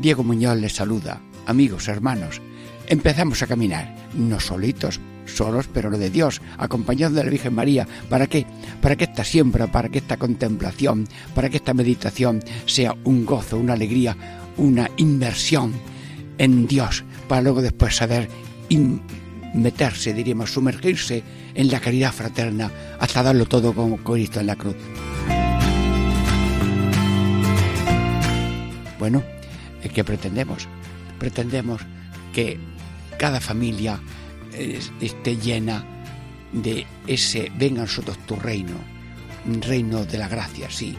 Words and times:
Diego 0.00 0.24
Muñoz 0.24 0.56
les 0.56 0.72
saluda, 0.72 1.20
amigos, 1.44 1.86
hermanos. 1.88 2.40
Empezamos 2.86 3.42
a 3.42 3.46
caminar, 3.46 3.94
no 4.14 4.40
solitos, 4.40 4.98
solos, 5.26 5.68
pero 5.70 5.90
lo 5.90 5.98
de 5.98 6.08
Dios, 6.08 6.40
acompañados 6.56 7.14
de 7.14 7.22
la 7.22 7.30
Virgen 7.30 7.54
María. 7.54 7.86
¿Para 8.08 8.26
qué? 8.26 8.46
Para 8.80 8.96
que 8.96 9.04
esta 9.04 9.24
siembra, 9.24 9.66
para 9.66 9.90
que 9.90 9.98
esta 9.98 10.16
contemplación, 10.16 11.06
para 11.34 11.50
que 11.50 11.58
esta 11.58 11.74
meditación 11.74 12.42
sea 12.64 12.96
un 13.04 13.26
gozo, 13.26 13.58
una 13.58 13.74
alegría, 13.74 14.16
una 14.56 14.90
inmersión 14.96 15.74
en 16.38 16.66
Dios, 16.66 17.04
para 17.28 17.42
luego 17.42 17.60
después 17.60 17.96
saber 17.96 18.30
meterse, 19.52 20.14
diríamos, 20.14 20.50
sumergirse 20.50 21.22
en 21.54 21.70
la 21.70 21.78
caridad 21.78 22.12
fraterna 22.12 22.70
hasta 22.98 23.22
darlo 23.22 23.44
todo 23.44 23.74
con 23.74 23.98
Cristo 23.98 24.40
en 24.40 24.46
la 24.46 24.56
cruz. 24.56 24.76
Bueno, 28.98 29.22
¿qué 29.88 30.04
pretendemos? 30.04 30.68
Pretendemos 31.18 31.80
que 32.32 32.58
cada 33.18 33.40
familia 33.40 34.00
esté 35.00 35.36
llena 35.36 35.84
de 36.52 36.86
ese 37.06 37.52
venga 37.56 37.82
a 37.82 37.84
nosotros 37.84 38.18
tu 38.26 38.36
reino, 38.36 38.74
reino 39.60 40.04
de 40.04 40.18
la 40.18 40.28
gracia, 40.28 40.70
sí. 40.70 40.96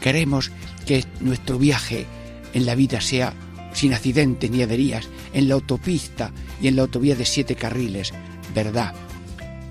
Queremos 0.00 0.50
que 0.86 1.04
nuestro 1.20 1.58
viaje 1.58 2.06
en 2.52 2.66
la 2.66 2.74
vida 2.74 3.00
sea 3.00 3.34
sin 3.72 3.92
accidentes 3.92 4.50
ni 4.50 4.62
averías, 4.62 5.08
en 5.32 5.48
la 5.48 5.54
autopista 5.54 6.30
y 6.60 6.68
en 6.68 6.76
la 6.76 6.82
autovía 6.82 7.16
de 7.16 7.24
siete 7.24 7.56
carriles, 7.56 8.12
verdad, 8.54 8.94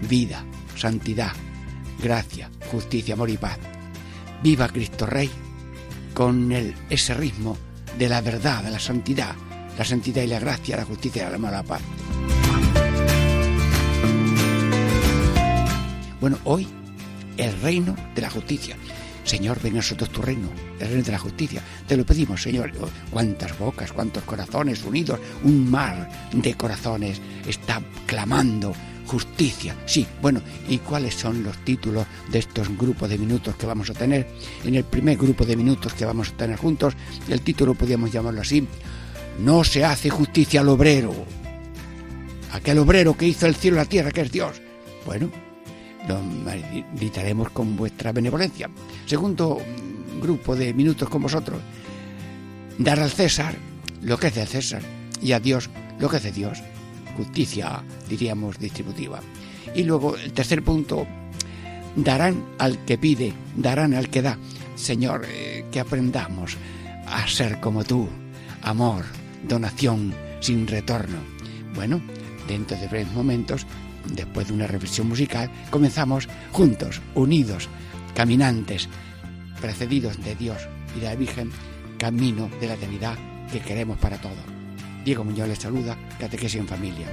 vida, 0.10 0.44
santidad, 0.76 1.32
gracia, 2.02 2.52
justicia, 2.70 3.14
amor 3.14 3.30
y 3.30 3.38
paz. 3.38 3.58
Viva 4.44 4.68
Cristo 4.68 5.06
Rey 5.06 5.30
con 6.14 6.52
el, 6.52 6.76
ese 6.90 7.14
ritmo 7.14 7.58
de 7.98 8.10
la 8.10 8.22
verdad, 8.22 8.64
de 8.64 8.72
la 8.72 8.80
santidad, 8.80 9.36
la 9.78 9.86
santidad 9.86 10.24
y 10.24 10.28
la 10.28 10.40
gracia, 10.40 10.78
la 10.78 10.86
justicia 10.86 11.28
y 11.28 11.32
la 11.32 11.38
mala 11.38 11.64
paz. 11.64 11.82
Bueno, 16.20 16.38
hoy 16.46 16.68
el 17.38 17.62
reino 17.62 17.96
de 18.16 18.22
la 18.22 18.30
justicia. 18.30 18.78
Señor, 19.24 19.62
ven 19.62 19.74
a 19.74 19.76
nosotros 19.78 20.10
tu 20.10 20.22
reino, 20.22 20.50
el 20.80 20.88
reino 20.88 21.04
de 21.04 21.12
la 21.12 21.20
justicia. 21.20 21.62
Te 21.88 21.96
lo 21.96 22.06
pedimos, 22.06 22.42
Señor. 22.42 22.72
Cuántas 23.10 23.58
bocas, 23.58 23.92
cuántos 23.94 24.24
corazones 24.24 24.84
unidos, 24.84 25.20
un 25.44 25.70
mar 25.70 26.10
de 26.34 26.54
corazones 26.56 27.22
está 27.48 27.82
clamando 28.06 28.74
justicia. 29.06 29.76
Sí, 29.86 30.08
bueno, 30.22 30.42
¿y 30.68 30.78
cuáles 30.80 31.16
son 31.16 31.44
los 31.44 31.58
títulos 31.64 32.06
de 32.32 32.40
estos 32.40 32.76
grupos 32.78 33.10
de 33.10 33.18
minutos 33.18 33.56
que 33.56 33.66
vamos 33.66 33.90
a 33.90 33.94
tener? 33.94 34.28
En 34.64 34.76
el 34.76 34.84
primer 34.84 35.18
grupo 35.18 35.46
de 35.46 35.56
minutos 35.56 35.94
que 35.94 36.06
vamos 36.06 36.30
a 36.30 36.38
tener 36.38 36.58
juntos, 36.58 36.94
el 37.30 37.42
título 37.42 37.74
podríamos 37.74 38.12
llamarlo 38.12 38.42
así, 38.42 38.68
No 39.40 39.64
se 39.64 39.84
hace 39.84 40.10
justicia 40.10 40.62
al 40.62 40.70
obrero. 40.70 41.14
Aquel 42.52 42.78
obrero 42.80 43.18
que 43.18 43.28
hizo 43.28 43.48
el 43.48 43.56
cielo 43.56 43.78
y 43.78 43.80
la 43.80 43.86
tierra, 43.86 44.12
que 44.12 44.22
es 44.22 44.32
Dios. 44.32 44.62
Bueno, 45.06 45.30
lo 46.08 46.22
meditaremos 46.94 47.50
con 47.50 47.76
vuestra 47.76 48.12
benevolencia. 48.12 48.70
Segundo 49.06 49.60
grupo 50.22 50.56
de 50.56 50.74
minutos 50.74 51.10
con 51.10 51.24
vosotros, 51.24 51.60
dar 52.78 53.00
al 53.00 53.12
César 53.12 53.56
lo 54.02 54.18
que 54.18 54.28
es 54.28 54.36
del 54.36 54.48
César 54.48 54.82
y 55.22 55.32
a 55.32 55.40
Dios 55.40 55.70
lo 56.00 56.10
que 56.10 56.18
es 56.18 56.24
de 56.24 56.32
Dios 56.32 56.62
justicia, 57.16 57.84
diríamos, 58.10 58.60
distributiva. 58.60 59.20
Y 59.76 59.84
luego 59.84 60.16
el 60.18 60.34
tercer 60.34 60.64
punto, 60.64 61.08
darán 61.96 62.44
al 62.60 62.80
que 62.86 62.98
pide, 62.98 63.34
darán 63.56 63.94
al 63.94 64.10
que 64.10 64.22
da. 64.22 64.38
Señor, 64.76 65.26
eh, 65.28 65.66
que 65.72 65.80
aprendamos 65.80 66.58
a 67.08 67.28
ser 67.28 67.60
como 67.60 67.84
tú, 67.84 68.08
amor, 68.62 69.06
donación, 69.48 70.14
sin 70.40 70.68
retorno. 70.68 71.18
Bueno, 71.76 72.02
dentro 72.48 72.78
de 72.78 72.88
breves 72.88 73.14
momentos, 73.14 73.66
después 74.14 74.48
de 74.48 74.54
una 74.54 74.68
reflexión 74.68 75.08
musical, 75.08 75.50
comenzamos 75.70 76.28
juntos, 76.52 77.02
unidos, 77.16 77.70
caminantes, 78.16 78.90
precedidos 79.62 80.22
de 80.24 80.36
Dios 80.36 80.58
y 80.96 81.00
de 81.00 81.08
la 81.08 81.16
Virgen, 81.16 81.52
camino 81.98 82.50
de 82.60 82.68
la 82.68 82.74
eternidad 82.74 83.18
que 83.52 83.60
queremos 83.60 83.98
para 83.98 84.18
todos. 84.18 84.53
Diego 85.04 85.24
Muñoz 85.24 85.48
les 85.48 85.60
saluda, 85.60 85.98
Catequesis 86.20 86.60
en 86.60 86.68
Familia. 86.68 87.08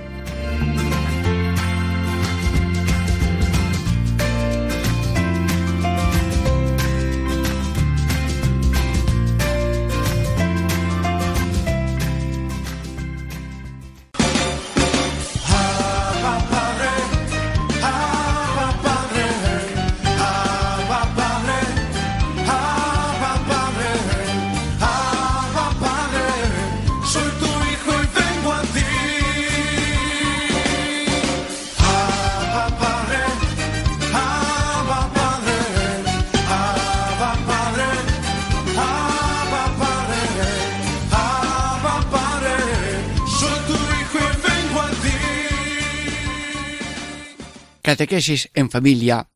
Catequesis 48.00 48.48
en 48.54 48.70
familia, 48.70 49.28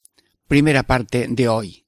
primera 0.49 0.85
parte 0.85 1.27
de 1.29 1.49
hoy. 1.49 1.87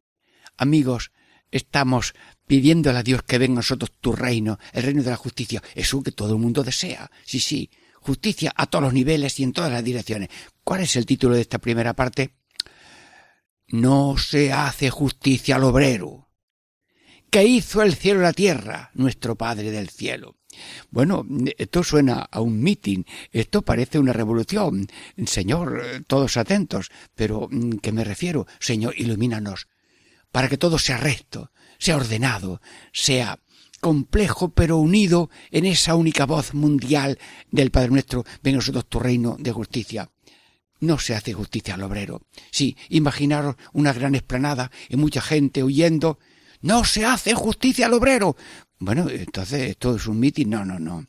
Amigos, 0.59 1.11
estamos 1.51 2.13
pidiéndole 2.47 2.99
a 2.99 3.03
Dios 3.03 3.23
que 3.23 3.39
venga 3.39 3.55
a 3.55 3.65
nosotros 3.65 3.93
tu 3.99 4.13
reino, 4.13 4.59
el 4.75 4.83
reino 4.83 5.03
de 5.03 5.09
la 5.09 5.17
justicia, 5.17 5.63
eso 5.75 6.03
que 6.03 6.13
todo 6.13 6.35
el 6.35 6.39
mundo 6.39 6.63
desea. 6.63 7.11
Sí, 7.25 7.41
sí, 7.41 7.71
justicia 7.95 8.53
a 8.55 8.67
todos 8.67 8.85
los 8.85 8.93
niveles 8.93 9.41
y 9.41 9.45
en 9.45 9.55
todas 9.55 9.73
las 9.73 9.83
direcciones. 9.83 10.29
¿Cuál 10.63 10.83
es 10.83 10.95
el 10.97 11.07
título 11.07 11.35
de 11.35 11.41
esta 11.41 11.57
primera 11.57 11.95
parte? 11.95 12.35
No 13.69 14.19
se 14.19 14.53
hace 14.53 14.91
justicia 14.91 15.57
al 15.57 15.65
obrero, 15.65 16.29
que 17.31 17.43
hizo 17.43 17.81
el 17.81 17.95
cielo 17.95 18.21
y 18.21 18.25
la 18.25 18.35
tierra, 18.35 18.91
nuestro 18.93 19.35
Padre 19.35 19.71
del 19.71 19.89
cielo. 19.89 20.37
Bueno, 20.91 21.27
esto 21.59 21.83
suena 21.83 22.27
a 22.31 22.41
un 22.41 22.63
mitin, 22.63 23.07
esto 23.33 23.63
parece 23.63 23.99
una 23.99 24.13
revolución. 24.13 24.87
Señor, 25.27 26.05
todos 26.07 26.37
atentos, 26.37 26.91
pero 27.15 27.49
mm, 27.51 27.79
¿qué 27.79 27.93
me 27.93 28.05
refiero? 28.05 28.47
Señor, 28.59 28.95
ilumínanos, 28.97 29.69
para 30.33 30.49
que 30.49 30.59
todo 30.59 30.79
sea 30.79 30.99
recto, 30.99 31.51
sea 31.79 31.97
ordenado, 31.97 32.61
sea 32.93 33.39
complejo 33.81 34.49
pero 34.51 34.79
unido 34.79 35.31
en 35.51 35.67
esa 35.67 35.95
única 35.95 36.27
voz 36.27 36.55
mundial 36.55 37.19
del 37.51 37.71
Padre 37.71 37.91
nuestro, 37.91 38.25
ven 38.43 38.55
a 38.55 38.59
nosotros 38.59 38.89
tu 38.89 38.99
reino 38.99 39.37
de 39.39 39.53
justicia. 39.53 40.11
No 40.81 40.99
se 40.99 41.15
hace 41.15 41.33
justicia 41.33 41.75
al 41.75 41.83
obrero. 41.83 42.23
Sí, 42.51 42.77
imaginaros 42.89 43.57
una 43.73 43.93
gran 43.93 44.15
esplanada 44.15 44.71
y 44.89 44.97
mucha 44.97 45.23
gente 45.23 45.63
huyendo. 45.63 46.19
No 46.61 46.85
se 46.85 47.05
hace 47.05 47.35
justicia 47.35 47.87
al 47.87 47.95
obrero. 47.95 48.37
Bueno, 48.79 49.09
entonces 49.09 49.71
esto 49.71 49.97
es 49.97 50.07
un 50.07 50.21
mitin. 50.21 50.51
No, 50.51 50.65
no, 50.65 50.79
no. 50.79 51.07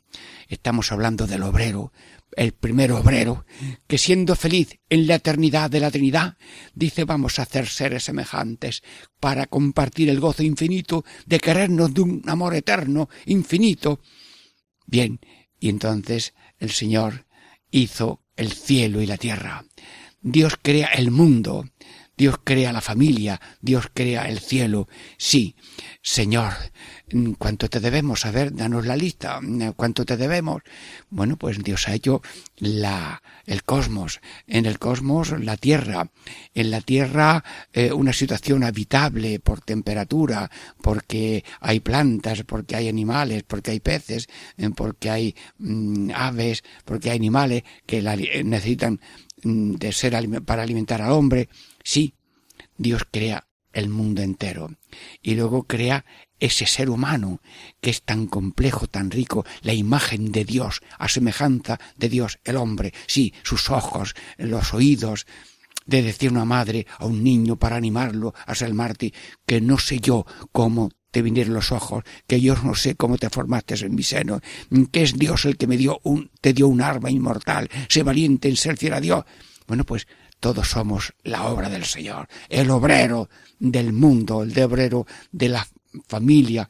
Estamos 0.48 0.90
hablando 0.90 1.26
del 1.26 1.42
obrero, 1.42 1.92
el 2.36 2.52
primer 2.52 2.92
obrero, 2.92 3.44
que 3.86 3.98
siendo 3.98 4.36
feliz 4.36 4.78
en 4.88 5.06
la 5.06 5.16
eternidad 5.16 5.70
de 5.70 5.80
la 5.80 5.90
Trinidad, 5.90 6.36
dice 6.74 7.04
vamos 7.04 7.38
a 7.38 7.42
hacer 7.42 7.66
seres 7.66 8.04
semejantes 8.04 8.82
para 9.20 9.46
compartir 9.46 10.08
el 10.08 10.20
gozo 10.20 10.42
infinito 10.42 11.04
de 11.26 11.40
querernos 11.40 11.92
de 11.92 12.00
un 12.00 12.22
amor 12.26 12.54
eterno, 12.54 13.08
infinito. 13.26 14.00
Bien, 14.86 15.20
y 15.60 15.68
entonces 15.68 16.34
el 16.58 16.70
Señor 16.70 17.26
hizo 17.70 18.22
el 18.36 18.52
cielo 18.52 19.02
y 19.02 19.06
la 19.06 19.18
tierra. 19.18 19.64
Dios 20.20 20.54
crea 20.60 20.88
el 20.88 21.10
mundo. 21.10 21.64
Dios 22.18 22.40
crea 22.42 22.72
la 22.72 22.80
familia, 22.80 23.40
Dios 23.60 23.86
crea 23.94 24.28
el 24.28 24.40
cielo. 24.40 24.88
Sí, 25.18 25.54
Señor, 26.02 26.52
¿cuánto 27.38 27.70
te 27.70 27.78
debemos? 27.78 28.26
A 28.26 28.32
ver, 28.32 28.52
danos 28.52 28.84
la 28.86 28.96
lista. 28.96 29.38
¿Cuánto 29.76 30.04
te 30.04 30.16
debemos? 30.16 30.62
Bueno, 31.10 31.36
pues 31.36 31.62
Dios 31.62 31.86
ha 31.86 31.94
hecho 31.94 32.20
la, 32.56 33.22
el 33.46 33.62
cosmos. 33.62 34.20
En 34.48 34.66
el 34.66 34.80
cosmos, 34.80 35.30
la 35.30 35.56
tierra. 35.56 36.10
En 36.54 36.72
la 36.72 36.80
tierra, 36.80 37.44
eh, 37.72 37.92
una 37.92 38.12
situación 38.12 38.64
habitable 38.64 39.38
por 39.38 39.60
temperatura, 39.60 40.50
porque 40.82 41.44
hay 41.60 41.78
plantas, 41.78 42.42
porque 42.42 42.74
hay 42.74 42.88
animales, 42.88 43.44
porque 43.44 43.70
hay 43.70 43.78
peces, 43.78 44.28
eh, 44.56 44.70
porque 44.74 45.08
hay 45.08 45.36
mm, 45.58 46.10
aves, 46.16 46.64
porque 46.84 47.10
hay 47.10 47.16
animales 47.16 47.62
que 47.86 48.02
necesitan 48.42 49.00
mm, 49.44 49.74
de 49.74 49.92
ser 49.92 50.16
para 50.44 50.64
alimentar 50.64 51.00
al 51.00 51.12
hombre. 51.12 51.48
Sí, 51.88 52.12
Dios 52.76 53.06
crea 53.10 53.48
el 53.72 53.88
mundo 53.88 54.20
entero 54.20 54.76
y 55.22 55.36
luego 55.36 55.62
crea 55.62 56.04
ese 56.38 56.66
ser 56.66 56.90
humano 56.90 57.40
que 57.80 57.88
es 57.88 58.02
tan 58.02 58.26
complejo, 58.26 58.88
tan 58.88 59.10
rico, 59.10 59.46
la 59.62 59.72
imagen 59.72 60.30
de 60.30 60.44
Dios, 60.44 60.82
a 60.98 61.08
semejanza 61.08 61.80
de 61.96 62.10
Dios, 62.10 62.40
el 62.44 62.58
hombre, 62.58 62.92
sí, 63.06 63.32
sus 63.42 63.70
ojos, 63.70 64.14
los 64.36 64.74
oídos, 64.74 65.24
de 65.86 66.02
decir 66.02 66.30
una 66.30 66.44
madre 66.44 66.86
a 66.98 67.06
un 67.06 67.24
niño 67.24 67.56
para 67.56 67.76
animarlo 67.76 68.34
a 68.44 68.54
ser 68.54 68.74
mártir, 68.74 69.14
que 69.46 69.62
no 69.62 69.78
sé 69.78 69.98
yo 69.98 70.26
cómo 70.52 70.90
te 71.10 71.22
vinieron 71.22 71.54
los 71.54 71.72
ojos, 71.72 72.04
que 72.26 72.38
yo 72.38 72.54
no 72.62 72.74
sé 72.74 72.96
cómo 72.96 73.16
te 73.16 73.30
formaste 73.30 73.76
en 73.76 73.94
mi 73.94 74.02
seno, 74.02 74.42
que 74.92 75.04
es 75.04 75.18
Dios 75.18 75.46
el 75.46 75.56
que 75.56 75.66
me 75.66 75.78
dio 75.78 76.00
un, 76.02 76.30
te 76.42 76.52
dio 76.52 76.68
un 76.68 76.82
arma 76.82 77.10
inmortal, 77.10 77.70
sé 77.88 78.02
valiente 78.02 78.50
en 78.50 78.56
ser 78.56 78.76
fiel 78.76 78.92
a 78.92 79.00
Dios. 79.00 79.24
Bueno, 79.66 79.84
pues 79.84 80.06
todos 80.40 80.68
somos 80.68 81.14
la 81.22 81.46
obra 81.46 81.68
del 81.68 81.84
Señor, 81.84 82.28
el 82.48 82.70
obrero 82.70 83.28
del 83.58 83.92
mundo, 83.92 84.42
el 84.42 84.58
obrero 84.60 85.06
de 85.32 85.48
la 85.48 85.66
familia, 86.06 86.68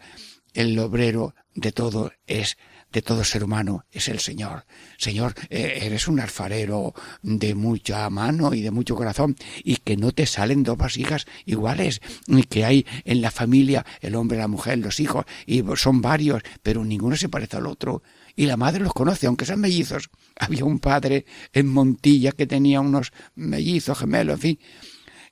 el 0.54 0.78
obrero 0.78 1.34
de 1.54 1.72
todo 1.72 2.12
es 2.26 2.56
de 2.92 3.02
todo 3.02 3.22
ser 3.24 3.44
humano 3.44 3.84
es 3.90 4.08
el 4.08 4.18
Señor. 4.18 4.64
Señor, 4.96 5.34
eh, 5.50 5.80
eres 5.82 6.08
un 6.08 6.20
alfarero 6.20 6.94
de 7.22 7.54
mucha 7.54 8.08
mano 8.08 8.54
y 8.54 8.62
de 8.62 8.70
mucho 8.70 8.94
corazón 8.94 9.36
y 9.62 9.76
que 9.76 9.96
no 9.96 10.12
te 10.12 10.26
salen 10.26 10.62
dos 10.62 10.78
vasijas 10.78 11.26
iguales, 11.44 12.00
y 12.26 12.44
que 12.44 12.64
hay 12.64 12.86
en 13.04 13.20
la 13.20 13.30
familia 13.30 13.84
el 14.00 14.14
hombre, 14.14 14.38
la 14.38 14.48
mujer, 14.48 14.78
los 14.78 15.00
hijos 15.00 15.26
y 15.46 15.62
son 15.76 16.00
varios, 16.00 16.42
pero 16.62 16.84
ninguno 16.84 17.16
se 17.16 17.28
parece 17.28 17.58
al 17.58 17.66
otro 17.66 18.02
y 18.38 18.46
la 18.46 18.56
madre 18.56 18.84
los 18.84 18.94
conoce, 18.94 19.26
aunque 19.26 19.44
sean 19.44 19.58
mellizos. 19.58 20.10
Había 20.38 20.64
un 20.64 20.78
padre 20.78 21.26
en 21.52 21.66
Montilla 21.66 22.30
que 22.30 22.46
tenía 22.46 22.80
unos 22.80 23.10
mellizos, 23.34 23.98
gemelos, 23.98 24.34
en 24.36 24.40
fin, 24.40 24.58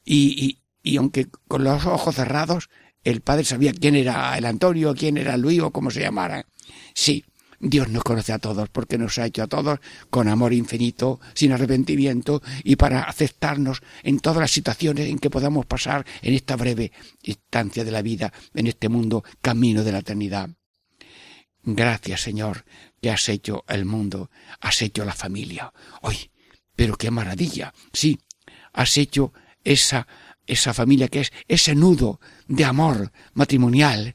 y, 0.04 0.58
y, 0.82 0.96
aunque 0.96 1.28
con 1.46 1.62
los 1.62 1.86
ojos 1.86 2.16
cerrados, 2.16 2.68
el 3.04 3.20
padre 3.20 3.44
sabía 3.44 3.72
quién 3.72 3.94
era 3.94 4.36
el 4.36 4.44
Antonio, 4.44 4.92
quién 4.94 5.16
era 5.18 5.36
Luis 5.36 5.60
o 5.60 5.70
cómo 5.70 5.92
se 5.92 6.00
llamara. 6.00 6.46
Sí, 6.94 7.24
Dios 7.60 7.88
nos 7.88 8.02
conoce 8.02 8.32
a 8.32 8.40
todos 8.40 8.68
porque 8.70 8.98
nos 8.98 9.18
ha 9.18 9.26
hecho 9.26 9.44
a 9.44 9.46
todos 9.46 9.78
con 10.10 10.26
amor 10.26 10.52
infinito, 10.52 11.20
sin 11.34 11.52
arrepentimiento 11.52 12.42
y 12.64 12.74
para 12.74 13.02
aceptarnos 13.02 13.82
en 14.02 14.18
todas 14.18 14.38
las 14.38 14.50
situaciones 14.50 15.08
en 15.08 15.20
que 15.20 15.30
podamos 15.30 15.66
pasar 15.66 16.04
en 16.22 16.34
esta 16.34 16.56
breve 16.56 16.90
instancia 17.22 17.84
de 17.84 17.90
la 17.92 18.02
vida, 18.02 18.32
en 18.54 18.66
este 18.66 18.88
mundo 18.88 19.22
camino 19.40 19.84
de 19.84 19.92
la 19.92 19.98
eternidad. 19.98 20.50
Gracias, 21.68 22.20
Señor, 22.20 22.64
que 23.02 23.10
has 23.10 23.28
hecho 23.28 23.64
el 23.66 23.84
mundo, 23.84 24.30
has 24.60 24.80
hecho 24.82 25.04
la 25.04 25.14
familia. 25.14 25.72
¡Ay! 26.00 26.30
Pero 26.76 26.96
qué 26.96 27.10
maravilla. 27.10 27.74
Sí, 27.92 28.20
has 28.72 28.96
hecho 28.96 29.32
esa 29.64 30.06
esa 30.46 30.72
familia 30.72 31.08
que 31.08 31.22
es 31.22 31.32
ese 31.48 31.74
nudo 31.74 32.20
de 32.46 32.64
amor 32.64 33.10
matrimonial, 33.34 34.14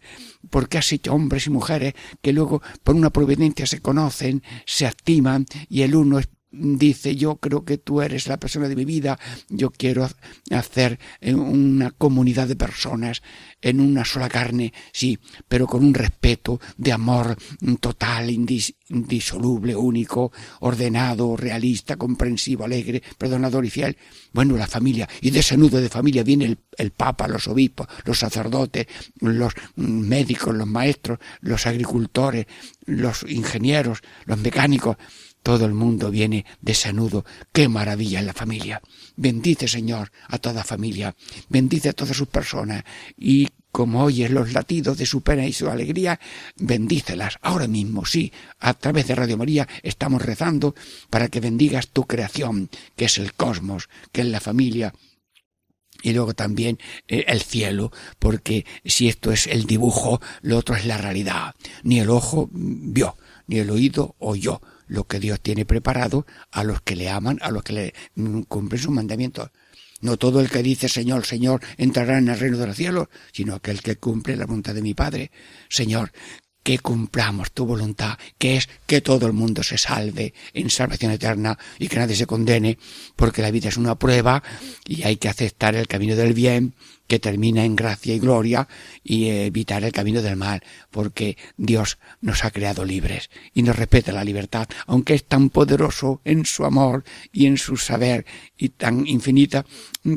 porque 0.49 0.77
has 0.77 0.89
hecho 0.93 1.13
hombres 1.13 1.47
y 1.47 1.49
mujeres 1.49 1.93
que 2.21 2.31
luego 2.31 2.61
por 2.83 2.95
una 2.95 3.09
providencia 3.09 3.67
se 3.67 3.81
conocen, 3.81 4.41
se 4.65 4.87
activan 4.87 5.45
y 5.67 5.81
el 5.81 5.93
uno 5.93 6.19
es 6.19 6.29
dice 6.51 7.15
yo 7.15 7.37
creo 7.37 7.63
que 7.63 7.77
tú 7.77 8.01
eres 8.01 8.27
la 8.27 8.37
persona 8.37 8.67
de 8.67 8.75
mi 8.75 8.85
vida, 8.85 9.17
yo 9.49 9.71
quiero 9.71 10.07
hacer 10.51 10.99
una 11.21 11.91
comunidad 11.91 12.47
de 12.47 12.55
personas 12.55 13.21
en 13.61 13.79
una 13.79 14.03
sola 14.05 14.27
carne, 14.27 14.73
sí, 14.91 15.19
pero 15.47 15.67
con 15.67 15.83
un 15.83 15.93
respeto 15.93 16.59
de 16.77 16.91
amor 16.91 17.37
total, 17.79 18.29
indisoluble, 18.29 19.75
único, 19.75 20.31
ordenado, 20.61 21.37
realista, 21.37 21.95
comprensivo, 21.95 22.65
alegre, 22.65 23.01
perdonador 23.17 23.65
y 23.65 23.69
fiel. 23.69 23.97
Bueno, 24.33 24.57
la 24.57 24.67
familia, 24.67 25.07
y 25.21 25.31
de 25.31 25.39
ese 25.39 25.57
nudo 25.57 25.79
de 25.79 25.89
familia 25.89 26.23
viene 26.23 26.45
el, 26.45 26.57
el 26.77 26.91
Papa, 26.91 27.27
los 27.27 27.47
obispos, 27.47 27.87
los 28.05 28.19
sacerdotes, 28.19 28.87
los 29.19 29.53
médicos, 29.75 30.55
los 30.55 30.67
maestros, 30.67 31.19
los 31.41 31.65
agricultores, 31.67 32.47
los 32.85 33.23
ingenieros, 33.23 34.01
los 34.25 34.39
mecánicos, 34.39 34.97
todo 35.43 35.65
el 35.65 35.73
mundo 35.73 36.11
viene 36.11 36.45
de 36.61 36.73
sanudo. 36.73 37.25
¡Qué 37.51 37.67
maravilla 37.67 38.19
en 38.19 38.27
la 38.27 38.33
familia! 38.33 38.81
Bendice, 39.15 39.67
Señor, 39.67 40.11
a 40.27 40.37
toda 40.37 40.63
familia. 40.63 41.15
Bendice 41.49 41.89
a 41.89 41.93
todas 41.93 42.17
sus 42.17 42.27
personas. 42.27 42.83
Y 43.17 43.49
como 43.71 44.03
oyes 44.03 44.31
los 44.31 44.53
latidos 44.53 44.97
de 44.97 45.05
su 45.05 45.21
pena 45.21 45.45
y 45.45 45.53
su 45.53 45.69
alegría, 45.69 46.19
bendícelas 46.57 47.37
ahora 47.41 47.67
mismo, 47.67 48.05
sí. 48.05 48.31
A 48.59 48.73
través 48.73 49.07
de 49.07 49.15
Radio 49.15 49.37
María 49.37 49.67
estamos 49.81 50.21
rezando 50.21 50.75
para 51.09 51.29
que 51.29 51.39
bendigas 51.39 51.87
tu 51.87 52.05
creación, 52.05 52.69
que 52.95 53.05
es 53.05 53.17
el 53.17 53.33
cosmos, 53.33 53.89
que 54.11 54.21
es 54.21 54.27
la 54.27 54.41
familia, 54.41 54.93
y 56.01 56.13
luego 56.13 56.33
también 56.33 56.79
eh, 57.07 57.25
el 57.27 57.41
cielo, 57.41 57.91
porque 58.19 58.65
si 58.83 59.07
esto 59.07 59.31
es 59.31 59.47
el 59.47 59.65
dibujo, 59.65 60.21
lo 60.41 60.57
otro 60.57 60.75
es 60.75 60.85
la 60.85 60.97
realidad. 60.97 61.55
Ni 61.83 61.99
el 61.99 62.09
ojo 62.09 62.49
vio, 62.51 63.17
ni 63.47 63.59
el 63.59 63.69
oído 63.69 64.15
oyó, 64.19 64.61
lo 64.91 65.07
que 65.07 65.21
Dios 65.21 65.39
tiene 65.39 65.65
preparado 65.65 66.25
a 66.51 66.65
los 66.65 66.81
que 66.81 66.97
le 66.97 67.09
aman, 67.09 67.39
a 67.41 67.49
los 67.49 67.63
que 67.63 67.73
le 67.73 67.93
cumplen 68.49 68.81
sus 68.81 68.91
mandamientos. 68.91 69.49
No 70.01 70.17
todo 70.17 70.41
el 70.41 70.49
que 70.49 70.61
dice 70.61 70.89
Señor, 70.89 71.25
Señor 71.25 71.61
entrará 71.77 72.17
en 72.17 72.27
el 72.27 72.37
reino 72.37 72.57
de 72.57 72.67
los 72.67 72.75
cielos, 72.75 73.07
sino 73.31 73.55
aquel 73.55 73.81
que 73.81 73.95
cumple 73.95 74.35
la 74.35 74.45
voluntad 74.45 74.75
de 74.75 74.81
mi 74.81 74.93
Padre. 74.93 75.31
Señor, 75.69 76.11
que 76.61 76.79
cumplamos 76.79 77.53
tu 77.53 77.65
voluntad, 77.65 78.17
que 78.37 78.57
es 78.57 78.67
que 78.85 78.99
todo 78.99 79.27
el 79.27 79.33
mundo 79.33 79.63
se 79.63 79.77
salve 79.77 80.33
en 80.53 80.69
salvación 80.69 81.13
eterna 81.13 81.57
y 81.79 81.87
que 81.87 81.97
nadie 81.97 82.17
se 82.17 82.27
condene, 82.27 82.77
porque 83.15 83.41
la 83.41 83.49
vida 83.49 83.69
es 83.69 83.77
una 83.77 83.97
prueba 83.97 84.43
y 84.85 85.03
hay 85.03 85.15
que 85.15 85.29
aceptar 85.29 85.73
el 85.75 85.87
camino 85.87 86.17
del 86.17 86.33
bien 86.33 86.75
que 87.11 87.19
termina 87.19 87.65
en 87.65 87.75
gracia 87.75 88.15
y 88.15 88.19
gloria 88.19 88.69
y 89.03 89.27
evitar 89.27 89.83
el 89.83 89.91
camino 89.91 90.21
del 90.21 90.37
mal, 90.37 90.63
porque 90.91 91.35
Dios 91.57 91.97
nos 92.21 92.45
ha 92.45 92.51
creado 92.51 92.85
libres 92.85 93.29
y 93.53 93.63
nos 93.63 93.75
respeta 93.75 94.13
la 94.13 94.23
libertad, 94.23 94.69
aunque 94.87 95.15
es 95.15 95.25
tan 95.25 95.49
poderoso 95.49 96.21
en 96.23 96.45
su 96.45 96.63
amor 96.63 97.03
y 97.33 97.47
en 97.47 97.57
su 97.57 97.75
saber 97.75 98.25
y 98.57 98.69
tan 98.69 99.05
infinita 99.05 99.65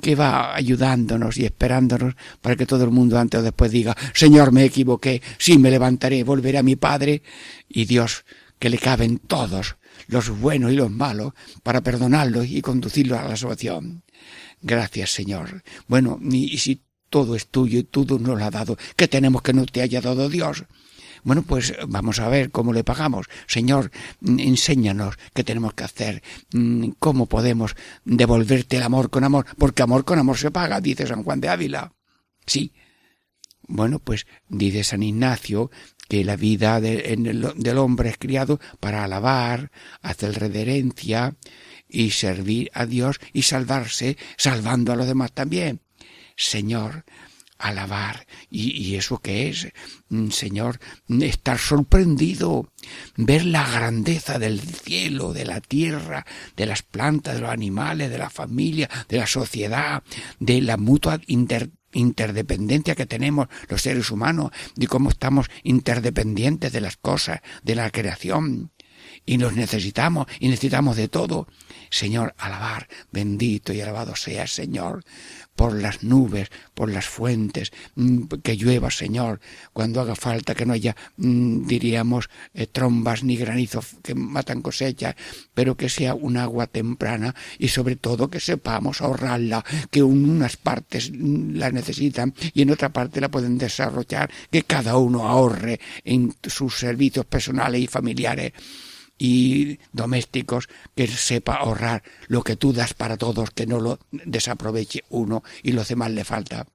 que 0.01 0.15
va 0.15 0.55
ayudándonos 0.55 1.37
y 1.37 1.45
esperándonos 1.45 2.15
para 2.41 2.55
que 2.55 2.65
todo 2.65 2.85
el 2.85 2.93
mundo 2.93 3.19
antes 3.19 3.41
o 3.41 3.43
después 3.43 3.73
diga, 3.73 3.97
Señor, 4.13 4.53
me 4.53 4.65
equivoqué, 4.65 5.21
sí 5.37 5.59
me 5.59 5.73
levantaré, 5.73 6.23
volveré 6.23 6.59
a 6.59 6.63
mi 6.63 6.77
Padre 6.77 7.23
y 7.69 7.87
Dios 7.87 8.25
que 8.61 8.71
le 8.71 8.79
caben 8.79 9.19
todos 9.19 9.79
los 10.07 10.29
buenos 10.31 10.71
y 10.71 10.77
los 10.77 10.93
malos 10.93 11.33
para 11.65 11.81
perdonarlos 11.81 12.47
y 12.47 12.63
conducirlos 12.63 13.19
a 13.19 13.31
la 13.31 13.37
salvación. 13.37 14.05
Gracias, 14.67 15.11
Señor. 15.11 15.63
Bueno, 15.89 16.19
y 16.23 16.57
si 16.57 16.81
todo 17.15 17.37
es 17.37 17.47
tuyo 17.47 17.79
y 17.79 17.85
todo 17.85 18.19
nos 18.19 18.37
lo 18.37 18.45
ha 18.45 18.51
dado, 18.51 18.77
¿qué 18.97 19.07
tenemos 19.07 19.41
que 19.41 19.53
no 19.53 19.65
te 19.67 19.83
haya 19.83 20.01
dado 20.01 20.29
Dios? 20.29 20.65
Bueno, 21.23 21.45
pues 21.45 21.73
vamos 21.87 22.19
a 22.19 22.29
ver 22.29 22.51
cómo 22.51 22.73
le 22.73 22.83
pagamos. 22.83 23.27
Señor, 23.47 23.93
enséñanos 24.21 25.15
qué 25.33 25.45
tenemos 25.45 25.75
que 25.75 25.85
hacer, 25.85 26.25
mm, 26.53 26.89
cómo 26.99 27.27
podemos 27.27 27.77
devolverte 28.05 28.79
el 28.79 28.83
amor 28.83 29.11
con 29.11 29.23
amor, 29.23 29.47
porque 29.57 29.85
amor 29.85 30.05
con 30.05 30.19
amor 30.19 30.39
se 30.39 30.51
paga, 30.51 30.81
dice 30.81 31.07
San 31.07 31.23
Juan 31.23 31.41
de 31.41 31.51
Ávila. 31.51 31.93
Sí. 32.47 32.73
Bueno, 33.69 34.01
pues 34.01 34.27
dice 34.49 34.83
San 34.83 35.05
Ignacio 35.05 35.71
que 36.09 36.25
la 36.25 36.35
vida 36.35 36.81
del 36.81 37.79
hombre 37.79 38.09
es 38.09 38.19
criado 38.19 38.59
para 38.81 39.05
alabar, 39.05 39.71
hacer 40.03 40.35
reverencia, 40.35 41.37
y 41.89 42.11
servir 42.11 42.71
a 42.75 42.87
Dios 42.87 43.21
y 43.33 43.43
salvarse, 43.43 44.17
salvando 44.37 44.93
a 44.93 44.97
los 44.97 45.07
demás 45.07 45.31
también. 45.33 45.84
Señor, 46.37 47.05
alabar. 47.59 48.27
¿Y, 48.51 48.97
eso 48.97 49.19
qué 49.19 49.49
es? 49.49 49.69
Mm, 50.09 50.29
Señor, 50.31 50.81
estar 51.21 51.59
sorprendido, 51.59 52.71
ver 53.17 53.47
la 53.47 53.69
grandeza 53.69 54.39
del 54.39 54.61
cielo, 54.61 55.33
de 55.33 55.45
la 55.45 55.61
tierra, 55.61 56.27
de 56.57 56.67
las 56.67 56.83
plantas, 56.83 57.37
de 57.37 57.41
los 57.41 57.51
animales, 57.51 58.11
de 58.11 58.19
la 58.19 58.31
familia, 58.31 58.89
de 59.09 59.19
la 59.19 59.27
sociedad, 59.27 60.03
de 60.39 60.61
la 60.61 60.77
mutua 60.77 61.21
interdependencia 61.93 62.95
que 62.95 63.07
tenemos 63.07 63.49
los 63.69 63.83
seres 63.83 64.11
humanos, 64.11 64.51
de 64.77 64.87
cómo 64.87 65.11
estamos 65.11 65.47
interdependientes 65.63 66.73
de 66.73 66.81
las 66.81 66.97
cosas, 66.97 67.41
de 67.63 67.75
la 67.77 67.91
creación. 67.91 68.73
Y 69.27 69.39
nos 69.39 69.55
necesitamos, 69.55 70.27
y 70.39 70.49
necesitamos 70.49 70.97
de 70.97 71.09
todo. 71.09 71.47
Señor, 71.91 72.35
alabar, 72.37 72.89
bendito 73.11 73.73
y 73.73 73.81
alabado 73.81 74.17
sea 74.17 74.47
Señor, 74.47 75.05
por 75.55 75.81
las 75.81 76.03
nubes, 76.03 76.51
por 76.75 76.91
las 76.91 77.07
fuentes, 77.07 77.73
mm, 77.95 78.25
que 78.43 78.57
llueva, 78.57 78.91
Señor, 78.91 79.41
cuando 79.73 80.01
haga 80.01 80.17
falta, 80.17 80.55
que 80.55 80.67
no 80.67 80.73
haya, 80.73 80.97
mm, 81.17 81.67
diríamos, 81.67 82.29
eh, 82.55 82.67
trombas 82.67 83.23
ni 83.23 83.37
granizo 83.37 83.81
que 84.03 84.15
matan 84.15 84.63
cosechas, 84.63 85.15
pero 85.55 85.77
que 85.77 85.89
sea 85.89 86.15
un 86.15 86.37
agua 86.37 86.67
temprana 86.67 87.35
y 87.59 87.69
sobre 87.69 87.97
todo 87.97 88.29
que 88.29 88.41
sepamos 88.41 89.01
ahorrarla, 89.01 89.65
que 89.91 90.01
en 90.01 90.07
unas 90.07 90.57
partes 90.57 91.11
mm, 91.13 91.55
la 91.55 91.71
necesitan 91.71 92.35
y 92.53 92.63
en 92.63 92.71
otra 92.71 92.89
parte 92.89 93.21
la 93.21 93.31
pueden 93.31 93.59
desarrollar, 93.59 94.31
que 94.51 94.65
cada 94.65 94.97
uno 94.97 95.29
ahorre 95.29 95.81
en 96.05 96.35
sus 96.43 96.79
servicios 96.79 97.27
personales 97.27 97.81
y 97.81 97.87
familiares 97.87 98.53
y 99.25 99.79
domésticos 99.93 100.69
que 100.95 101.07
sepa 101.07 101.55
ahorrar 101.55 102.03
lo 102.29 102.43
que 102.43 102.57
tú 102.57 102.75
das 102.75 102.93
para 102.93 103.17
todos, 103.17 103.51
que 103.53 103.67
no 103.67 103.81
lo 103.81 103.99
desaproveche 104.11 105.03
uno 105.09 105.43
y 105.63 105.73
lo 105.73 105.83
demás 105.83 106.11
le 106.11 106.25
falta. 106.25 106.67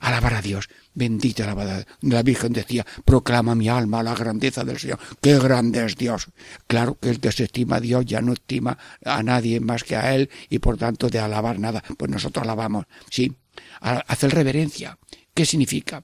Alabar 0.00 0.34
a 0.34 0.42
Dios, 0.42 0.70
bendita 0.94 1.46
la, 1.46 1.84
la 2.00 2.22
Virgen 2.22 2.54
decía, 2.54 2.86
proclama 3.04 3.54
mi 3.54 3.68
alma 3.68 4.02
la 4.02 4.14
grandeza 4.14 4.64
del 4.64 4.78
Señor. 4.78 4.98
¡Qué 5.20 5.38
grande 5.38 5.84
es 5.84 5.96
Dios! 5.96 6.28
Claro 6.66 6.98
que 6.98 7.10
el 7.10 7.20
que 7.20 7.32
se 7.32 7.44
estima 7.44 7.76
a 7.76 7.80
Dios 7.80 8.06
ya 8.06 8.22
no 8.22 8.32
estima 8.32 8.78
a 9.04 9.22
nadie 9.22 9.60
más 9.60 9.84
que 9.84 9.96
a 9.96 10.14
Él 10.14 10.30
y 10.48 10.60
por 10.60 10.78
tanto 10.78 11.10
de 11.10 11.18
alabar 11.18 11.58
nada. 11.58 11.82
Pues 11.98 12.10
nosotros 12.10 12.44
alabamos, 12.44 12.86
sí. 13.10 13.36
Hacer 13.80 14.34
reverencia. 14.34 14.98
¿Qué 15.34 15.44
significa? 15.44 16.02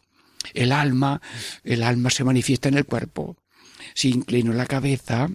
El 0.52 0.72
alma, 0.72 1.20
el 1.64 1.82
alma 1.82 2.10
se 2.10 2.24
manifiesta 2.24 2.68
en 2.68 2.76
el 2.76 2.84
cuerpo. 2.84 3.36
Si 3.94 4.10
inclino 4.10 4.52
la 4.52 4.66
cabeza, 4.66 5.28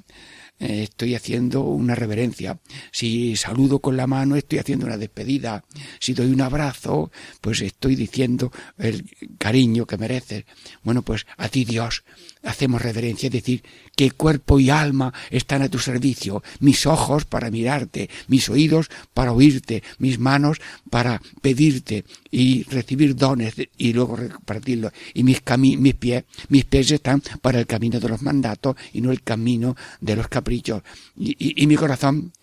eh, 0.59 0.83
estoy 0.83 1.15
haciendo 1.15 1.61
una 1.61 1.95
reverencia. 1.95 2.59
Si 2.91 3.35
saludo 3.35 3.79
con 3.79 3.97
la 3.97 4.07
mano, 4.07 4.35
estoy 4.35 4.59
haciendo 4.59 4.85
una 4.85 4.97
despedida. 4.97 5.65
Si 5.99 6.13
doy 6.13 6.31
un 6.31 6.41
abrazo, 6.41 7.11
pues 7.41 7.61
estoy 7.61 7.95
diciendo 7.95 8.51
el 8.77 9.05
cariño 9.37 9.85
que 9.85 9.97
mereces. 9.97 10.45
Bueno, 10.83 11.01
pues 11.01 11.25
a 11.37 11.49
ti 11.49 11.65
Dios 11.65 12.03
hacemos 12.43 12.81
reverencia, 12.81 13.27
es 13.27 13.33
decir, 13.33 13.63
que 13.95 14.11
cuerpo 14.11 14.59
y 14.59 14.69
alma 14.69 15.13
están 15.29 15.61
a 15.61 15.69
tu 15.69 15.79
servicio, 15.79 16.43
mis 16.59 16.85
ojos 16.85 17.25
para 17.25 17.51
mirarte, 17.51 18.09
mis 18.27 18.49
oídos 18.49 18.89
para 19.13 19.33
oírte, 19.33 19.83
mis 19.97 20.19
manos 20.19 20.61
para 20.89 21.21
pedirte 21.41 22.05
y 22.37 22.63
recibir 22.63 23.15
dones 23.15 23.53
y 23.77 23.93
luego 23.93 24.17
repartirlos, 24.17 24.91
y 25.13 25.23
mis, 25.23 25.41
mis 25.57 25.95
pies, 25.95 26.25
mis 26.49 26.65
pies 26.65 26.91
están 26.91 27.23
para 27.41 27.59
el 27.59 27.65
camino 27.65 27.97
de 27.97 28.09
los 28.09 28.21
mandatos 28.21 28.75
y 28.91 28.99
no 28.99 29.11
el 29.11 29.23
camino 29.23 29.77
de 30.01 30.17
los 30.17 30.27
caprichos, 30.27 30.83
y, 31.15 31.63
y 31.63 31.65
mi 31.65 31.77
corazón, 31.77 32.33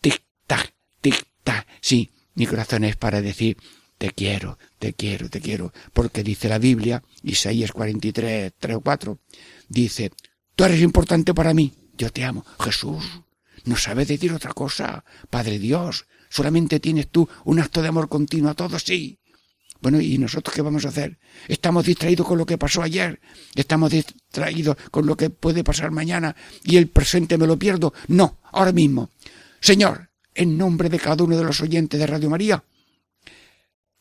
tic-tac, 0.00 0.72
tic-tac, 1.02 1.66
sí, 1.82 2.10
mi 2.34 2.46
corazón 2.46 2.84
es 2.84 2.96
para 2.96 3.20
decir, 3.20 3.58
te 3.98 4.12
quiero, 4.12 4.58
te 4.78 4.94
quiero, 4.94 5.28
te 5.28 5.42
quiero, 5.42 5.74
porque 5.92 6.22
dice 6.22 6.48
la 6.48 6.58
Biblia, 6.58 7.02
Isaías 7.22 7.72
43, 7.72 8.54
3 8.58 8.76
o 8.76 8.80
4, 8.80 9.18
dice, 9.68 10.10
tú 10.56 10.64
eres 10.64 10.80
importante 10.80 11.34
para 11.34 11.52
mí, 11.52 11.70
yo 11.98 12.10
te 12.10 12.24
amo. 12.24 12.46
Jesús, 12.60 13.04
no 13.66 13.76
sabes 13.76 14.08
decir 14.08 14.32
otra 14.32 14.54
cosa, 14.54 15.04
Padre 15.28 15.58
Dios, 15.58 16.06
solamente 16.30 16.80
tienes 16.80 17.08
tú 17.08 17.28
un 17.44 17.60
acto 17.60 17.82
de 17.82 17.88
amor 17.88 18.08
continuo 18.08 18.50
a 18.50 18.54
todos, 18.54 18.82
sí. 18.84 19.18
Bueno, 19.84 20.00
¿y 20.00 20.16
nosotros 20.16 20.54
qué 20.54 20.62
vamos 20.62 20.86
a 20.86 20.88
hacer? 20.88 21.18
Estamos 21.46 21.84
distraídos 21.84 22.26
con 22.26 22.38
lo 22.38 22.46
que 22.46 22.56
pasó 22.56 22.82
ayer, 22.82 23.20
estamos 23.54 23.90
distraídos 23.90 24.78
con 24.90 25.04
lo 25.04 25.14
que 25.14 25.28
puede 25.28 25.62
pasar 25.62 25.90
mañana 25.90 26.34
y 26.62 26.78
el 26.78 26.88
presente 26.88 27.36
me 27.36 27.46
lo 27.46 27.58
pierdo. 27.58 27.92
No, 28.08 28.38
ahora 28.52 28.72
mismo. 28.72 29.10
Señor, 29.60 30.08
en 30.34 30.56
nombre 30.56 30.88
de 30.88 30.98
cada 30.98 31.22
uno 31.22 31.36
de 31.36 31.44
los 31.44 31.60
oyentes 31.60 32.00
de 32.00 32.06
Radio 32.06 32.30
María, 32.30 32.64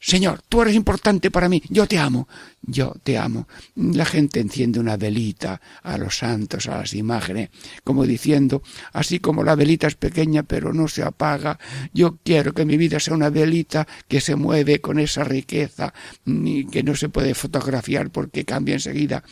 Señor, 0.05 0.41
tú 0.50 0.62
eres 0.62 0.75
importante 0.75 1.31
para 1.31 1.48
mí, 1.48 1.63
yo 1.69 1.88
te 1.88 1.98
amo, 1.98 2.27
yo 2.62 2.93
te 3.03 3.17
amo. 3.17 3.48
La 3.74 4.03
gente 4.03 4.41
enciende 4.41 4.81
una 4.81 4.98
velita 4.98 5.62
a 5.81 5.98
los 5.98 6.17
santos, 6.17 6.67
a 6.67 6.79
las 6.79 6.93
imágenes, 6.93 7.51
como 7.86 8.05
diciendo, 8.05 8.63
así 8.91 9.19
como 9.19 9.45
la 9.45 9.55
velita 9.55 9.88
es 9.88 9.95
pequeña 9.95 10.43
pero 10.43 10.74
no 10.74 10.89
se 10.89 11.03
apaga, 11.03 11.57
yo 11.93 12.19
quiero 12.22 12.53
que 12.53 12.65
mi 12.65 12.75
vida 12.75 13.00
sea 13.00 13.13
una 13.13 13.29
velita 13.29 13.88
que 14.10 14.19
se 14.19 14.36
mueve 14.36 14.81
con 14.81 15.00
esa 15.00 15.24
riqueza 15.24 15.93
y 16.25 16.65
que 16.65 16.83
no 16.83 16.95
se 16.95 17.07
puede 17.07 17.33
fotografiar 17.33 18.10
porque 18.10 18.43
cambia 18.43 18.74
enseguida 18.74 19.24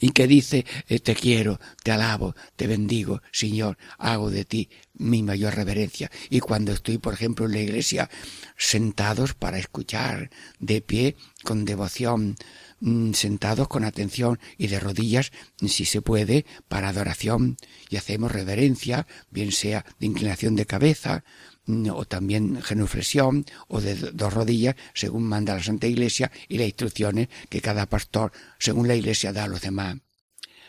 y 0.00 0.10
que 0.10 0.26
dice 0.26 0.64
eh, 0.88 1.00
te 1.00 1.14
quiero, 1.14 1.60
te 1.82 1.92
alabo, 1.92 2.34
te 2.56 2.66
bendigo, 2.66 3.22
Señor, 3.32 3.78
hago 3.98 4.30
de 4.30 4.44
ti 4.44 4.68
mi 4.94 5.22
mayor 5.22 5.54
reverencia. 5.54 6.10
Y 6.30 6.40
cuando 6.40 6.72
estoy, 6.72 6.98
por 6.98 7.14
ejemplo, 7.14 7.46
en 7.46 7.52
la 7.52 7.60
iglesia, 7.60 8.10
sentados 8.56 9.34
para 9.34 9.58
escuchar, 9.58 10.30
de 10.58 10.80
pie, 10.80 11.16
con 11.42 11.64
devoción, 11.64 12.36
mm, 12.80 13.12
sentados 13.12 13.68
con 13.68 13.84
atención 13.84 14.38
y 14.56 14.68
de 14.68 14.80
rodillas, 14.80 15.32
si 15.66 15.84
se 15.84 16.00
puede, 16.02 16.46
para 16.68 16.88
adoración, 16.88 17.56
y 17.90 17.96
hacemos 17.96 18.32
reverencia, 18.32 19.06
bien 19.30 19.52
sea 19.52 19.84
de 19.98 20.06
inclinación 20.06 20.54
de 20.56 20.66
cabeza, 20.66 21.24
o 21.66 22.04
también 22.04 22.60
genuflexión 22.62 23.46
o 23.68 23.80
de 23.80 23.94
dos 23.94 24.32
rodillas 24.32 24.76
según 24.92 25.24
manda 25.24 25.54
la 25.54 25.62
Santa 25.62 25.86
Iglesia 25.86 26.30
y 26.48 26.58
las 26.58 26.66
instrucciones 26.66 27.28
que 27.48 27.60
cada 27.60 27.86
pastor 27.86 28.32
según 28.58 28.88
la 28.88 28.94
Iglesia 28.94 29.32
da 29.32 29.44
a 29.44 29.48
los 29.48 29.62
demás. 29.62 29.96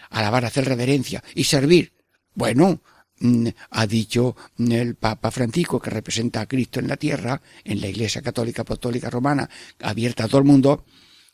Alabar, 0.09 0.45
hacer 0.45 0.65
reverencia 0.65 1.23
y 1.33 1.43
servir. 1.43 1.93
Bueno, 2.33 2.81
mm, 3.19 3.47
ha 3.71 3.87
dicho 3.87 4.35
el 4.57 4.95
Papa 4.95 5.31
Francisco 5.31 5.79
que 5.79 5.89
representa 5.89 6.41
a 6.41 6.47
Cristo 6.47 6.79
en 6.79 6.87
la 6.87 6.97
tierra, 6.97 7.41
en 7.63 7.81
la 7.81 7.87
Iglesia 7.87 8.21
Católica 8.21 8.61
Apostólica 8.61 9.09
Romana, 9.09 9.49
abierta 9.81 10.25
a 10.25 10.27
todo 10.27 10.39
el 10.39 10.45
mundo, 10.45 10.85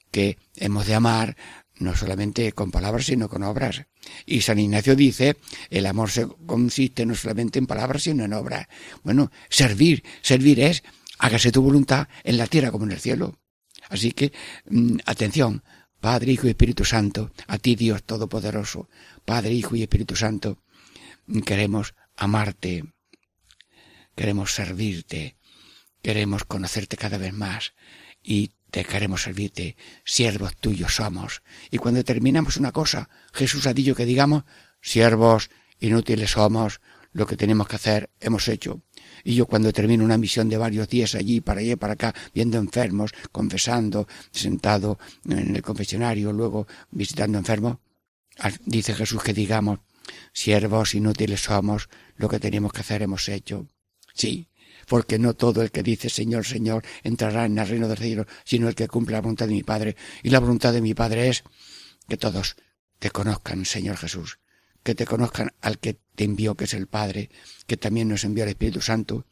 que 0.10 0.38
hemos 0.56 0.88
de 0.88 0.96
amar 0.96 1.38
no 1.82 1.96
solamente 1.96 2.52
con 2.54 2.72
palabras, 2.72 3.06
sino 3.08 3.28
con 3.28 3.44
obras. 3.44 3.84
Y 4.26 4.42
San 4.42 4.60
Ignacio 4.60 4.96
dice, 4.96 5.38
el 5.70 5.86
amor 5.86 6.10
se 6.10 6.28
consiste 6.46 7.06
no 7.06 7.16
solamente 7.16 7.60
en 7.60 7.68
palabras, 7.68 8.04
sino 8.04 8.24
en 8.24 8.34
obras. 8.34 8.68
Bueno, 9.04 9.32
servir, 9.50 10.04
servir 10.22 10.60
es, 10.60 10.84
hágase 11.18 11.52
tu 11.52 11.62
voluntad 11.62 12.08
en 12.24 12.38
la 12.38 12.48
tierra 12.48 12.72
como 12.72 12.86
en 12.86 12.92
el 12.92 13.00
cielo. 13.00 13.40
Así 13.90 14.12
que, 14.12 14.32
mm, 14.70 14.98
atención, 15.06 15.64
Padre, 16.00 16.32
Hijo 16.32 16.48
y 16.48 16.52
Espíritu 16.52 16.86
Santo, 16.86 17.32
a 17.48 17.58
ti 17.58 17.76
Dios 17.76 18.04
Todopoderoso, 18.04 18.90
Padre, 19.26 19.54
Hijo 19.54 19.76
y 19.76 19.84
Espíritu 19.84 20.16
Santo, 20.16 20.64
queremos 21.46 21.94
amarte, 22.16 22.86
queremos 24.16 24.54
servirte, 24.54 25.36
queremos 26.02 26.44
conocerte 26.46 26.98
cada 26.98 27.18
vez 27.18 27.34
más 27.34 27.74
y 28.24 28.52
te 28.72 28.86
queremos 28.86 29.24
servirte, 29.24 29.76
siervos 30.06 30.56
tuyos 30.56 30.96
somos. 30.96 31.44
Y 31.70 31.78
cuando 31.78 32.04
terminamos 32.04 32.58
una 32.58 32.72
cosa, 32.72 33.10
Jesús 33.34 33.68
ha 33.68 33.74
dicho 33.74 33.96
que 33.96 34.06
digamos, 34.06 34.44
siervos 34.82 35.50
inútiles 35.80 36.32
somos, 36.32 36.80
lo 37.14 37.28
que 37.28 37.36
tenemos 37.36 37.68
que 37.68 37.76
hacer 37.76 38.10
hemos 38.22 38.48
hecho. 38.48 38.82
Y 39.24 39.36
yo 39.36 39.46
cuando 39.46 39.74
termino 39.74 40.06
una 40.06 40.18
misión 40.18 40.48
de 40.48 40.58
varios 40.58 40.88
días 40.88 41.16
allí, 41.16 41.42
para 41.42 41.60
allá, 41.60 41.76
para 41.76 41.94
acá, 41.94 42.16
viendo 42.34 42.58
enfermos, 42.58 43.12
confesando, 43.32 44.08
sentado 44.32 44.98
en 45.26 45.56
el 45.56 45.62
confesionario, 45.62 46.32
luego 46.32 46.68
visitando 46.90 47.38
enfermos, 47.38 47.78
dice 48.66 48.94
Jesús 48.94 49.22
que 49.22 49.34
digamos, 49.34 49.80
siervos 50.32 50.96
inútiles 50.96 51.42
somos, 51.42 51.90
lo 52.16 52.30
que 52.30 52.40
tenemos 52.40 52.72
que 52.72 52.80
hacer 52.80 53.02
hemos 53.02 53.28
hecho. 53.28 53.68
Sí, 54.14 54.48
porque 54.92 55.20
no 55.20 55.36
todo 55.36 55.62
el 55.62 55.72
que 55.72 55.84
dice 55.84 56.10
Señor, 56.10 56.46
Señor 56.46 56.84
entrará 57.02 57.46
en 57.46 57.58
el 57.58 57.66
reino 57.66 57.88
del 57.88 57.98
cielo, 57.98 58.26
sino 58.44 58.68
el 58.68 58.76
que 58.76 58.90
cumple 58.90 59.14
la 59.14 59.22
voluntad 59.22 59.48
de 59.48 59.54
mi 59.54 59.64
Padre. 59.64 59.96
Y 60.22 60.32
la 60.32 60.42
voluntad 60.42 60.74
de 60.74 60.82
mi 60.82 60.94
Padre 60.94 61.30
es 61.30 61.46
que 62.10 62.18
todos 62.18 62.58
te 63.00 63.10
conozcan, 63.10 63.64
Señor 63.64 63.96
Jesús, 63.96 64.40
que 64.84 64.94
te 64.94 65.06
conozcan 65.06 65.54
al 65.62 65.80
que 65.80 65.94
te 65.94 66.26
envió, 66.26 66.56
que 66.56 66.66
es 66.66 66.74
el 66.74 66.88
Padre, 66.88 67.30
que 67.68 67.78
también 67.78 68.10
nos 68.10 68.26
envió 68.26 68.44
el 68.44 68.50
Espíritu 68.50 68.82
Santo, 68.82 69.26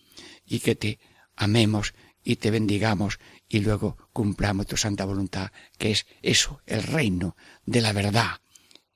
y 0.46 0.62
que 0.62 0.76
te 0.76 0.98
amemos 1.36 1.94
y 2.24 2.38
te 2.38 2.52
bendigamos 2.52 3.20
y 3.50 3.60
luego 3.60 3.98
cumplamos 4.14 4.66
tu 4.66 4.78
santa 4.78 5.04
voluntad, 5.04 5.52
que 5.78 5.92
es 5.92 6.06
eso, 6.22 6.62
el 6.68 6.84
reino 6.84 7.36
de 7.66 7.82
la 7.82 7.92
verdad 7.92 8.40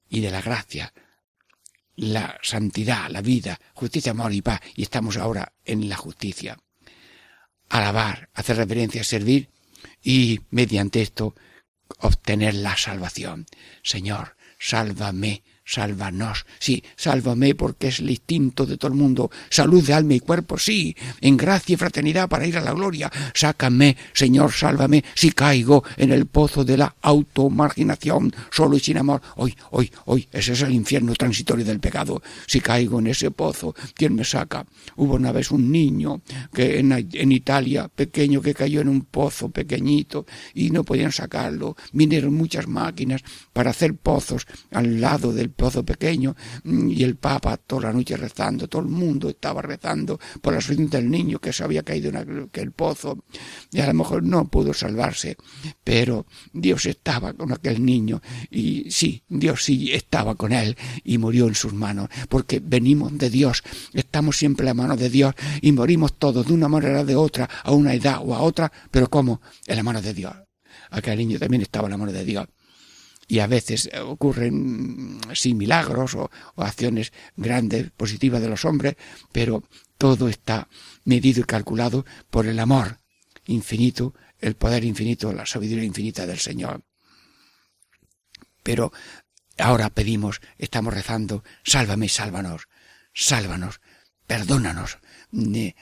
y 0.07 0.21
de 0.21 0.31
la 0.31 0.41
gracia, 0.41 0.93
la 1.95 2.39
santidad, 2.41 3.09
la 3.09 3.21
vida, 3.21 3.59
justicia, 3.73 4.11
amor 4.11 4.33
y 4.33 4.41
paz, 4.41 4.61
y 4.75 4.83
estamos 4.83 5.17
ahora 5.17 5.53
en 5.65 5.89
la 5.89 5.95
justicia. 5.95 6.57
Alabar, 7.69 8.29
hacer 8.33 8.57
reverencia, 8.57 9.03
servir 9.03 9.49
y 10.01 10.41
mediante 10.49 11.01
esto 11.01 11.35
obtener 11.99 12.55
la 12.55 12.77
salvación. 12.77 13.45
Señor, 13.83 14.35
sálvame, 14.59 15.43
sálvanos. 15.65 16.45
Sí, 16.59 16.83
sálvame 16.95 17.55
porque 17.55 17.87
es 17.87 17.99
el 17.99 18.09
instinto 18.09 18.65
de 18.65 18.77
todo 18.77 18.91
el 18.91 18.97
mundo. 18.97 19.31
Salud 19.49 19.83
de 19.83 19.93
alma 19.93 20.13
y 20.13 20.19
cuerpo, 20.19 20.57
sí. 20.57 20.95
En 21.21 21.37
gracia 21.37 21.73
y 21.73 21.77
fraternidad 21.77 22.29
para 22.29 22.45
ir 22.45 22.57
a 22.57 22.61
la 22.61 22.73
gloria. 22.73 23.11
Sácame, 23.33 23.95
Señor, 24.13 24.51
sálvame 24.51 25.03
si 25.15 25.31
caigo 25.31 25.83
en 25.97 26.11
el 26.11 26.25
pozo 26.25 26.63
de 26.63 26.77
la 26.77 26.95
automarginación, 27.01 28.33
solo 28.51 28.77
y 28.77 28.79
sin 28.79 28.97
amor. 28.97 29.21
Hoy, 29.35 29.55
hoy, 29.71 29.91
hoy, 30.05 30.27
ese 30.31 30.53
es 30.53 30.61
el 30.61 30.73
infierno 30.73 31.13
transitorio 31.13 31.65
del 31.65 31.79
pecado. 31.79 32.21
Si 32.47 32.59
caigo 32.59 32.99
en 32.99 33.07
ese 33.07 33.31
pozo, 33.31 33.75
¿quién 33.93 34.15
me 34.15 34.23
saca? 34.23 34.65
Hubo 34.95 35.15
una 35.15 35.31
vez 35.31 35.51
un 35.51 35.71
niño 35.71 36.21
que 36.53 36.79
en, 36.79 37.31
Italia, 37.31 37.87
pequeño, 37.87 38.41
que 38.41 38.53
cayó 38.53 38.81
en 38.81 38.89
un 38.89 39.01
pozo 39.01 39.49
pequeñito 39.49 40.25
y 40.53 40.69
no 40.69 40.83
podían 40.83 41.11
sacarlo. 41.11 41.75
Vinieron 41.91 42.33
muchas 42.33 42.67
máquinas 42.67 43.21
para 43.53 43.71
hacer 43.71 43.95
pozos 43.95 44.45
al 44.71 44.99
lado 44.99 45.31
del 45.31 45.52
pozo 45.53 45.83
pequeño 45.83 46.35
mm, 46.63 46.89
y 46.89 47.03
el 47.03 47.15
Papa 47.15 47.57
toda 47.57 47.83
la 47.83 47.93
noche 47.93 48.17
rezando, 48.17 48.67
todo 48.67 48.81
el 48.81 48.89
mundo 48.89 49.29
estaba 49.29 49.61
rezando 49.61 50.19
por 50.41 50.53
la 50.53 50.61
suerte 50.61 50.97
del 50.97 51.09
niño 51.09 51.39
que 51.39 51.53
se 51.53 51.63
había 51.63 51.83
caído 51.83 52.09
en 52.09 52.17
aquel 52.17 52.71
pozo 52.71 53.23
y 53.71 53.79
a 53.79 53.87
lo 53.87 53.93
mejor 53.93 54.23
no 54.23 54.47
pudo 54.47 54.73
salvarse, 54.73 55.37
pero 55.83 56.25
Dios 56.51 56.85
estaba 56.85 57.33
con 57.33 57.51
aquel 57.51 57.83
niño 57.83 58.21
y 58.49 58.89
sí, 58.91 59.23
Dios 59.27 59.63
sí 59.63 59.91
estaba 59.91 60.35
con 60.35 60.51
él 60.51 60.75
y 61.03 61.17
murió 61.17 61.47
en 61.47 61.55
sus 61.55 61.73
manos, 61.73 62.09
porque 62.29 62.61
venimos 62.63 63.17
de 63.17 63.29
Dios, 63.29 63.63
estamos 63.93 64.37
siempre 64.37 64.63
en 64.63 64.67
la 64.77 64.83
mano 64.83 64.97
de 64.97 65.09
Dios 65.09 65.35
y 65.61 65.71
morimos 65.71 66.17
todos 66.17 66.47
de 66.47 66.53
una 66.53 66.67
manera 66.67 67.01
o 67.01 67.05
de 67.05 67.15
otra, 67.15 67.49
a 67.63 67.71
una 67.71 67.93
edad 67.93 68.19
o 68.23 68.33
a 68.35 68.41
otra, 68.41 68.71
pero 68.91 69.09
¿cómo? 69.09 69.41
En 69.67 69.75
la 69.75 69.83
mano 69.83 70.01
de 70.01 70.13
Dios. 70.13 70.33
Aquel 70.91 71.17
niño 71.17 71.39
también 71.39 71.61
estaba 71.61 71.87
en 71.87 71.91
la 71.91 71.97
mano 71.97 72.11
de 72.11 72.23
Dios 72.23 72.47
y 73.27 73.39
a 73.39 73.47
veces 73.47 73.89
ocurren 74.05 75.19
sí 75.33 75.53
milagros 75.53 76.15
o, 76.15 76.29
acciones 76.57 77.13
grandes, 77.35 77.91
positivas 77.91 78.41
de 78.41 78.49
los 78.49 78.65
hombres, 78.65 78.95
pero 79.31 79.63
todo 79.97 80.27
está 80.27 80.67
medido 81.05 81.41
y 81.41 81.45
calculado 81.45 82.05
por 82.29 82.47
el 82.47 82.59
amor 82.59 82.99
infinito, 83.45 84.13
el 84.39 84.55
poder 84.55 84.83
infinito, 84.83 85.31
la 85.33 85.45
sabiduría 85.45 85.83
infinita 85.83 86.25
del 86.25 86.39
Señor. 86.39 86.83
Pero 88.61 88.91
ahora 89.57 89.89
pedimos, 89.89 90.41
estamos 90.57 90.93
rezando, 90.93 91.43
sálvame, 91.63 92.09
sálvanos, 92.09 92.67
sálvanos, 93.13 93.81
perdónanos, 94.27 94.97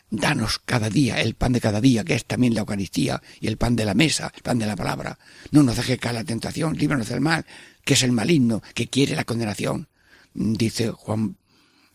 danos 0.10 0.60
cada 0.60 0.89
día 0.89 1.22
el 1.22 1.36
pan 1.36 1.51
de 1.51 1.60
cada 1.60 1.81
día, 1.81 2.05
que 2.05 2.15
es 2.15 2.25
también 2.25 2.53
la 2.53 2.62
Eucaristía, 2.62 3.22
y 3.39 3.48
el 3.48 3.58
pan 3.58 3.75
de 3.75 3.86
la 3.86 3.93
mesa, 3.93 4.31
el 4.34 4.41
pan 4.41 4.58
de 4.60 4.65
la 4.65 4.77
palabra. 4.77 5.20
No 5.51 5.62
nos 5.62 5.75
deje 5.75 5.98
caer 5.98 6.15
la 6.15 6.24
tentación, 6.24 6.77
líbranos 6.77 7.10
del 7.10 7.20
mal, 7.20 7.46
que 7.84 7.96
es 7.96 8.03
el 8.03 8.13
maligno, 8.13 8.62
que 8.74 8.88
quiere 8.88 9.15
la 9.15 9.25
condenación. 9.25 9.89
Dice 10.34 10.91
Juan, 10.91 11.36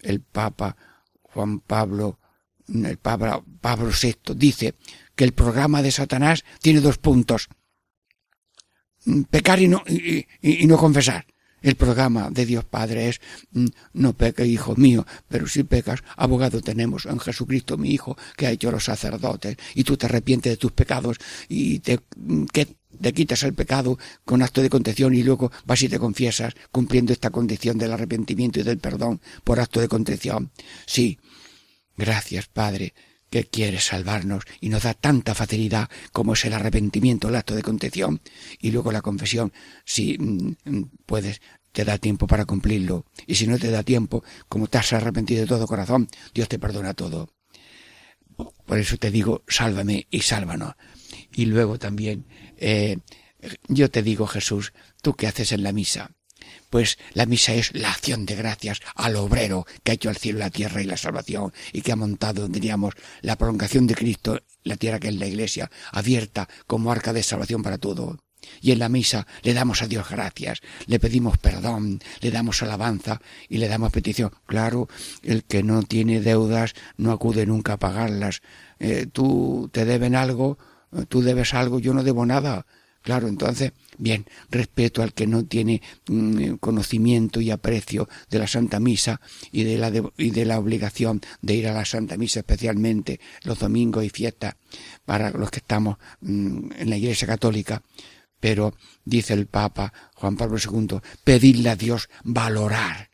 el 0.02 0.20
Papa, 0.20 0.76
Juan 1.22 1.60
Pablo, 1.60 2.20
el 2.68 2.98
Pablo, 2.98 3.44
Pablo 3.60 3.90
VI, 3.90 4.34
dice 4.34 4.74
que 5.14 5.24
el 5.24 5.32
programa 5.32 5.80
de 5.80 5.92
Satanás 5.92 6.44
tiene 6.60 6.80
dos 6.80 6.98
puntos. 6.98 7.48
Pecar 9.30 9.62
y 9.62 9.68
no, 9.68 9.82
y 9.86 10.66
no 10.66 10.76
confesar. 10.76 11.26
El 11.66 11.74
programa 11.74 12.30
de 12.30 12.46
Dios 12.46 12.64
Padre 12.64 13.08
es 13.08 13.20
mm, 13.50 13.66
no 13.94 14.12
peque, 14.12 14.46
hijo 14.46 14.76
mío, 14.76 15.04
pero 15.26 15.48
si 15.48 15.64
pecas, 15.64 16.04
abogado 16.16 16.60
tenemos 16.60 17.06
en 17.06 17.18
Jesucristo 17.18 17.76
mi 17.76 17.90
Hijo, 17.90 18.16
que 18.36 18.46
ha 18.46 18.52
hecho 18.52 18.70
los 18.70 18.84
sacerdotes, 18.84 19.56
y 19.74 19.82
tú 19.82 19.96
te 19.96 20.06
arrepientes 20.06 20.52
de 20.52 20.58
tus 20.58 20.70
pecados 20.70 21.16
y 21.48 21.80
te, 21.80 21.98
mm, 22.16 22.44
te 23.00 23.12
quitas 23.12 23.42
el 23.42 23.54
pecado 23.54 23.98
con 24.24 24.42
acto 24.42 24.62
de 24.62 24.70
contrición 24.70 25.12
y 25.12 25.24
luego 25.24 25.50
vas 25.64 25.82
y 25.82 25.88
te 25.88 25.98
confiesas 25.98 26.54
cumpliendo 26.70 27.12
esta 27.12 27.30
condición 27.30 27.78
del 27.78 27.90
arrepentimiento 27.90 28.60
y 28.60 28.62
del 28.62 28.78
perdón 28.78 29.20
por 29.42 29.58
acto 29.58 29.80
de 29.80 29.88
contrición. 29.88 30.52
Sí, 30.86 31.18
gracias 31.96 32.46
Padre 32.46 32.94
que 33.42 33.50
quieres 33.50 33.86
salvarnos 33.86 34.44
y 34.60 34.68
nos 34.68 34.84
da 34.84 34.94
tanta 34.94 35.34
facilidad 35.34 35.88
como 36.12 36.34
es 36.34 36.44
el 36.44 36.54
arrepentimiento, 36.54 37.28
el 37.28 37.36
acto 37.36 37.54
de 37.54 37.62
contrición 37.62 38.20
y 38.60 38.70
luego 38.70 38.92
la 38.92 39.02
confesión. 39.02 39.52
Si 39.84 40.16
mm, 40.18 40.54
puedes 41.04 41.40
te 41.76 41.84
da 41.84 41.98
tiempo 41.98 42.26
para 42.26 42.46
cumplirlo. 42.46 43.04
Y 43.26 43.34
si 43.34 43.46
no 43.46 43.58
te 43.58 43.70
da 43.70 43.82
tiempo, 43.82 44.24
como 44.48 44.66
te 44.66 44.78
has 44.78 44.94
arrepentido 44.94 45.42
de 45.42 45.46
todo 45.46 45.66
corazón, 45.66 46.08
Dios 46.32 46.48
te 46.48 46.58
perdona 46.58 46.94
todo. 46.94 47.28
Por 48.64 48.78
eso 48.78 48.96
te 48.96 49.10
digo, 49.10 49.42
sálvame 49.46 50.06
y 50.10 50.20
sálvanos. 50.20 50.74
Y 51.34 51.44
luego 51.44 51.78
también, 51.78 52.24
eh, 52.56 52.96
yo 53.68 53.90
te 53.90 54.02
digo, 54.02 54.26
Jesús, 54.26 54.72
¿tú 55.02 55.12
qué 55.12 55.26
haces 55.26 55.52
en 55.52 55.62
la 55.62 55.72
misa? 55.72 56.12
Pues 56.70 56.98
la 57.14 57.26
misa 57.26 57.54
es 57.54 57.74
la 57.74 57.90
acción 57.90 58.26
de 58.26 58.34
gracias 58.34 58.80
al 58.94 59.16
obrero 59.16 59.66
que 59.82 59.92
ha 59.92 59.94
hecho 59.94 60.10
el 60.10 60.16
cielo, 60.16 60.38
la 60.40 60.50
tierra 60.50 60.82
y 60.82 60.84
la 60.84 60.96
salvación 60.96 61.52
y 61.72 61.82
que 61.82 61.92
ha 61.92 61.96
montado, 61.96 62.48
diríamos, 62.48 62.94
la 63.22 63.36
prolongación 63.36 63.86
de 63.86 63.94
Cristo, 63.94 64.40
la 64.64 64.76
tierra 64.76 64.98
que 64.98 65.08
es 65.08 65.16
la 65.16 65.26
iglesia, 65.26 65.70
abierta 65.92 66.48
como 66.66 66.90
arca 66.90 67.12
de 67.12 67.22
salvación 67.22 67.62
para 67.62 67.78
todo. 67.78 68.18
Y 68.60 68.72
en 68.72 68.78
la 68.78 68.88
misa 68.88 69.26
le 69.42 69.54
damos 69.54 69.82
a 69.82 69.88
Dios 69.88 70.08
gracias, 70.08 70.60
le 70.86 70.98
pedimos 70.98 71.38
perdón, 71.38 72.00
le 72.20 72.30
damos 72.30 72.62
alabanza 72.62 73.20
y 73.48 73.58
le 73.58 73.68
damos 73.68 73.92
petición. 73.92 74.30
Claro, 74.46 74.88
el 75.22 75.44
que 75.44 75.62
no 75.62 75.82
tiene 75.82 76.20
deudas 76.20 76.74
no 76.96 77.12
acude 77.12 77.46
nunca 77.46 77.74
a 77.74 77.78
pagarlas. 77.78 78.42
Eh, 78.78 79.06
tú 79.10 79.68
te 79.72 79.84
deben 79.84 80.14
algo, 80.14 80.58
eh, 80.92 81.04
tú 81.08 81.22
debes 81.22 81.54
algo, 81.54 81.78
yo 81.78 81.94
no 81.94 82.02
debo 82.02 82.26
nada. 82.26 82.66
Claro, 83.02 83.28
entonces, 83.28 83.72
bien, 83.98 84.26
respeto 84.50 85.02
al 85.02 85.12
que 85.12 85.26
no 85.26 85.44
tiene 85.44 85.82
mm, 86.08 86.54
conocimiento 86.54 87.40
y 87.40 87.50
aprecio 87.50 88.08
de 88.30 88.38
la 88.38 88.46
Santa 88.46 88.80
Misa 88.80 89.20
y 89.52 89.64
de 89.64 89.78
la, 89.78 89.92
y 90.16 90.30
de 90.30 90.44
la 90.44 90.58
obligación 90.58 91.20
de 91.42 91.54
ir 91.54 91.68
a 91.68 91.72
la 91.72 91.84
Santa 91.84 92.16
Misa, 92.16 92.40
especialmente 92.40 93.20
los 93.42 93.58
domingos 93.58 94.04
y 94.04 94.10
fiestas, 94.10 94.56
para 95.04 95.30
los 95.30 95.50
que 95.50 95.58
estamos 95.58 95.98
mm, 96.20 96.72
en 96.78 96.90
la 96.90 96.96
Iglesia 96.96 97.26
Católica, 97.26 97.82
pero, 98.40 98.76
dice 99.04 99.34
el 99.34 99.46
Papa 99.46 99.92
Juan 100.14 100.36
Pablo 100.36 100.58
II, 100.58 101.00
pedirle 101.24 101.70
a 101.70 101.76
Dios 101.76 102.08
valorar 102.22 103.10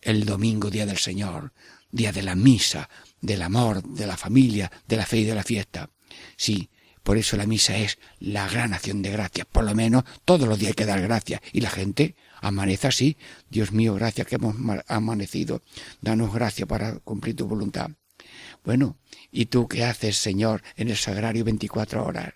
el 0.00 0.24
domingo, 0.24 0.70
día 0.70 0.86
del 0.86 0.98
Señor, 0.98 1.52
día 1.90 2.12
de 2.12 2.22
la 2.22 2.34
misa, 2.34 2.88
del 3.20 3.42
amor, 3.42 3.82
de 3.82 4.06
la 4.06 4.16
familia, 4.16 4.70
de 4.86 4.96
la 4.96 5.06
fe 5.06 5.18
y 5.18 5.24
de 5.24 5.34
la 5.34 5.42
fiesta. 5.42 5.90
Sí, 6.36 6.68
por 7.06 7.18
eso 7.18 7.36
la 7.36 7.46
misa 7.46 7.76
es 7.76 7.98
la 8.18 8.48
gran 8.48 8.74
acción 8.74 9.00
de 9.00 9.12
gracias. 9.12 9.46
Por 9.46 9.62
lo 9.62 9.76
menos 9.76 10.02
todos 10.24 10.48
los 10.48 10.58
días 10.58 10.70
hay 10.70 10.74
que 10.74 10.86
dar 10.86 11.00
gracias. 11.00 11.40
Y 11.52 11.60
la 11.60 11.70
gente 11.70 12.16
amanece 12.40 12.88
así. 12.88 13.16
Dios 13.48 13.70
mío, 13.70 13.94
gracias 13.94 14.26
que 14.26 14.34
hemos 14.34 14.56
amanecido. 14.88 15.62
Danos 16.00 16.34
gracias 16.34 16.66
para 16.68 16.98
cumplir 16.98 17.36
tu 17.36 17.46
voluntad. 17.46 17.92
Bueno, 18.66 18.98
¿y 19.30 19.46
tú 19.46 19.68
qué 19.68 19.84
haces, 19.84 20.18
Señor, 20.18 20.62
en 20.76 20.90
el 20.90 20.96
sagrario 20.96 21.44
24 21.44 22.04
horas? 22.04 22.34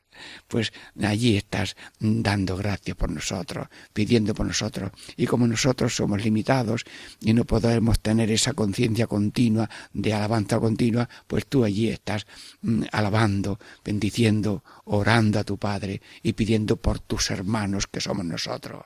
pues 0.48 0.72
allí 1.02 1.36
estás 1.36 1.76
dando 1.98 2.56
gracias 2.56 2.96
por 2.96 3.10
nosotros, 3.10 3.68
pidiendo 3.92 4.34
por 4.34 4.46
nosotros. 4.46 4.92
Y 5.16 5.26
como 5.26 5.46
nosotros 5.46 5.96
somos 5.96 6.22
limitados 6.22 6.84
y 7.20 7.32
no 7.32 7.44
podemos 7.44 8.00
tener 8.00 8.30
esa 8.30 8.52
conciencia 8.52 9.06
continua 9.06 9.70
de 9.92 10.12
alabanza 10.12 10.60
continua, 10.60 11.08
pues 11.26 11.46
tú 11.46 11.64
allí 11.64 11.88
estás 11.88 12.26
mm, 12.62 12.82
alabando, 12.92 13.58
bendiciendo, 13.84 14.62
orando 14.84 15.38
a 15.38 15.44
tu 15.44 15.58
Padre 15.58 16.02
y 16.22 16.34
pidiendo 16.34 16.76
por 16.76 17.00
tus 17.00 17.30
hermanos 17.30 17.86
que 17.86 18.00
somos 18.00 18.24
nosotros. 18.24 18.84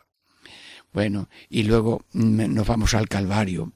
Bueno, 0.92 1.28
y 1.48 1.64
luego 1.64 2.04
mm, 2.12 2.54
nos 2.54 2.66
vamos 2.66 2.94
al 2.94 3.09
Calvario. 3.09 3.72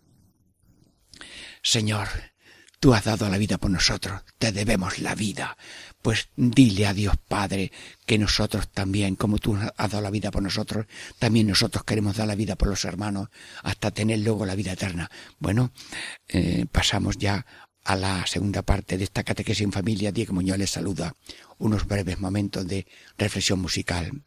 Señor, 1.60 2.08
tú 2.80 2.94
has 2.94 3.04
dado 3.04 3.28
la 3.28 3.38
vida 3.38 3.58
por 3.58 3.70
nosotros, 3.70 4.22
te 4.38 4.52
debemos 4.52 4.98
la 4.98 5.14
vida 5.14 5.56
pues 6.02 6.28
dile 6.36 6.86
a 6.86 6.94
Dios 6.94 7.16
Padre 7.16 7.72
que 8.06 8.18
nosotros 8.18 8.68
también, 8.68 9.16
como 9.16 9.38
tú 9.38 9.56
has 9.56 9.90
dado 9.90 10.02
la 10.02 10.10
vida 10.10 10.30
por 10.30 10.42
nosotros, 10.42 10.86
también 11.18 11.46
nosotros 11.46 11.84
queremos 11.84 12.16
dar 12.16 12.26
la 12.26 12.34
vida 12.34 12.56
por 12.56 12.68
los 12.68 12.84
hermanos 12.84 13.28
hasta 13.62 13.90
tener 13.90 14.20
luego 14.20 14.46
la 14.46 14.54
vida 14.54 14.72
eterna. 14.72 15.10
Bueno, 15.38 15.72
eh, 16.28 16.66
pasamos 16.70 17.18
ya 17.18 17.44
a 17.84 17.96
la 17.96 18.26
segunda 18.26 18.62
parte 18.62 18.96
de 18.96 19.04
esta 19.04 19.24
catequesis 19.24 19.64
en 19.64 19.72
familia. 19.72 20.12
Diego 20.12 20.34
Muñoz 20.34 20.58
les 20.58 20.70
saluda. 20.70 21.14
Unos 21.58 21.86
breves 21.86 22.20
momentos 22.20 22.66
de 22.66 22.86
reflexión 23.16 23.60
musical. 23.60 24.22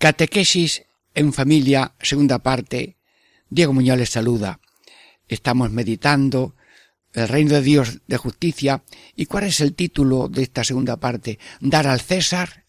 Catequesis 0.00 0.84
en 1.14 1.34
familia, 1.34 1.92
segunda 2.00 2.38
parte. 2.38 2.96
Diego 3.50 3.74
Muñoz 3.74 3.98
les 3.98 4.08
saluda. 4.08 4.58
Estamos 5.28 5.72
meditando 5.72 6.56
el 7.12 7.28
reino 7.28 7.52
de 7.56 7.60
Dios 7.60 8.00
de 8.06 8.16
justicia. 8.16 8.82
¿Y 9.14 9.26
cuál 9.26 9.44
es 9.44 9.60
el 9.60 9.74
título 9.74 10.28
de 10.28 10.44
esta 10.44 10.64
segunda 10.64 10.96
parte? 10.96 11.38
Dar 11.60 11.86
al 11.86 12.00
César 12.00 12.64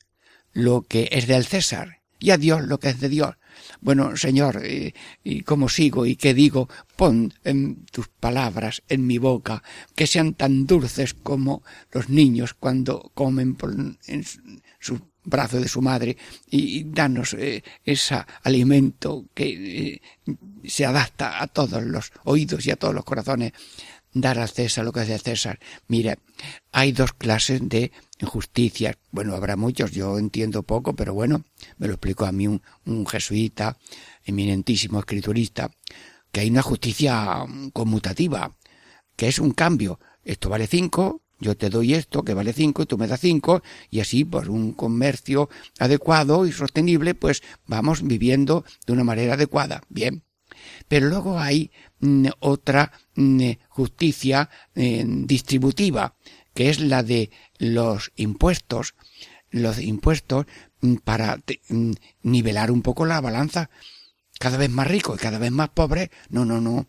lo 0.51 0.81
que 0.81 1.07
es 1.09 1.25
del 1.25 1.45
César 1.45 2.01
y 2.19 2.31
a 2.31 2.37
Dios 2.37 2.63
lo 2.63 2.81
que 2.81 2.89
es 2.89 2.99
de 2.99 3.07
Dios. 3.07 3.37
Bueno, 3.79 4.17
Señor, 4.17 4.65
¿y, 4.65 4.93
y 5.23 5.43
cómo 5.43 5.69
sigo 5.69 6.05
y 6.05 6.17
qué 6.17 6.33
digo? 6.33 6.67
Pon 6.97 7.33
en 7.45 7.85
tus 7.85 8.09
palabras 8.09 8.83
en 8.89 9.07
mi 9.07 9.19
boca 9.19 9.63
que 9.95 10.05
sean 10.05 10.33
tan 10.33 10.67
dulces 10.67 11.13
como 11.13 11.63
los 11.93 12.09
niños 12.09 12.53
cuando 12.55 13.09
comen 13.13 13.55
en 14.07 14.25
sus 14.81 14.99
brazo 15.23 15.59
de 15.59 15.67
su 15.67 15.81
madre 15.81 16.17
y 16.49 16.83
danos 16.85 17.33
eh, 17.33 17.63
ese 17.83 18.23
alimento 18.43 19.25
que 19.33 19.45
eh, 19.87 20.01
se 20.63 20.85
adapta 20.85 21.41
a 21.41 21.47
todos 21.47 21.83
los 21.83 22.11
oídos 22.23 22.65
y 22.65 22.71
a 22.71 22.75
todos 22.75 22.93
los 22.93 23.05
corazones. 23.05 23.53
Dar 24.13 24.39
al 24.39 24.49
César 24.49 24.83
lo 24.83 24.91
que 24.91 25.03
es 25.03 25.07
de 25.07 25.19
César. 25.19 25.57
Mire, 25.87 26.17
hay 26.73 26.91
dos 26.91 27.13
clases 27.13 27.61
de 27.69 27.93
injusticias. 28.19 28.97
Bueno, 29.09 29.35
habrá 29.35 29.55
muchos, 29.55 29.91
yo 29.91 30.17
entiendo 30.19 30.63
poco, 30.63 30.93
pero 30.95 31.13
bueno, 31.13 31.45
me 31.77 31.87
lo 31.87 31.93
explicó 31.93 32.25
a 32.25 32.33
mí 32.33 32.45
un, 32.45 32.61
un 32.85 33.07
jesuita, 33.07 33.77
eminentísimo 34.25 34.99
escriturista, 34.99 35.71
que 36.31 36.41
hay 36.41 36.49
una 36.49 36.61
justicia 36.61 37.45
conmutativa, 37.71 38.57
que 39.15 39.29
es 39.29 39.39
un 39.39 39.51
cambio. 39.51 39.99
Esto 40.25 40.49
vale 40.49 40.67
cinco, 40.67 41.21
yo 41.41 41.57
te 41.57 41.69
doy 41.69 41.95
esto 41.95 42.23
que 42.23 42.35
vale 42.35 42.53
cinco 42.53 42.83
y 42.83 42.85
tú 42.85 42.97
me 42.97 43.07
das 43.07 43.19
cinco 43.19 43.61
y 43.89 43.99
así 43.99 44.23
por 44.23 44.49
un 44.49 44.71
comercio 44.71 45.49
adecuado 45.79 46.45
y 46.45 46.51
sostenible 46.51 47.15
pues 47.15 47.41
vamos 47.65 48.03
viviendo 48.03 48.63
de 48.85 48.93
una 48.93 49.03
manera 49.03 49.33
adecuada. 49.33 49.81
Bien. 49.89 50.23
Pero 50.87 51.07
luego 51.07 51.39
hay 51.39 51.71
mm, 51.99 52.27
otra 52.39 52.91
mm, 53.15 53.49
justicia 53.69 54.49
eh, 54.75 55.03
distributiva 55.05 56.15
que 56.53 56.69
es 56.69 56.79
la 56.79 57.01
de 57.01 57.31
los 57.57 58.11
impuestos, 58.15 58.93
los 59.49 59.79
impuestos 59.79 60.45
mm, 60.81 60.95
para 60.97 61.39
nivelar 62.21 62.71
un 62.71 62.83
poco 62.83 63.05
la 63.05 63.19
balanza 63.19 63.69
cada 64.41 64.57
vez 64.57 64.71
más 64.71 64.87
rico 64.87 65.13
y 65.13 65.19
cada 65.19 65.37
vez 65.37 65.51
más 65.51 65.69
pobre, 65.69 66.09
no, 66.29 66.45
no, 66.45 66.59
no, 66.59 66.87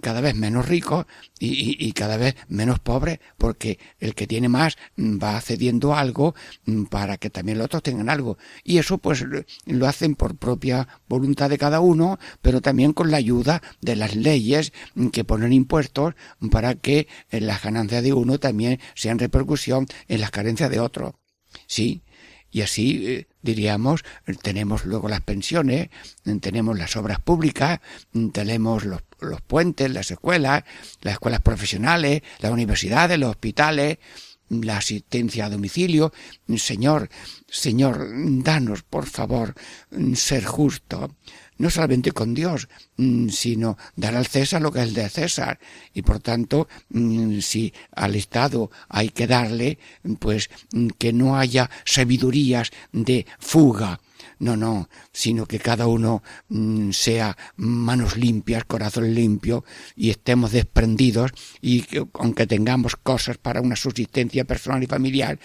cada 0.00 0.22
vez 0.22 0.34
menos 0.34 0.66
rico 0.66 1.06
y, 1.38 1.76
y, 1.78 1.92
cada 1.92 2.16
vez 2.16 2.34
menos 2.48 2.78
pobre, 2.80 3.20
porque 3.36 3.78
el 4.00 4.14
que 4.14 4.26
tiene 4.26 4.48
más 4.48 4.78
va 4.98 5.38
cediendo 5.42 5.94
algo 5.94 6.34
mm, 6.64 6.84
para 6.84 7.18
que 7.18 7.28
también 7.28 7.58
los 7.58 7.66
otros 7.66 7.82
tengan 7.82 8.08
algo. 8.08 8.38
Y 8.64 8.78
eso 8.78 8.96
pues 8.96 9.22
lo 9.66 9.86
hacen 9.86 10.14
por 10.14 10.36
propia 10.36 10.88
voluntad 11.06 11.50
de 11.50 11.58
cada 11.58 11.80
uno, 11.80 12.18
pero 12.40 12.62
también 12.62 12.94
con 12.94 13.10
la 13.10 13.18
ayuda 13.18 13.60
de 13.82 13.96
las 13.96 14.16
leyes 14.16 14.72
mm, 14.94 15.08
que 15.08 15.24
ponen 15.24 15.52
impuestos 15.52 16.14
para 16.50 16.74
que 16.74 17.06
eh, 17.30 17.40
las 17.42 17.62
ganancias 17.62 18.02
de 18.02 18.14
uno 18.14 18.40
también 18.40 18.80
sean 18.94 19.18
repercusión 19.18 19.86
en 20.08 20.22
las 20.22 20.30
carencias 20.30 20.70
de 20.70 20.80
otro. 20.80 21.20
Sí, 21.66 22.02
y 22.54 22.62
así 22.62 23.04
eh, 23.08 23.26
diríamos, 23.42 24.04
tenemos 24.40 24.86
luego 24.86 25.08
las 25.08 25.22
pensiones, 25.22 25.88
tenemos 26.40 26.78
las 26.78 26.94
obras 26.94 27.18
públicas, 27.18 27.80
tenemos 28.32 28.84
los, 28.84 29.02
los 29.18 29.40
puentes, 29.40 29.90
las 29.90 30.12
escuelas, 30.12 30.62
las 31.02 31.14
escuelas 31.14 31.40
profesionales, 31.40 32.22
las 32.38 32.52
universidades, 32.52 33.18
los 33.18 33.30
hospitales, 33.30 33.98
la 34.48 34.76
asistencia 34.76 35.46
a 35.46 35.50
domicilio. 35.50 36.12
Señor, 36.56 37.08
Señor, 37.48 38.08
danos, 38.44 38.84
por 38.84 39.06
favor, 39.06 39.54
ser 40.14 40.44
justo, 40.44 41.12
no 41.58 41.70
solamente 41.70 42.12
con 42.12 42.34
Dios, 42.34 42.68
mm, 42.96 43.28
sino 43.28 43.76
dar 43.96 44.14
al 44.14 44.26
César 44.26 44.62
lo 44.62 44.72
que 44.72 44.82
es 44.82 44.94
de 44.94 45.08
César. 45.08 45.58
Y 45.92 46.02
por 46.02 46.20
tanto, 46.20 46.68
mm, 46.90 47.40
si 47.40 47.72
al 47.92 48.14
Estado 48.16 48.70
hay 48.88 49.10
que 49.10 49.26
darle, 49.26 49.78
pues 50.18 50.50
mm, 50.72 50.88
que 50.98 51.12
no 51.12 51.36
haya 51.36 51.70
sabidurías 51.84 52.70
de 52.92 53.26
fuga, 53.38 54.00
no, 54.38 54.56
no, 54.56 54.88
sino 55.14 55.46
que 55.46 55.60
cada 55.60 55.86
uno 55.86 56.22
sea 56.90 57.38
manos 57.56 58.18
limpias, 58.18 58.64
corazón 58.64 59.14
limpio 59.14 59.64
y 59.96 60.10
estemos 60.10 60.50
desprendidos 60.50 61.30
y 61.62 61.82
que, 61.82 62.04
aunque 62.14 62.46
tengamos 62.46 62.96
cosas 62.96 63.38
para 63.38 63.62
una 63.62 63.76
subsistencia 63.76 64.44
personal 64.44 64.82
y 64.82 64.86
familiar, 64.86 65.38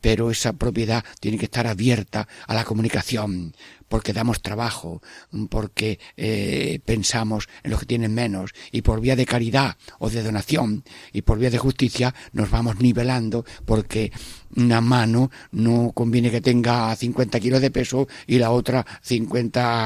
pero 0.00 0.30
esa 0.30 0.52
propiedad 0.52 1.04
tiene 1.20 1.38
que 1.38 1.46
estar 1.46 1.66
abierta 1.66 2.28
a 2.46 2.54
la 2.54 2.64
comunicación, 2.64 3.54
porque 3.88 4.12
damos 4.12 4.42
trabajo, 4.42 5.02
porque 5.50 5.98
eh, 6.16 6.80
pensamos 6.84 7.48
en 7.62 7.72
los 7.72 7.80
que 7.80 7.86
tienen 7.86 8.14
menos, 8.14 8.52
y 8.70 8.82
por 8.82 9.00
vía 9.00 9.16
de 9.16 9.26
caridad 9.26 9.76
o 9.98 10.08
de 10.08 10.22
donación, 10.22 10.84
y 11.12 11.22
por 11.22 11.38
vía 11.38 11.50
de 11.50 11.58
justicia, 11.58 12.14
nos 12.32 12.50
vamos 12.50 12.80
nivelando, 12.80 13.44
porque 13.64 14.12
una 14.54 14.80
mano 14.80 15.30
no 15.50 15.92
conviene 15.92 16.30
que 16.30 16.40
tenga 16.40 16.94
50 16.94 17.40
kilos 17.40 17.60
de 17.60 17.70
peso 17.70 18.08
y 18.26 18.38
la 18.38 18.50
otra 18.50 18.86
50 19.02 19.15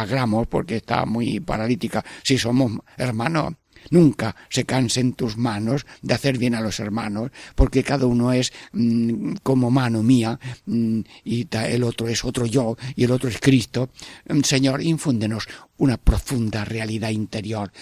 gramos, 0.09 0.47
porque 0.47 0.77
está 0.77 1.07
muy 1.07 1.41
paralítica. 1.41 2.05
Si 2.23 2.39
somos 2.39 2.73
hermanos, 2.97 3.55
Nunca 3.89 4.37
se 4.51 4.65
cansen 4.65 5.15
tus 5.15 5.37
manos 5.37 5.87
de 6.03 6.15
hacer 6.15 6.37
bien 6.37 6.55
a 6.55 6.61
los 6.61 6.81
hermanos, 6.81 7.31
porque 7.55 7.83
cada 7.83 8.07
uno 8.07 8.33
es 8.33 8.53
mm, 8.73 9.37
como 9.43 9.71
mano 9.71 10.03
mía 10.03 10.39
mm, 10.67 11.01
y 11.25 11.49
el 11.53 11.83
otro 11.85 12.09
es 12.09 12.25
otro 12.25 12.47
yo 12.47 12.77
y 12.95 13.05
el 13.05 13.11
otro 13.13 13.29
es 13.29 13.39
Cristo. 13.41 13.91
Mm, 14.29 14.43
Señor, 14.43 14.83
infúndenos 14.83 15.49
una 15.79 15.97
profunda 15.97 16.65
realidad 16.65 17.09
interior 17.09 17.73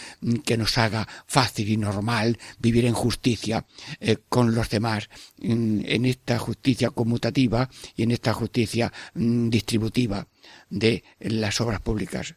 que 0.45 0.57
nos 0.57 0.79
haga 0.79 1.09
fácil 1.27 1.69
y 1.69 1.77
normal 1.77 2.39
vivir 2.61 2.87
en 2.87 2.95
justicia 2.95 3.67
eh, 3.99 4.19
con 4.29 4.55
los 4.55 4.71
demás, 4.71 5.11
en 5.41 6.05
esta 6.05 6.39
justicia 6.39 6.91
conmutativa 6.91 7.69
y 7.97 8.05
en 8.05 8.13
esta 8.13 8.33
justicia 8.33 8.93
distributiva 9.15 10.29
de 10.71 11.05
las 11.21 11.61
obras 11.61 11.81
públicas. 11.81 12.35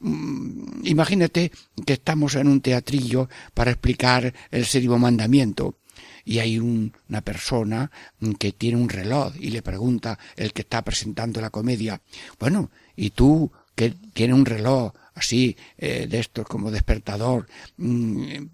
Mm, 0.00 0.86
imagínate 0.86 1.52
que 1.86 1.94
estamos 1.94 2.34
en 2.34 2.48
un 2.48 2.60
teatrillo 2.60 3.28
para 3.54 3.70
explicar 3.70 4.34
el 4.50 4.64
séptimo 4.66 4.98
mandamiento 4.98 5.78
y 6.24 6.38
hay 6.38 6.58
una 6.58 7.20
persona 7.22 7.90
que 8.38 8.52
tiene 8.52 8.78
un 8.78 8.88
reloj 8.88 9.34
y 9.38 9.50
le 9.50 9.62
pregunta 9.62 10.18
el 10.36 10.52
que 10.52 10.62
está 10.62 10.82
presentando 10.82 11.40
la 11.40 11.50
comedia, 11.50 12.00
bueno, 12.38 12.70
¿y 12.96 13.10
tú 13.10 13.52
que 13.74 13.94
tiene 14.12 14.34
un 14.34 14.46
reloj 14.46 14.92
así 15.14 15.56
eh, 15.78 16.06
de 16.08 16.18
estos 16.18 16.46
como 16.46 16.70
despertador, 16.70 17.46
mm, 17.76 18.46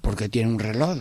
porque 0.00 0.28
tiene 0.28 0.50
un 0.50 0.58
reloj? 0.58 0.98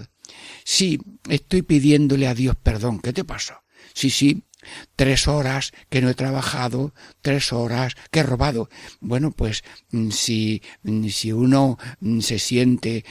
Sí, 0.63 0.99
estoy 1.27 1.63
pidiéndole 1.63 2.27
a 2.27 2.35
Dios 2.35 2.55
perdón. 2.61 2.99
¿Qué 2.99 3.13
te 3.13 3.23
pasa? 3.23 3.63
Sí, 3.93 4.09
sí, 4.09 4.43
tres 4.95 5.27
horas 5.27 5.71
que 5.89 6.01
no 6.01 6.09
he 6.09 6.13
trabajado, 6.13 6.93
tres 7.21 7.53
horas 7.53 7.95
que 8.11 8.19
he 8.19 8.23
robado. 8.23 8.69
Bueno, 8.99 9.31
pues 9.31 9.63
mm, 9.91 10.09
si, 10.11 10.61
mm, 10.83 11.07
si 11.07 11.31
uno 11.31 11.77
mm, 11.99 12.19
se 12.19 12.39
siente 12.39 13.05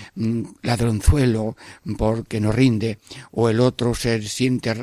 ladronzuelo 0.62 1.56
porque 1.96 2.40
no 2.40 2.52
rinde, 2.52 2.98
o 3.30 3.48
el 3.48 3.60
otro 3.60 3.94
se 3.94 4.20
siente 4.22 4.74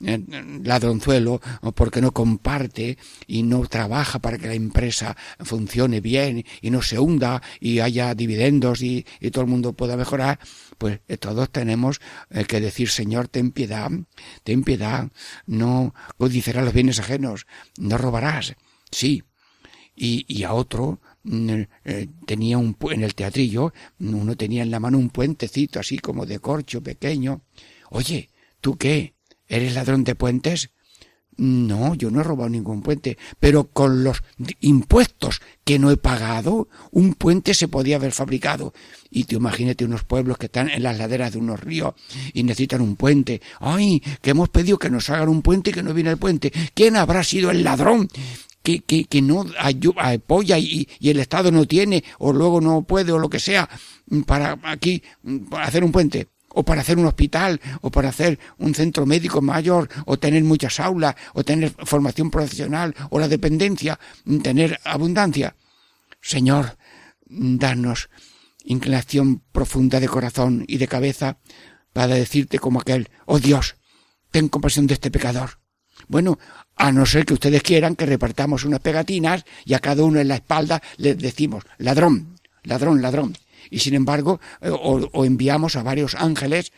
eh, 0.00 0.24
ladronzuelo 0.62 1.40
porque 1.74 2.00
no 2.00 2.12
comparte 2.12 2.98
y 3.26 3.42
no 3.42 3.66
trabaja 3.66 4.18
para 4.18 4.38
que 4.38 4.46
la 4.46 4.54
empresa 4.54 5.16
funcione 5.40 6.00
bien 6.00 6.44
y 6.60 6.70
no 6.70 6.82
se 6.82 6.98
hunda 6.98 7.42
y 7.60 7.80
haya 7.80 8.14
dividendos 8.14 8.82
y, 8.82 9.06
y 9.20 9.30
todo 9.30 9.44
el 9.44 9.50
mundo 9.50 9.72
pueda 9.72 9.96
mejorar, 9.96 10.38
pues 10.78 11.00
eh, 11.08 11.16
todos 11.16 11.50
tenemos 11.50 12.00
eh, 12.30 12.44
que 12.44 12.60
decir, 12.60 12.88
Señor, 12.88 13.28
ten 13.28 13.50
piedad, 13.50 13.90
ten 14.44 14.62
piedad, 14.62 15.10
no 15.46 15.94
codiciarás 16.16 16.64
los 16.64 16.72
bienes 16.72 17.00
ajenos, 17.00 17.46
no 17.76 17.98
robarás, 17.98 18.54
sí. 18.90 19.24
Y, 19.94 20.24
y 20.28 20.44
a 20.44 20.54
otro 20.54 21.00
mm, 21.24 21.50
eh, 21.84 22.08
tenía 22.24 22.56
un 22.56 22.76
en 22.90 23.02
el 23.02 23.16
teatrillo, 23.16 23.72
uno 23.98 24.36
tenía 24.36 24.62
en 24.62 24.70
la 24.70 24.78
mano 24.78 24.96
un 24.96 25.10
puentecito 25.10 25.80
así 25.80 25.98
como 25.98 26.24
de 26.24 26.38
corcho 26.38 26.80
pequeño. 26.82 27.42
Oye, 27.90 28.30
¿tú 28.60 28.76
qué? 28.76 29.14
¿Eres 29.48 29.74
ladrón 29.74 30.04
de 30.04 30.14
puentes? 30.14 30.70
No, 31.38 31.94
yo 31.94 32.10
no 32.10 32.20
he 32.20 32.24
robado 32.24 32.50
ningún 32.50 32.82
puente, 32.82 33.16
pero 33.38 33.68
con 33.68 34.02
los 34.02 34.24
impuestos 34.58 35.40
que 35.64 35.78
no 35.78 35.92
he 35.92 35.96
pagado, 35.96 36.68
un 36.90 37.14
puente 37.14 37.54
se 37.54 37.68
podía 37.68 37.94
haber 37.94 38.10
fabricado. 38.10 38.74
Y 39.08 39.22
te 39.24 39.36
imagínate 39.36 39.84
unos 39.84 40.02
pueblos 40.02 40.36
que 40.36 40.46
están 40.46 40.68
en 40.68 40.82
las 40.82 40.98
laderas 40.98 41.32
de 41.32 41.38
unos 41.38 41.60
ríos 41.60 41.94
y 42.32 42.42
necesitan 42.42 42.80
un 42.80 42.96
puente. 42.96 43.40
¡Ay! 43.60 44.02
Que 44.20 44.30
hemos 44.30 44.48
pedido 44.48 44.80
que 44.80 44.90
nos 44.90 45.10
hagan 45.10 45.28
un 45.28 45.42
puente 45.42 45.70
y 45.70 45.72
que 45.72 45.82
no 45.84 45.94
viene 45.94 46.10
el 46.10 46.18
puente. 46.18 46.52
¿Quién 46.74 46.96
habrá 46.96 47.22
sido 47.22 47.52
el 47.52 47.62
ladrón 47.62 48.08
que, 48.64 48.80
que, 48.80 49.04
que, 49.04 49.22
no 49.22 49.46
apoya 49.96 50.58
y, 50.58 50.88
y, 50.98 51.08
el 51.08 51.20
Estado 51.20 51.52
no 51.52 51.66
tiene, 51.66 52.02
o 52.18 52.32
luego 52.32 52.60
no 52.60 52.82
puede, 52.82 53.12
o 53.12 53.18
lo 53.18 53.30
que 53.30 53.38
sea, 53.38 53.68
para 54.26 54.58
aquí 54.64 55.02
hacer 55.52 55.84
un 55.84 55.92
puente. 55.92 56.28
O 56.58 56.64
para 56.64 56.80
hacer 56.80 56.98
un 56.98 57.06
hospital, 57.06 57.60
o 57.82 57.88
para 57.92 58.08
hacer 58.08 58.40
un 58.58 58.74
centro 58.74 59.06
médico 59.06 59.40
mayor, 59.40 59.88
o 60.06 60.18
tener 60.18 60.42
muchas 60.42 60.80
aulas, 60.80 61.14
o 61.34 61.44
tener 61.44 61.70
formación 61.70 62.32
profesional, 62.32 62.96
o 63.10 63.20
la 63.20 63.28
dependencia, 63.28 63.96
tener 64.42 64.80
abundancia. 64.82 65.54
Señor, 66.20 66.76
danos 67.26 68.10
inclinación 68.64 69.40
profunda 69.52 70.00
de 70.00 70.08
corazón 70.08 70.64
y 70.66 70.78
de 70.78 70.88
cabeza 70.88 71.38
para 71.92 72.16
decirte 72.16 72.58
como 72.58 72.80
aquel, 72.80 73.08
oh 73.24 73.38
Dios, 73.38 73.76
ten 74.32 74.48
compasión 74.48 74.88
de 74.88 74.94
este 74.94 75.12
pecador. 75.12 75.60
Bueno, 76.08 76.40
a 76.74 76.90
no 76.90 77.06
ser 77.06 77.24
que 77.24 77.34
ustedes 77.34 77.62
quieran 77.62 77.94
que 77.94 78.04
repartamos 78.04 78.64
unas 78.64 78.80
pegatinas 78.80 79.44
y 79.64 79.74
a 79.74 79.78
cada 79.78 80.02
uno 80.02 80.18
en 80.18 80.26
la 80.26 80.34
espalda 80.34 80.82
le 80.96 81.14
decimos, 81.14 81.62
ladrón, 81.78 82.34
ladrón, 82.64 83.00
ladrón. 83.00 83.36
Y 83.70 83.78
sin 83.80 83.94
embargo, 83.94 84.40
eh, 84.60 84.70
o, 84.70 85.24
enviamos 85.24 85.76
a 85.76 85.82
varios 85.82 86.14
ángeles 86.14 86.72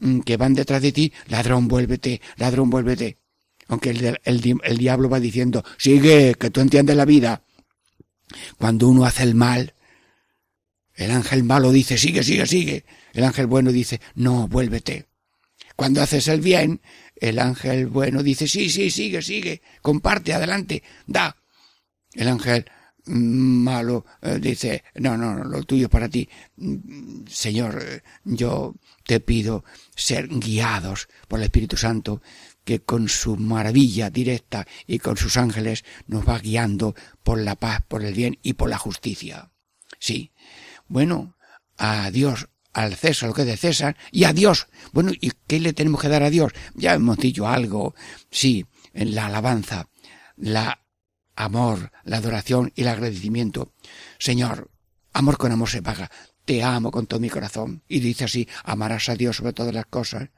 mm, 0.00 0.20
que 0.20 0.36
van 0.36 0.54
detrás 0.54 0.82
de 0.82 0.92
ti, 0.92 1.12
ladrón, 1.26 1.68
vuélvete, 1.68 2.20
ladrón, 2.36 2.70
vuélvete. 2.70 3.18
Aunque 3.68 3.90
el, 3.90 4.18
el 4.24 4.78
diablo 4.78 5.08
va 5.10 5.20
diciendo, 5.20 5.64
sigue, 5.76 6.34
que 6.34 6.50
tú 6.50 6.60
entiendes 6.60 6.96
la 6.96 7.04
vida. 7.04 7.42
Cuando 8.58 8.88
uno 8.88 9.04
hace 9.04 9.22
el 9.24 9.34
mal, 9.34 9.74
el 10.94 11.10
ángel 11.12 11.44
malo 11.44 11.70
dice, 11.70 11.96
sigue, 11.96 12.24
sigue, 12.24 12.46
sigue. 12.46 12.84
El 13.12 13.24
ángel 13.24 13.46
bueno 13.46 13.70
dice, 13.70 14.00
no, 14.14 14.48
vuélvete. 14.48 15.06
Cuando 15.76 16.02
haces 16.02 16.26
el 16.26 16.40
bien, 16.40 16.80
el 17.14 17.38
ángel 17.38 17.86
bueno 17.86 18.24
dice, 18.24 18.48
sí, 18.48 18.68
sí, 18.68 18.90
sigue, 18.90 19.22
sigue, 19.22 19.62
comparte, 19.80 20.34
adelante, 20.34 20.82
da. 21.06 21.36
El 22.14 22.26
ángel 22.26 22.68
malo 23.08 24.04
eh, 24.22 24.38
dice, 24.40 24.84
no, 24.96 25.16
no, 25.16 25.34
no, 25.34 25.44
lo 25.44 25.62
tuyo 25.64 25.88
para 25.88 26.08
ti. 26.08 26.28
Señor, 27.26 28.02
yo 28.24 28.74
te 29.04 29.20
pido 29.20 29.64
ser 29.94 30.28
guiados 30.28 31.08
por 31.26 31.38
el 31.38 31.44
Espíritu 31.44 31.76
Santo, 31.76 32.22
que 32.64 32.80
con 32.80 33.08
su 33.08 33.36
maravilla 33.36 34.10
directa 34.10 34.66
y 34.86 34.98
con 34.98 35.16
sus 35.16 35.36
ángeles 35.36 35.84
nos 36.06 36.28
va 36.28 36.38
guiando 36.38 36.94
por 37.22 37.38
la 37.38 37.54
paz, 37.54 37.82
por 37.88 38.04
el 38.04 38.14
bien 38.14 38.38
y 38.42 38.54
por 38.54 38.68
la 38.68 38.78
justicia. 38.78 39.50
Sí, 39.98 40.32
bueno, 40.86 41.36
a 41.78 42.10
Dios, 42.10 42.48
al 42.72 42.94
César 42.94 43.28
lo 43.28 43.34
que 43.34 43.42
es 43.42 43.48
de 43.48 43.56
César, 43.56 43.96
y 44.12 44.24
a 44.24 44.32
Dios. 44.32 44.68
Bueno, 44.92 45.12
¿y 45.18 45.32
qué 45.46 45.60
le 45.60 45.72
tenemos 45.72 46.00
que 46.00 46.08
dar 46.08 46.22
a 46.22 46.30
Dios? 46.30 46.52
Ya 46.74 46.94
hemos 46.94 47.16
dicho 47.16 47.48
algo, 47.48 47.94
sí, 48.30 48.66
en 48.92 49.14
la 49.14 49.26
alabanza, 49.26 49.88
la 50.36 50.80
amor, 51.44 51.92
la 52.04 52.18
adoración 52.18 52.72
y 52.74 52.82
el 52.82 52.88
agradecimiento. 52.88 53.72
Señor, 54.18 54.70
amor 55.12 55.38
con 55.38 55.52
amor 55.52 55.68
se 55.68 55.82
paga. 55.82 56.10
Te 56.44 56.62
amo 56.62 56.90
con 56.90 57.06
todo 57.06 57.20
mi 57.20 57.30
corazón. 57.30 57.82
Y 57.88 58.00
dice 58.00 58.24
así, 58.24 58.48
amarás 58.64 59.08
a 59.08 59.16
Dios 59.16 59.36
sobre 59.36 59.52
todas 59.52 59.74
las 59.74 59.86
cosas. 59.86 60.30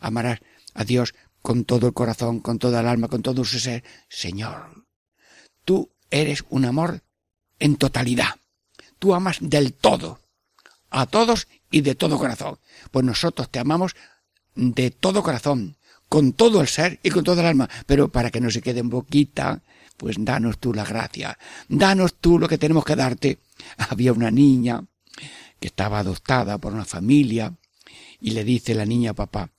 Amarás 0.00 0.40
a 0.74 0.84
Dios 0.84 1.14
con 1.42 1.64
todo 1.64 1.88
el 1.88 1.94
corazón, 1.94 2.40
con 2.40 2.58
toda 2.58 2.80
el 2.80 2.86
alma, 2.86 3.08
con 3.08 3.22
todo 3.22 3.44
su 3.44 3.58
ser. 3.58 3.84
Señor, 4.08 4.86
tú 5.64 5.90
eres 6.10 6.44
un 6.50 6.64
amor 6.64 7.02
en 7.58 7.76
totalidad 7.76 8.36
tú 8.98 9.14
amas 9.14 9.38
del 9.40 9.72
todo, 9.72 10.20
a 10.90 11.06
todos 11.06 11.48
y 11.70 11.80
de 11.82 11.94
todo 11.94 12.18
corazón. 12.18 12.58
Pues 12.90 13.04
nosotros 13.04 13.50
te 13.50 13.58
amamos 13.58 13.94
de 14.54 14.90
todo 14.90 15.22
corazón, 15.22 15.76
con 16.08 16.32
todo 16.32 16.60
el 16.60 16.68
ser 16.68 16.98
y 17.02 17.10
con 17.10 17.24
toda 17.24 17.42
el 17.42 17.48
alma. 17.48 17.68
Pero 17.86 18.08
para 18.08 18.30
que 18.30 18.40
no 18.40 18.50
se 18.50 18.62
quede 18.62 18.80
en 18.80 18.90
boquita, 18.90 19.62
pues 19.98 20.16
danos 20.18 20.58
tú 20.58 20.72
la 20.72 20.84
gracia, 20.84 21.36
danos 21.68 22.14
tú 22.14 22.38
lo 22.38 22.48
que 22.48 22.56
tenemos 22.56 22.84
que 22.84 22.96
darte. 22.96 23.40
Había 23.90 24.14
una 24.14 24.30
niña 24.30 24.82
que 25.60 25.66
estaba 25.66 25.98
adoptada 25.98 26.56
por 26.56 26.72
una 26.72 26.86
familia 26.86 27.52
y 28.20 28.30
le 28.30 28.44
dice 28.44 28.74
la 28.74 28.86
niña 28.86 29.10
a 29.10 29.14
papá, 29.14 29.50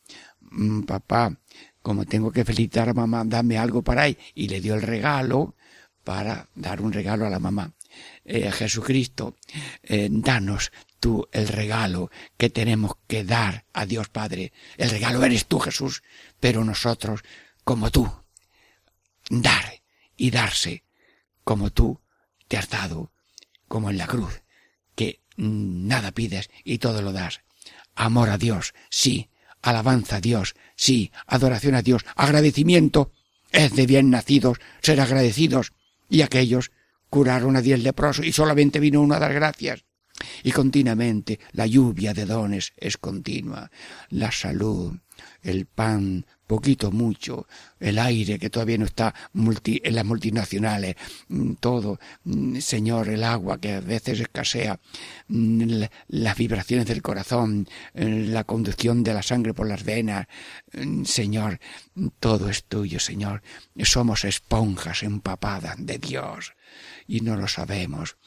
mm, 0.50 0.82
papá, 0.84 1.38
como 1.82 2.06
tengo 2.06 2.32
que 2.32 2.46
felicitar 2.46 2.90
a 2.90 2.94
mamá, 2.94 3.24
dame 3.26 3.58
algo 3.58 3.84
para 3.84 4.04
ahí. 4.04 4.18
Y 4.34 4.48
le 4.48 4.62
dio 4.62 4.76
el 4.76 4.82
regalo 4.82 5.56
para 6.04 6.48
dar 6.56 6.82
un 6.82 6.94
regalo 6.94 7.28
a 7.28 7.30
la 7.30 7.40
mamá. 7.40 7.74
Eh, 8.24 8.52
Jesucristo, 8.52 9.36
eh, 9.84 10.08
danos 10.10 10.72
tú 11.00 11.28
el 11.32 11.48
regalo 11.48 12.12
que 12.38 12.50
tenemos 12.50 12.94
que 13.08 13.24
dar 13.24 13.66
a 13.74 13.86
Dios 13.86 14.10
Padre. 14.10 14.54
El 14.78 14.90
regalo 14.90 15.24
eres 15.24 15.48
tú, 15.48 15.60
Jesús, 15.60 16.04
pero 16.40 16.64
nosotros, 16.64 17.22
como 17.64 17.92
tú, 17.92 18.10
dar 19.30 19.79
y 20.20 20.30
darse, 20.32 20.84
como 21.44 21.72
tú 21.72 22.02
te 22.48 22.58
has 22.58 22.70
dado, 22.70 23.12
como 23.68 23.90
en 23.90 23.98
la 23.98 24.06
cruz, 24.06 24.44
que 24.96 25.22
nada 25.38 26.12
pides 26.12 26.50
y 26.64 26.78
todo 26.78 27.02
lo 27.02 27.14
das. 27.14 27.40
Amor 27.96 28.30
a 28.30 28.38
Dios, 28.38 28.74
sí. 28.90 29.30
Alabanza 29.62 30.18
a 30.18 30.22
Dios, 30.22 30.56
sí. 30.76 31.12
Adoración 31.26 31.74
a 31.74 31.82
Dios, 31.82 32.06
agradecimiento. 32.16 33.12
Es 33.52 33.76
de 33.76 33.88
bien 33.88 34.10
nacidos 34.10 34.60
ser 34.82 35.00
agradecidos 35.02 35.74
y 36.10 36.22
aquellos 36.22 36.72
curaron 37.10 37.56
a 37.56 37.62
diez 37.62 37.82
leprosos 37.82 38.26
y 38.26 38.34
solamente 38.34 38.80
vino 38.80 39.02
uno 39.02 39.16
a 39.16 39.20
dar 39.20 39.34
gracias. 39.34 39.86
Y 40.44 40.52
continuamente 40.52 41.40
la 41.54 41.66
lluvia 41.66 42.14
de 42.14 42.26
dones 42.26 42.74
es 42.76 42.98
continua. 42.98 43.72
La 44.10 44.32
salud, 44.32 45.00
el 45.42 45.66
pan, 45.66 46.26
poquito, 46.50 46.92
mucho, 46.92 47.48
el 47.80 48.00
aire 48.00 48.40
que 48.40 48.50
todavía 48.50 48.80
no 48.80 48.86
está 48.86 49.14
multi, 49.34 49.80
en 49.84 49.94
las 49.94 50.04
multinacionales, 50.04 50.96
mm, 51.28 51.54
todo, 51.60 52.00
mm, 52.24 52.58
Señor, 52.58 53.08
el 53.10 53.24
agua 53.24 53.60
que 53.62 53.74
a 53.74 53.82
veces 53.82 54.20
escasea, 54.20 54.80
mm, 55.28 55.84
las 56.08 56.36
vibraciones 56.36 56.88
del 56.88 57.04
corazón, 57.04 57.68
la 57.94 58.44
conducción 58.46 59.04
de 59.04 59.14
la 59.14 59.22
sangre 59.22 59.54
por 59.54 59.68
las 59.68 59.84
venas, 59.84 60.26
Señor, 61.04 61.60
todo 62.20 62.50
es 62.50 62.64
tuyo, 62.64 63.00
Señor. 63.00 63.44
Somos 63.84 64.26
esponjas 64.26 65.04
empapadas 65.04 65.76
de 65.78 66.00
Dios 66.00 66.54
y 67.08 67.22
no 67.22 67.36
lo 67.36 67.48
sabemos. 67.48 68.18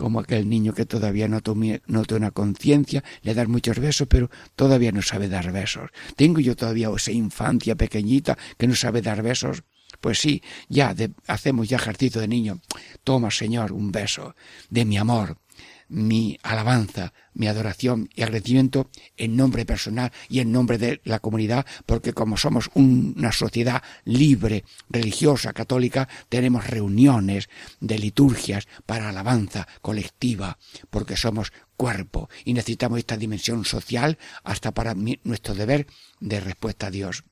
Como 0.00 0.18
aquel 0.18 0.48
niño 0.48 0.72
que 0.72 0.86
todavía 0.86 1.28
no, 1.28 1.42
tiene 1.42 1.82
una 2.08 2.30
conciencia, 2.30 3.04
le 3.20 3.34
das 3.34 3.48
muchos 3.48 3.78
besos, 3.78 4.08
pero 4.08 4.30
todavía 4.56 4.92
no 4.92 5.02
sabe 5.02 5.28
dar 5.28 5.52
besos. 5.52 5.90
Tengo 6.16 6.40
yo 6.40 6.56
todavía 6.56 6.88
esa 6.96 7.12
infancia 7.12 7.74
pequeñita 7.76 8.38
que 8.56 8.66
no 8.66 8.74
sabe 8.74 9.02
dar 9.02 9.20
besos. 9.22 9.62
Pues 10.00 10.18
sí, 10.18 10.42
ya 10.70 10.94
hacemos 11.26 11.68
ya 11.68 11.76
ejercicio 11.76 12.18
de 12.18 12.28
niño. 12.28 12.60
Toma, 13.04 13.30
Señor, 13.30 13.72
un 13.72 13.92
beso 13.92 14.34
de 14.70 14.86
mi 14.86 14.96
amor, 14.96 15.36
mi 15.90 16.38
alabanza, 16.42 17.12
mi 17.34 17.48
adoración 17.48 18.08
y 18.14 18.22
agradecimiento 18.22 18.88
en 19.16 19.36
nombre 19.36 19.66
personal 19.66 20.12
y 20.28 20.38
en 20.40 20.52
nombre 20.52 20.78
de 20.78 21.00
la 21.04 21.18
comunidad, 21.18 21.66
porque 21.84 22.12
como 22.12 22.36
somos 22.36 22.70
una 22.74 23.32
sociedad 23.32 23.82
libre, 24.04 24.64
religiosa, 24.88 25.52
católica, 25.52 26.08
tenemos 26.28 26.66
reuniones 26.66 27.48
de 27.80 27.98
liturgias 27.98 28.68
para 28.86 29.08
alabanza 29.08 29.66
colectiva, 29.82 30.58
porque 30.90 31.16
somos 31.16 31.52
cuerpo 31.76 32.30
y 32.44 32.54
necesitamos 32.54 32.98
esta 32.98 33.16
dimensión 33.16 33.64
social 33.64 34.18
hasta 34.44 34.72
para 34.72 34.94
nuestro 34.94 35.54
deber 35.54 35.86
de 36.20 36.40
respuesta 36.40 36.86
a 36.86 36.90
Dios. 36.90 37.24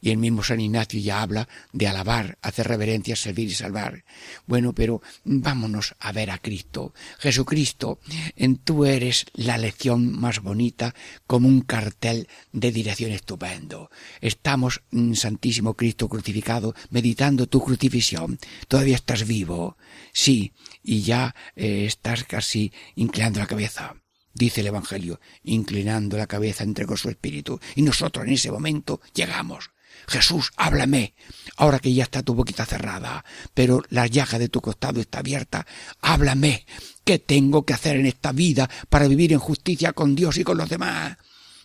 Y 0.00 0.10
el 0.10 0.18
mismo 0.18 0.42
San 0.42 0.60
Ignacio 0.60 1.00
ya 1.00 1.22
habla 1.22 1.48
de 1.72 1.88
alabar, 1.88 2.38
hacer 2.42 2.68
reverencia, 2.68 3.16
servir 3.16 3.48
y 3.48 3.54
salvar. 3.54 4.04
Bueno, 4.46 4.74
pero 4.74 5.02
vámonos 5.24 5.94
a 5.98 6.12
ver 6.12 6.30
a 6.30 6.38
Cristo. 6.38 6.94
Jesucristo, 7.18 8.00
en 8.36 8.56
tú 8.56 8.84
eres 8.84 9.26
la 9.34 9.58
lección 9.58 10.12
más 10.12 10.40
bonita 10.40 10.94
como 11.26 11.48
un 11.48 11.62
cartel 11.62 12.28
de 12.52 12.72
dirección 12.72 13.12
estupendo. 13.12 13.90
Estamos, 14.20 14.82
mm, 14.90 15.14
Santísimo 15.14 15.74
Cristo 15.74 16.08
crucificado, 16.08 16.74
meditando 16.90 17.46
tu 17.46 17.62
crucifixión. 17.62 18.38
Todavía 18.68 18.96
estás 18.96 19.26
vivo. 19.26 19.76
Sí, 20.12 20.52
y 20.82 21.02
ya 21.02 21.34
eh, 21.56 21.84
estás 21.86 22.24
casi 22.24 22.72
inclinando 22.94 23.40
la 23.40 23.46
cabeza 23.46 23.96
dice 24.38 24.60
el 24.60 24.68
Evangelio, 24.68 25.20
inclinando 25.42 26.16
la 26.16 26.26
cabeza 26.26 26.64
entregó 26.64 26.96
su 26.96 27.10
espíritu. 27.10 27.60
Y 27.74 27.82
nosotros 27.82 28.24
en 28.24 28.32
ese 28.32 28.50
momento 28.50 29.00
llegamos. 29.12 29.70
Jesús, 30.08 30.50
háblame, 30.56 31.14
ahora 31.56 31.78
que 31.78 31.94
ya 31.94 32.04
está 32.04 32.22
tu 32.22 32.34
boquita 32.34 32.66
cerrada, 32.66 33.24
pero 33.54 33.82
la 33.90 34.06
llaga 34.06 34.38
de 34.38 34.48
tu 34.48 34.60
costado 34.60 35.00
está 35.00 35.20
abierta. 35.20 35.66
Háblame, 36.00 36.66
¿qué 37.04 37.18
tengo 37.18 37.64
que 37.64 37.74
hacer 37.74 37.96
en 37.96 38.06
esta 38.06 38.32
vida 38.32 38.68
para 38.88 39.06
vivir 39.06 39.32
en 39.32 39.38
justicia 39.38 39.92
con 39.92 40.14
Dios 40.14 40.36
y 40.38 40.44
con 40.44 40.58
los 40.58 40.68
demás? 40.68 41.16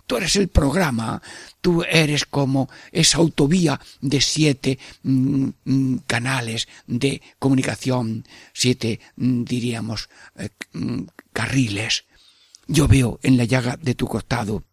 Tú 0.06 0.18
eres 0.18 0.36
el 0.36 0.50
programa, 0.50 1.22
tú 1.62 1.84
eres 1.90 2.26
como 2.26 2.70
esa 2.92 3.20
autovía 3.20 3.80
de 4.02 4.20
siete 4.20 4.78
mm, 5.04 5.48
mm, 5.64 5.98
canales 6.06 6.68
de 6.86 7.22
comunicación, 7.40 8.26
siete, 8.54 9.00
mm, 9.16 9.46
diríamos, 9.46 10.10
eh, 10.36 10.50
carriles 11.32 12.04
yo 12.68 12.88
veo 12.88 13.20
en 13.24 13.38
la 13.38 13.44
llaga 13.44 13.78
de 13.78 13.96
tu 13.96 14.08
costado 14.08 14.64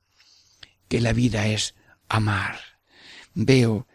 que 0.88 1.00
la 1.00 1.12
vida 1.12 1.46
es 1.46 1.74
amar. 2.08 2.69
Veo 3.34 3.86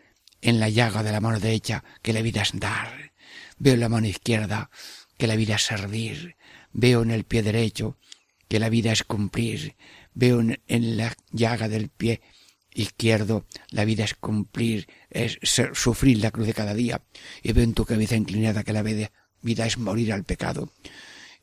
en 0.41 0.60
la 0.60 0.69
llaga 0.69 1.04
de 1.04 1.12
la 1.12 1.21
mano 1.21 1.39
derecha 1.39 1.84
que 2.02 2.13
la 2.13 2.21
vida 2.21 2.41
es 2.41 2.52
dar. 2.60 3.13
Veo 3.58 3.74
en 3.74 3.80
la 3.80 3.89
mano 3.89 4.08
izquierda 4.08 4.69
que 5.17 5.28
la 5.28 5.36
vida 5.36 5.56
es 5.56 5.63
servir. 5.63 6.36
Veo 6.74 7.04
en 7.04 7.12
el 7.12 7.24
pie 7.24 7.43
derecho 7.43 7.98
que 8.48 8.60
la 8.60 8.69
vida 8.69 8.91
es 8.91 9.04
cumplir. 9.04 9.76
veo 10.13 10.39
en, 10.39 10.98
la 10.98 11.15
llaga 11.32 11.67
del 11.67 11.89
pie 11.89 12.21
izquierdo, 12.74 13.45
la 13.69 13.86
vida 13.86 14.04
es 14.04 14.13
cumplir, 14.13 14.88
es 15.10 15.39
sufrir 15.74 16.19
la 16.19 16.32
cruz 16.32 16.48
de 16.48 16.54
cada 16.54 16.74
día, 16.74 17.02
y 17.41 17.54
veo 17.54 17.63
en 17.63 17.74
tu 17.74 17.86
cabeza 17.86 18.15
inclinada 18.15 18.63
que 18.63 18.74
la 18.74 18.82
vida 18.82 19.12
es 19.65 19.78
morir 19.78 20.13
al 20.13 20.24
pecado, 20.24 20.71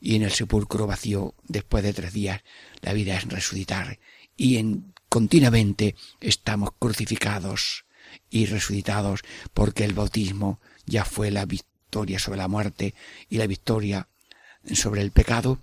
y 0.00 0.16
en 0.16 0.22
el 0.22 0.30
sepulcro 0.30 0.86
vacío, 0.86 1.34
después 1.44 1.82
de 1.84 1.92
tres 1.92 2.12
días, 2.12 2.42
la 2.80 2.92
vida 2.92 3.16
es 3.16 3.24
resucitar, 3.24 3.98
y 4.36 4.56
en, 4.56 4.91
continuamente 5.12 5.94
estamos 6.22 6.70
crucificados 6.78 7.84
y 8.30 8.46
resucitados, 8.46 9.20
porque 9.52 9.84
el 9.84 9.92
bautismo 9.92 10.58
ya 10.86 11.04
fue 11.04 11.30
la 11.30 11.44
victoria 11.44 12.18
sobre 12.18 12.38
la 12.38 12.48
muerte 12.48 12.94
y 13.28 13.36
la 13.36 13.46
victoria 13.46 14.08
sobre 14.72 15.02
el 15.02 15.10
pecado, 15.10 15.58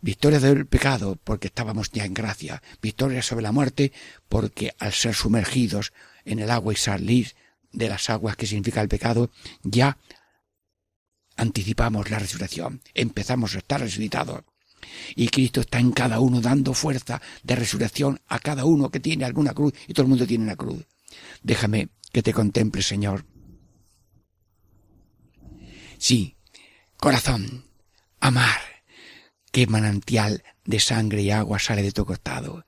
victoria 0.00 0.40
del 0.40 0.66
pecado 0.66 1.16
porque 1.22 1.46
estábamos 1.46 1.92
ya 1.92 2.04
en 2.04 2.14
gracia, 2.14 2.64
victoria 2.82 3.22
sobre 3.22 3.44
la 3.44 3.52
muerte 3.52 3.92
porque 4.28 4.74
al 4.80 4.92
ser 4.92 5.14
sumergidos 5.14 5.92
en 6.24 6.40
el 6.40 6.50
agua 6.50 6.72
y 6.72 6.76
salir 6.76 7.36
de 7.70 7.88
las 7.88 8.10
aguas 8.10 8.34
que 8.34 8.48
significa 8.48 8.80
el 8.80 8.88
pecado, 8.88 9.30
ya 9.62 9.98
anticipamos 11.36 12.10
la 12.10 12.18
resurrección, 12.18 12.82
empezamos 12.92 13.54
a 13.54 13.58
estar 13.58 13.80
resucitados. 13.80 14.42
Y 15.14 15.28
Cristo 15.28 15.60
está 15.60 15.78
en 15.78 15.92
cada 15.92 16.20
uno 16.20 16.40
dando 16.40 16.74
fuerza 16.74 17.20
de 17.42 17.56
resurrección 17.56 18.20
a 18.28 18.38
cada 18.38 18.64
uno 18.64 18.90
que 18.90 19.00
tiene 19.00 19.24
alguna 19.24 19.54
cruz 19.54 19.72
y 19.86 19.94
todo 19.94 20.04
el 20.04 20.10
mundo 20.10 20.26
tiene 20.26 20.44
una 20.44 20.56
cruz. 20.56 20.84
Déjame 21.42 21.88
que 22.12 22.22
te 22.22 22.32
contemple, 22.32 22.82
Señor. 22.82 23.24
Sí, 25.98 26.36
corazón, 26.96 27.64
amar. 28.20 28.60
Qué 29.50 29.66
manantial 29.66 30.42
de 30.64 30.80
sangre 30.80 31.22
y 31.22 31.30
agua 31.30 31.58
sale 31.58 31.82
de 31.82 31.92
tu 31.92 32.04
costado. 32.04 32.66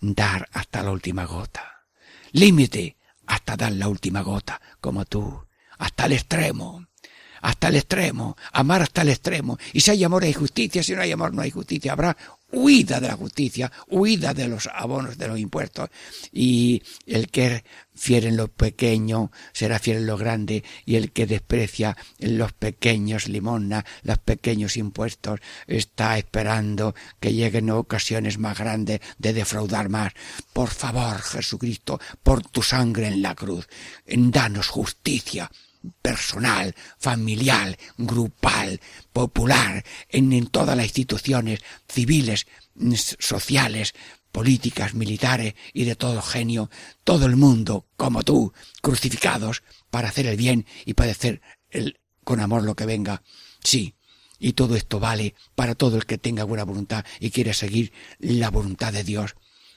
Dar 0.00 0.48
hasta 0.52 0.82
la 0.82 0.92
última 0.92 1.24
gota. 1.24 1.86
Límite 2.32 2.96
hasta 3.26 3.56
dar 3.56 3.72
la 3.72 3.88
última 3.88 4.22
gota, 4.22 4.60
como 4.80 5.04
tú. 5.04 5.46
Hasta 5.78 6.06
el 6.06 6.12
extremo 6.12 6.86
hasta 7.40 7.68
el 7.68 7.76
extremo, 7.76 8.36
amar 8.52 8.82
hasta 8.82 9.02
el 9.02 9.10
extremo. 9.10 9.58
Y 9.72 9.80
si 9.80 9.90
hay 9.90 10.04
amor 10.04 10.24
hay 10.24 10.32
justicia, 10.32 10.82
si 10.82 10.94
no 10.94 11.02
hay 11.02 11.12
amor 11.12 11.34
no 11.34 11.42
hay 11.42 11.50
justicia. 11.50 11.92
Habrá 11.92 12.16
huida 12.50 13.00
de 13.00 13.08
la 13.08 13.16
justicia, 13.16 13.70
huida 13.88 14.32
de 14.32 14.48
los 14.48 14.68
abonos 14.72 15.18
de 15.18 15.28
los 15.28 15.38
impuestos. 15.38 15.90
Y 16.32 16.82
el 17.06 17.28
que 17.28 17.64
fiel 17.94 18.26
en 18.26 18.36
lo 18.36 18.48
pequeño 18.48 19.30
será 19.52 19.78
fiel 19.78 19.98
en 19.98 20.06
lo 20.06 20.16
grande, 20.16 20.64
y 20.86 20.96
el 20.96 21.12
que 21.12 21.26
desprecia 21.26 21.96
en 22.18 22.38
los 22.38 22.52
pequeños 22.52 23.28
limosna, 23.28 23.84
los 24.02 24.18
pequeños 24.18 24.76
impuestos, 24.76 25.40
está 25.66 26.16
esperando 26.16 26.94
que 27.20 27.34
lleguen 27.34 27.70
ocasiones 27.70 28.38
más 28.38 28.58
grandes 28.58 29.00
de 29.18 29.32
defraudar 29.32 29.88
más. 29.88 30.12
Por 30.52 30.70
favor, 30.70 31.20
Jesucristo, 31.20 32.00
por 32.22 32.42
tu 32.42 32.62
sangre 32.62 33.08
en 33.08 33.20
la 33.20 33.34
cruz, 33.34 33.68
danos 34.06 34.68
justicia 34.68 35.50
personal, 36.02 36.74
familiar, 36.98 37.78
grupal, 37.96 38.80
popular, 39.12 39.84
en, 40.08 40.46
todas 40.48 40.76
las 40.76 40.86
instituciones 40.86 41.60
civiles, 41.88 42.46
sociales, 43.18 43.94
políticas, 44.32 44.94
militares 44.94 45.54
y 45.72 45.84
de 45.84 45.96
todo 45.96 46.22
genio, 46.22 46.70
todo 47.04 47.26
el 47.26 47.36
mundo, 47.36 47.86
como 47.96 48.22
tú, 48.22 48.52
crucificados 48.82 49.62
para 49.90 50.08
hacer 50.08 50.26
el 50.26 50.36
bien 50.36 50.66
y 50.84 50.94
padecer 50.94 51.40
el, 51.70 51.98
con 52.24 52.40
amor 52.40 52.64
lo 52.64 52.76
que 52.76 52.86
venga. 52.86 53.22
Sí, 53.62 53.94
y 54.38 54.52
todo 54.52 54.76
esto 54.76 55.00
vale 55.00 55.34
para 55.54 55.74
todo 55.74 55.96
el 55.96 56.06
que 56.06 56.18
tenga 56.18 56.44
buena 56.44 56.64
voluntad 56.64 57.04
y 57.20 57.30
quiere 57.30 57.54
seguir 57.54 57.92
la 58.18 58.50
voluntad 58.50 58.92
de 58.92 59.04
Dios, 59.04 59.34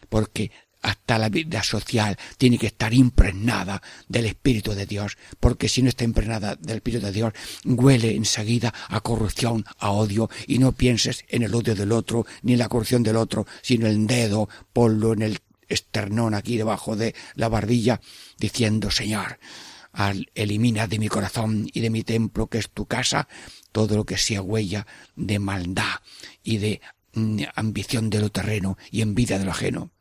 porque 0.09 0.51
hasta 0.81 1.17
la 1.17 1.29
vida 1.29 1.63
social 1.63 2.17
tiene 2.37 2.57
que 2.57 2.67
estar 2.67 2.93
impregnada 2.93 3.81
del 4.07 4.25
Espíritu 4.25 4.73
de 4.73 4.85
Dios, 4.85 5.17
porque 5.39 5.69
si 5.69 5.81
no 5.81 5.89
está 5.89 6.03
impregnada 6.03 6.55
del 6.55 6.77
Espíritu 6.77 7.05
de 7.05 7.11
Dios, 7.11 7.33
huele 7.65 8.15
enseguida 8.15 8.73
a 8.89 9.01
corrupción, 9.01 9.65
a 9.77 9.91
odio, 9.91 10.29
y 10.47 10.57
no 10.57 10.71
pienses 10.71 11.25
en 11.29 11.43
el 11.43 11.53
odio 11.53 11.75
del 11.75 11.91
otro, 11.91 12.25
ni 12.41 12.53
en 12.53 12.59
la 12.59 12.69
corrupción 12.69 13.03
del 13.03 13.15
otro, 13.15 13.45
sino 13.61 13.87
en 13.87 13.93
el 13.93 14.07
dedo, 14.07 14.49
ponlo 14.73 15.13
en 15.13 15.21
el 15.21 15.39
esternón 15.69 16.33
aquí 16.33 16.57
debajo 16.57 16.95
de 16.95 17.15
la 17.35 17.47
barbilla, 17.47 18.01
diciendo, 18.37 18.91
Señor, 18.91 19.39
elimina 20.35 20.87
de 20.87 20.99
mi 20.99 21.07
corazón 21.07 21.69
y 21.71 21.81
de 21.81 21.89
mi 21.89 22.03
templo, 22.03 22.47
que 22.47 22.57
es 22.57 22.69
tu 22.69 22.85
casa, 22.85 23.27
todo 23.71 23.95
lo 23.95 24.05
que 24.05 24.17
sea 24.17 24.41
huella 24.41 24.87
de 25.15 25.39
maldad 25.39 26.01
y 26.43 26.57
de 26.57 26.81
mm, 27.13 27.43
ambición 27.55 28.09
de 28.09 28.19
lo 28.19 28.29
terreno 28.29 28.77
y 28.89 29.01
envidia 29.01 29.37
de 29.37 29.45
lo 29.45 29.51
ajeno 29.51 29.91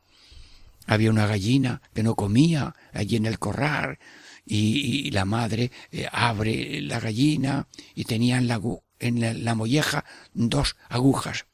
había 0.87 1.09
una 1.09 1.27
gallina 1.27 1.81
que 1.93 2.03
no 2.03 2.15
comía 2.15 2.75
allí 2.93 3.15
en 3.15 3.25
el 3.25 3.39
corral 3.39 3.99
y, 4.45 5.11
la 5.11 5.25
madre 5.25 5.71
eh, 5.91 6.07
abre 6.11 6.81
la 6.81 6.99
gallina 6.99 7.67
y 7.95 8.05
tenía 8.05 8.37
en, 8.37 8.47
la, 8.47 8.59
en 8.99 9.45
la, 9.45 9.55
molleja 9.55 10.03
dos 10.33 10.75
agujas. 10.89 11.45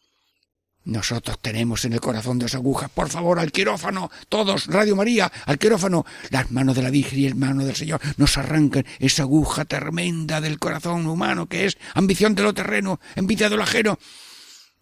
Nosotros 0.85 1.39
tenemos 1.41 1.83
en 1.83 1.93
el 1.93 1.99
corazón 1.99 2.39
dos 2.39 2.55
agujas. 2.55 2.89
Por 2.89 3.09
favor, 3.09 3.39
al 3.39 3.51
quirófano, 3.51 4.09
todos, 4.29 4.67
Radio 4.67 4.95
María, 4.95 5.29
al 5.45 5.59
quirófano. 5.59 6.05
Las 6.29 6.49
manos 6.51 6.77
de 6.77 6.81
la 6.81 6.89
Virgen 6.89 7.19
y 7.19 7.25
el 7.25 7.35
mano 7.35 7.65
del 7.65 7.75
Señor 7.75 7.99
nos 8.15 8.37
arrancan 8.37 8.85
esa 8.99 9.23
aguja 9.23 9.65
tremenda 9.65 10.39
del 10.39 10.59
corazón 10.59 11.05
humano 11.07 11.47
que 11.47 11.65
es 11.65 11.77
ambición 11.93 12.35
de 12.35 12.43
lo 12.43 12.53
terreno, 12.53 13.01
envidia 13.15 13.49
de 13.49 13.57
lo 13.57 13.63
ajeno. 13.63 13.99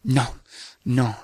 No, 0.03 0.35
no, 0.83 1.17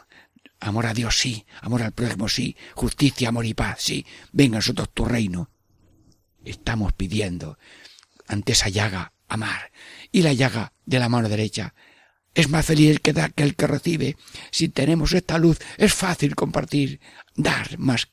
Amor 0.62 0.86
a 0.86 0.94
Dios 0.94 1.18
sí, 1.18 1.46
amor 1.62 1.82
al 1.82 1.92
prójimo 1.92 2.30
sí, 2.30 2.56
justicia, 2.76 3.30
amor 3.30 3.46
y 3.48 3.56
paz 3.56 3.82
sí. 3.82 4.06
Venga 4.32 4.58
a 4.58 4.60
nosotros 4.60 4.90
tu 4.94 5.06
reino. 5.06 5.50
Estamos 6.46 6.94
pidiendo 6.94 7.58
ante 8.28 8.52
esa 8.52 8.70
llaga 8.70 9.12
amar. 9.28 9.72
Y 10.12 10.22
la 10.22 10.34
llaga 10.34 10.74
de 10.86 11.00
la 11.00 11.10
mano 11.10 11.30
derecha. 11.30 11.74
Es 12.36 12.48
más 12.48 12.64
feliz 12.64 12.92
el 12.92 13.02
que 13.02 13.12
da 13.12 13.30
que 13.30 13.42
el 13.42 13.56
que 13.56 13.66
recibe. 13.66 14.18
Si 14.52 14.70
tenemos 14.70 15.14
esta 15.14 15.40
luz, 15.40 15.58
es 15.78 15.94
fácil 15.94 16.36
compartir, 16.36 17.02
dar 17.36 17.80
más. 17.80 18.10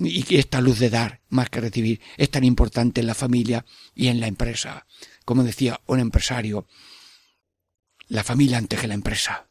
Y 0.00 0.36
esta 0.36 0.60
luz 0.60 0.80
de 0.80 0.90
dar 0.90 1.20
más 1.28 1.50
que 1.50 1.60
recibir 1.60 2.00
es 2.16 2.30
tan 2.30 2.42
importante 2.42 3.00
en 3.00 3.06
la 3.06 3.14
familia 3.14 3.64
y 3.94 4.08
en 4.08 4.18
la 4.18 4.26
empresa. 4.26 4.86
Como 5.24 5.44
decía 5.44 5.80
un 5.86 6.00
empresario, 6.00 6.66
la 8.08 8.24
familia 8.24 8.58
antes 8.58 8.80
que 8.80 8.88
la 8.88 8.94
empresa. 8.94 9.48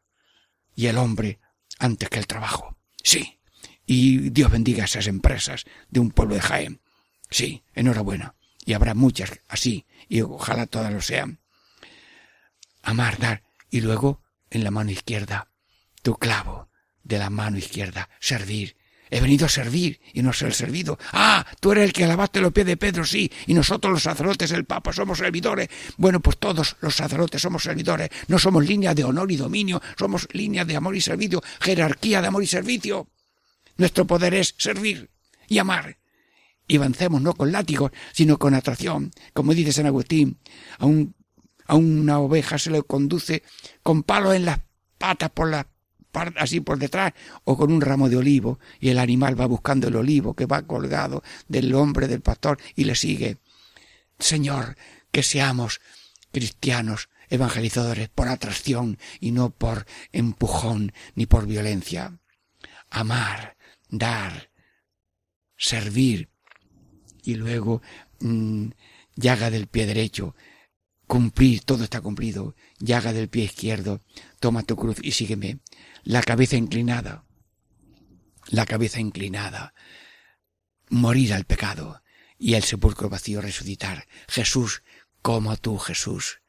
Y 0.75 0.87
el 0.87 0.97
hombre 0.97 1.39
antes 1.79 2.09
que 2.09 2.19
el 2.19 2.27
trabajo. 2.27 2.77
Sí. 3.03 3.39
Y 3.85 4.29
Dios 4.29 4.51
bendiga 4.51 4.85
esas 4.85 5.07
empresas 5.07 5.65
de 5.89 5.99
un 5.99 6.11
pueblo 6.11 6.35
de 6.35 6.41
Jaén. 6.41 6.81
Sí, 7.31 7.63
enhorabuena. 7.73 8.35
Y 8.65 8.73
habrá 8.73 8.93
muchas 8.93 9.41
así, 9.47 9.87
y 10.07 10.21
ojalá 10.21 10.67
todas 10.67 10.93
lo 10.93 11.01
sean. 11.01 11.39
Amar, 12.83 13.17
dar, 13.17 13.43
y 13.71 13.81
luego 13.81 14.21
en 14.51 14.63
la 14.63 14.71
mano 14.71 14.91
izquierda, 14.91 15.49
tu 16.03 16.15
clavo 16.15 16.69
de 17.03 17.17
la 17.17 17.29
mano 17.29 17.57
izquierda, 17.57 18.09
servir, 18.19 18.77
He 19.11 19.19
venido 19.21 19.47
a 19.47 19.49
servir 19.49 19.99
y 20.13 20.21
no 20.21 20.33
ser 20.33 20.53
servido. 20.53 20.99
Ah, 21.13 21.45
tú 21.59 21.71
eres 21.71 21.85
el 21.85 21.93
que 21.93 22.05
lavaste 22.05 22.41
los 22.41 22.53
pies 22.53 22.67
de 22.67 22.77
Pedro, 22.77 23.05
sí, 23.05 23.31
y 23.47 23.53
nosotros 23.53 23.91
los 23.91 24.03
sacerdotes 24.03 24.51
del 24.51 24.65
Papa 24.65 24.93
somos 24.93 25.17
servidores. 25.17 25.69
Bueno, 25.97 26.19
pues 26.19 26.37
todos 26.37 26.77
los 26.81 26.95
sacerdotes 26.95 27.41
somos 27.41 27.63
servidores. 27.63 28.09
No 28.27 28.37
somos 28.37 28.65
línea 28.65 28.93
de 28.93 29.03
honor 29.03 29.31
y 29.31 29.35
dominio, 29.35 29.81
somos 29.97 30.27
línea 30.33 30.63
de 30.63 30.75
amor 30.75 30.95
y 30.95 31.01
servicio, 31.01 31.41
jerarquía 31.59 32.21
de 32.21 32.27
amor 32.27 32.43
y 32.43 32.47
servicio. 32.47 33.07
Nuestro 33.77 34.05
poder 34.05 34.33
es 34.35 34.53
servir 34.57 35.09
y 35.47 35.57
amar. 35.57 35.97
Y 36.67 36.77
avancemos 36.77 37.21
no 37.21 37.33
con 37.33 37.51
látigos, 37.51 37.91
sino 38.13 38.37
con 38.37 38.53
atracción. 38.53 39.11
Como 39.33 39.55
dice 39.55 39.73
San 39.73 39.87
Agustín, 39.87 40.37
a, 40.77 40.85
a 41.65 41.75
una 41.75 42.19
oveja 42.19 42.59
se 42.59 42.69
le 42.69 42.83
conduce 42.83 43.41
con 43.81 44.03
palos 44.03 44.35
en 44.35 44.45
las 44.45 44.59
patas 44.99 45.31
por 45.31 45.49
las 45.49 45.65
así 46.35 46.59
por 46.59 46.79
detrás 46.79 47.13
o 47.43 47.57
con 47.57 47.71
un 47.71 47.81
ramo 47.81 48.09
de 48.09 48.17
olivo 48.17 48.59
y 48.79 48.89
el 48.89 48.99
animal 48.99 49.39
va 49.39 49.45
buscando 49.45 49.87
el 49.87 49.95
olivo 49.95 50.33
que 50.35 50.45
va 50.45 50.63
colgado 50.63 51.23
del 51.47 51.73
hombre 51.73 52.07
del 52.07 52.21
pastor 52.21 52.59
y 52.75 52.85
le 52.85 52.95
sigue. 52.95 53.37
Señor, 54.17 54.75
que 55.11 55.23
seamos 55.23 55.81
cristianos 56.31 57.09
evangelizadores 57.29 58.09
por 58.09 58.27
atracción 58.27 58.97
y 59.19 59.31
no 59.31 59.51
por 59.51 59.85
empujón 60.11 60.93
ni 61.15 61.25
por 61.25 61.45
violencia. 61.45 62.19
Amar, 62.89 63.55
dar, 63.89 64.49
servir 65.57 66.29
y 67.23 67.35
luego 67.35 67.81
mm, 68.19 68.69
llaga 69.15 69.51
del 69.51 69.67
pie 69.67 69.85
derecho, 69.85 70.35
cumplir, 71.09 71.63
todo 71.63 71.83
está 71.83 72.01
cumplido, 72.01 72.55
llaga 72.77 73.13
del 73.13 73.29
pie 73.29 73.45
izquierdo, 73.45 73.99
toma 74.39 74.61
tu 74.61 74.75
cruz 74.75 74.97
y 75.01 75.13
sígueme 75.13 75.57
la 76.03 76.21
cabeza 76.21 76.55
inclinada, 76.55 77.25
la 78.49 78.67
cabeza 78.67 78.99
inclinada, 78.99 79.73
morir 80.89 81.33
al 81.33 81.45
pecado 81.45 82.03
y 82.37 82.53
el 82.53 82.63
sepulcro 82.63 83.09
vacío 83.09 83.41
resucitar. 83.41 84.07
Jesús, 84.27 84.83
como 85.23 85.57
tú, 85.57 85.79
Jesús, 85.79 86.41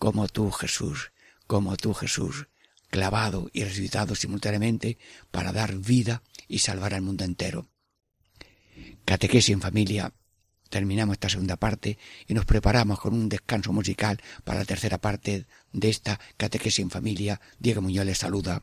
como 0.00 0.26
tú, 0.26 0.50
Jesús, 0.50 1.12
como 1.46 1.76
tú, 1.76 1.94
Jesús. 1.94 2.48
clavado 2.90 3.50
y 3.52 3.62
resucitado 3.62 4.14
simultáneamente 4.16 4.98
para 5.30 5.52
dar 5.52 5.76
vida 5.76 6.22
y 6.48 6.58
salvar 6.58 6.92
al 6.94 7.02
mundo 7.02 7.24
entero. 7.24 7.68
Catequesis 9.04 9.50
en 9.50 9.60
familia. 9.60 10.12
Terminamos 10.68 11.14
esta 11.14 11.28
segunda 11.28 11.56
parte 11.56 11.98
y 12.26 12.34
nos 12.34 12.44
preparamos 12.44 13.00
con 13.00 13.14
un 13.14 13.28
descanso 13.28 13.72
musical 13.72 14.20
para 14.44 14.60
la 14.60 14.64
tercera 14.64 14.98
parte 14.98 15.46
de 15.72 15.88
esta 15.88 16.20
catequesis 16.36 16.80
en 16.80 16.90
familia. 16.90 17.40
Diego 17.58 17.82
Muñoz 17.82 18.06
les 18.06 18.18
saluda. 18.18 18.62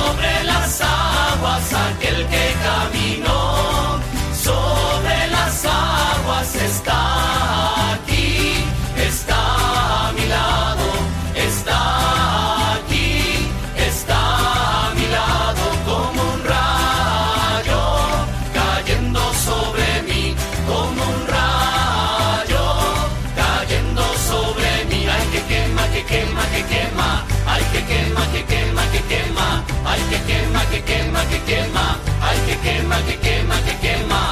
quema, 31.51 31.99
que 31.99 32.11
quema, 32.11 32.27
ay, 32.27 32.37
que 32.47 32.55
quema, 32.65 32.97
que 33.05 33.15
quema, 33.19 33.57
que 33.65 33.75
quema. 33.83 34.23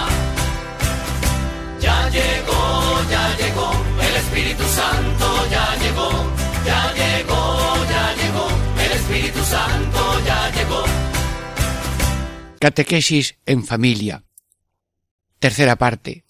Ya 1.82 2.09
llegó, 2.09 2.63
ya 3.13 3.24
llegó, 3.38 3.70
el 4.07 4.15
Espíritu 4.24 4.63
Santo 4.63 5.28
ya 5.51 5.65
llegó, 5.84 6.09
ya 6.65 6.82
llegó, 6.99 7.41
ya 7.93 8.05
llegó, 8.20 8.47
el 8.86 8.91
Espíritu 8.99 9.41
Santo 9.43 10.01
ya 10.26 10.51
llegó. 10.51 10.84
Catequesis 12.59 13.36
en 13.45 13.63
familia. 13.65 14.24
Tercera 15.39 15.76
parte. 15.78 16.26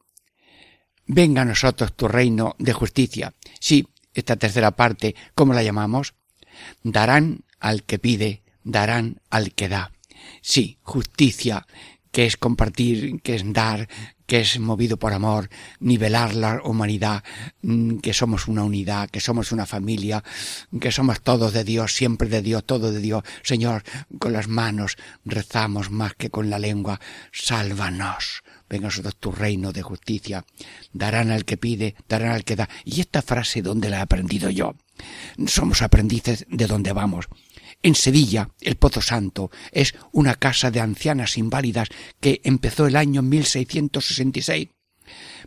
Venga 1.05 1.41
a 1.41 1.45
nosotros 1.45 1.95
tu 1.95 2.07
reino 2.07 2.55
de 2.59 2.73
justicia. 2.73 3.33
Sí, 3.59 3.87
esta 4.13 4.35
tercera 4.35 4.71
parte, 4.71 5.15
¿cómo 5.33 5.53
la 5.53 5.63
llamamos? 5.63 6.13
Darán 6.83 7.45
al 7.59 7.83
que 7.83 7.97
pide, 7.97 8.43
darán 8.63 9.21
al 9.31 9.53
que 9.53 9.69
da. 9.69 9.91
Sí, 10.41 10.77
justicia, 10.83 11.65
que 12.11 12.25
es 12.25 12.37
compartir, 12.37 13.21
que 13.21 13.35
es 13.35 13.43
dar, 13.53 13.87
que 14.29 14.41
es 14.41 14.59
movido 14.59 14.97
por 14.97 15.13
amor, 15.13 15.49
nivelar 15.79 16.35
la 16.35 16.61
humanidad, 16.63 17.23
mm, 17.63 17.97
que 17.97 18.13
somos 18.13 18.47
una 18.47 18.63
unidad, 18.63 19.09
que 19.09 19.19
somos 19.19 19.51
una 19.51 19.65
familia, 19.65 20.23
que 20.79 20.91
somos 20.91 21.21
todos 21.21 21.51
de 21.51 21.63
Dios, 21.63 21.93
siempre 21.93 22.29
de 22.29 22.43
Dios, 22.43 22.63
todo 22.63 22.91
de 22.91 22.99
Dios. 22.99 23.23
Señor, 23.41 23.83
con 24.19 24.33
las 24.33 24.47
manos 24.47 24.97
rezamos 25.25 25.89
más 25.89 26.13
que 26.13 26.29
con 26.29 26.49
la 26.49 26.59
lengua. 26.59 26.99
Sálvanos. 27.31 28.43
Venga 28.69 28.89
tu 29.19 29.31
reino 29.31 29.71
de 29.71 29.81
justicia. 29.81 30.45
Darán 30.93 31.31
al 31.31 31.43
que 31.43 31.57
pide, 31.57 31.95
darán 32.07 32.31
al 32.31 32.43
que 32.43 32.55
da. 32.55 32.69
Y 32.85 33.01
esta 33.01 33.23
frase, 33.23 33.63
¿dónde 33.63 33.89
la 33.89 33.97
he 33.97 34.01
aprendido 34.01 34.51
yo? 34.51 34.75
Somos 35.47 35.81
aprendices 35.81 36.45
de 36.49 36.67
donde 36.67 36.93
vamos. 36.93 37.27
En 37.81 37.95
Sevilla, 37.95 38.49
el 38.61 38.75
Pozo 38.75 39.01
Santo 39.01 39.51
es 39.71 39.95
una 40.11 40.35
casa 40.35 40.69
de 40.69 40.81
ancianas 40.81 41.37
inválidas 41.37 41.87
que 42.19 42.41
empezó 42.43 42.87
el 42.87 42.95
año 42.97 43.21
1666. 43.21 44.69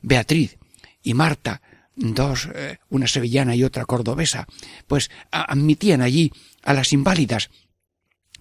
Beatriz 0.00 0.58
y 1.02 1.14
Marta, 1.14 1.60
dos, 1.94 2.48
eh, 2.54 2.78
una 2.88 3.06
sevillana 3.06 3.54
y 3.54 3.64
otra 3.64 3.84
cordobesa, 3.84 4.46
pues 4.86 5.10
admitían 5.30 6.00
allí 6.00 6.32
a 6.62 6.72
las 6.74 6.92
inválidas 6.92 7.50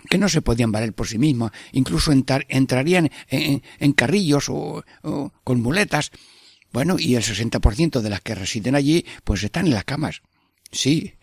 que 0.09 0.17
no 0.17 0.29
se 0.29 0.41
podían 0.41 0.71
valer 0.71 0.93
por 0.93 1.07
sí 1.07 1.17
mismas, 1.19 1.51
incluso 1.73 2.11
entrar- 2.11 2.45
entrarían 2.49 3.11
en, 3.27 3.41
en- 3.41 3.63
en 3.79 3.93
carrillos 3.93 4.49
o, 4.49 4.83
o 5.03 5.33
con 5.43 5.61
muletas. 5.61 6.11
Bueno, 6.71 6.95
y 6.97 7.15
el 7.15 7.23
60% 7.23 7.99
de 7.99 8.09
las 8.09 8.21
que 8.21 8.33
residen 8.35 8.75
allí, 8.75 9.05
pues 9.25 9.43
están 9.43 9.67
en 9.67 9.73
las 9.73 9.83
camas. 9.83 10.21
Sí. 10.71 11.13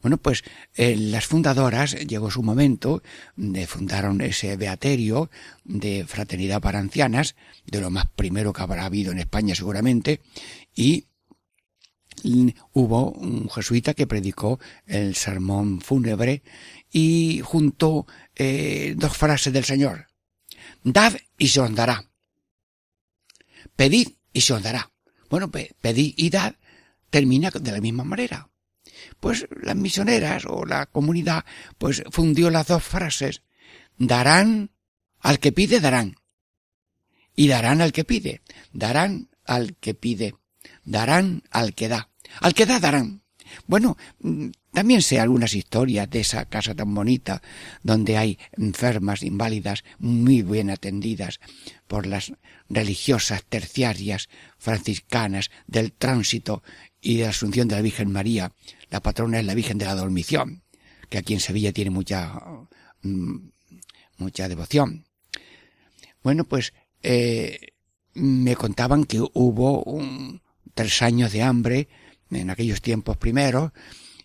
Bueno, 0.00 0.16
pues 0.16 0.44
eh, 0.76 0.96
las 0.96 1.26
fundadoras 1.26 1.94
llegó 2.06 2.30
su 2.30 2.42
momento, 2.42 3.02
de 3.36 3.66
fundaron 3.66 4.20
ese 4.20 4.56
beaterio 4.56 5.30
de 5.64 6.04
fraternidad 6.06 6.60
para 6.60 6.78
ancianas, 6.78 7.34
de 7.66 7.80
lo 7.80 7.90
más 7.90 8.06
primero 8.06 8.52
que 8.52 8.62
habrá 8.62 8.84
habido 8.84 9.10
en 9.12 9.18
España 9.18 9.54
seguramente, 9.54 10.20
y 10.74 11.06
hubo 12.72 13.10
un 13.12 13.48
jesuita 13.48 13.94
que 13.94 14.06
predicó 14.06 14.58
el 14.86 15.14
sermón 15.14 15.80
fúnebre 15.80 16.42
y 16.92 17.40
juntó 17.44 18.06
eh, 18.34 18.94
dos 18.96 19.16
frases 19.16 19.52
del 19.52 19.64
Señor. 19.64 20.06
Dad 20.84 21.14
y 21.36 21.48
se 21.48 21.60
os 21.60 21.74
dará. 21.74 22.04
Pedid 23.76 24.08
y 24.32 24.40
se 24.40 24.52
os 24.54 24.62
dará. 24.62 24.90
Bueno, 25.30 25.50
pe- 25.50 25.74
pedid 25.80 26.14
y 26.16 26.30
dad 26.30 26.54
termina 27.10 27.50
de 27.50 27.72
la 27.72 27.80
misma 27.80 28.04
manera. 28.04 28.48
Pues 29.20 29.46
las 29.62 29.76
misioneras 29.76 30.44
o 30.46 30.64
la 30.64 30.86
comunidad 30.86 31.44
pues 31.78 32.02
fundió 32.10 32.50
las 32.50 32.66
dos 32.66 32.82
frases. 32.82 33.42
Darán 33.98 34.70
al 35.20 35.38
que 35.38 35.52
pide, 35.52 35.80
darán. 35.80 36.16
Y 37.34 37.48
darán 37.48 37.80
al 37.80 37.92
que 37.92 38.04
pide. 38.04 38.42
Darán 38.72 39.30
al 39.44 39.76
que 39.76 39.94
pide. 39.94 40.34
Darán 40.84 41.42
al 41.50 41.74
que 41.74 41.88
da. 41.88 42.10
Al 42.40 42.54
que 42.54 42.66
da, 42.66 42.80
darán. 42.80 43.22
Bueno, 43.66 43.96
mm, 44.20 44.48
también 44.72 45.02
sé 45.02 45.18
algunas 45.18 45.54
historias 45.54 46.08
de 46.10 46.20
esa 46.20 46.44
casa 46.44 46.74
tan 46.74 46.94
bonita, 46.94 47.42
donde 47.82 48.16
hay 48.16 48.38
enfermas, 48.56 49.22
inválidas, 49.22 49.84
muy 49.98 50.42
bien 50.42 50.70
atendidas 50.70 51.40
por 51.86 52.06
las 52.06 52.32
religiosas 52.68 53.44
terciarias 53.44 54.28
franciscanas 54.58 55.50
del 55.66 55.92
tránsito 55.92 56.62
y 57.00 57.18
de 57.18 57.24
la 57.24 57.30
Asunción 57.30 57.68
de 57.68 57.76
la 57.76 57.82
Virgen 57.82 58.10
María. 58.10 58.52
La 58.90 59.00
patrona 59.00 59.40
es 59.40 59.46
la 59.46 59.54
Virgen 59.54 59.78
de 59.78 59.86
la 59.86 59.94
Dormición, 59.94 60.62
que 61.08 61.18
aquí 61.18 61.34
en 61.34 61.40
Sevilla 61.40 61.72
tiene 61.72 61.90
mucha, 61.90 62.40
mm, 63.02 63.36
mucha 64.18 64.48
devoción. 64.48 65.06
Bueno, 66.22 66.44
pues 66.44 66.72
eh, 67.02 67.72
me 68.14 68.56
contaban 68.56 69.04
que 69.04 69.20
hubo 69.20 69.82
un, 69.84 70.42
tres 70.74 71.02
años 71.02 71.32
de 71.32 71.42
hambre 71.42 71.88
en 72.30 72.50
aquellos 72.50 72.82
tiempos 72.82 73.16
primeros 73.16 73.72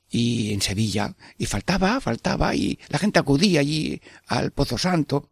y 0.10 0.54
en 0.54 0.62
Sevilla 0.62 1.16
y 1.38 1.46
faltaba, 1.46 2.00
faltaba 2.02 2.56
y 2.56 2.80
la 2.90 3.00
gente 3.00 3.20
acudía 3.20 3.62
allí 3.62 4.02
al 4.28 4.52
Pozo 4.52 4.78
Santo 4.78 5.32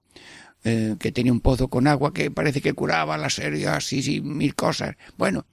eh, 0.64 0.96
que 1.00 1.12
tenía 1.12 1.32
un 1.32 1.42
pozo 1.42 1.70
con 1.70 1.88
agua 1.88 2.14
que 2.14 2.30
parece 2.30 2.62
que 2.62 2.74
curaba 2.74 3.18
las 3.18 3.40
heridas 3.40 3.92
y 3.94 4.22
mil 4.22 4.54
cosas. 4.54 4.96
Bueno, 5.18 5.48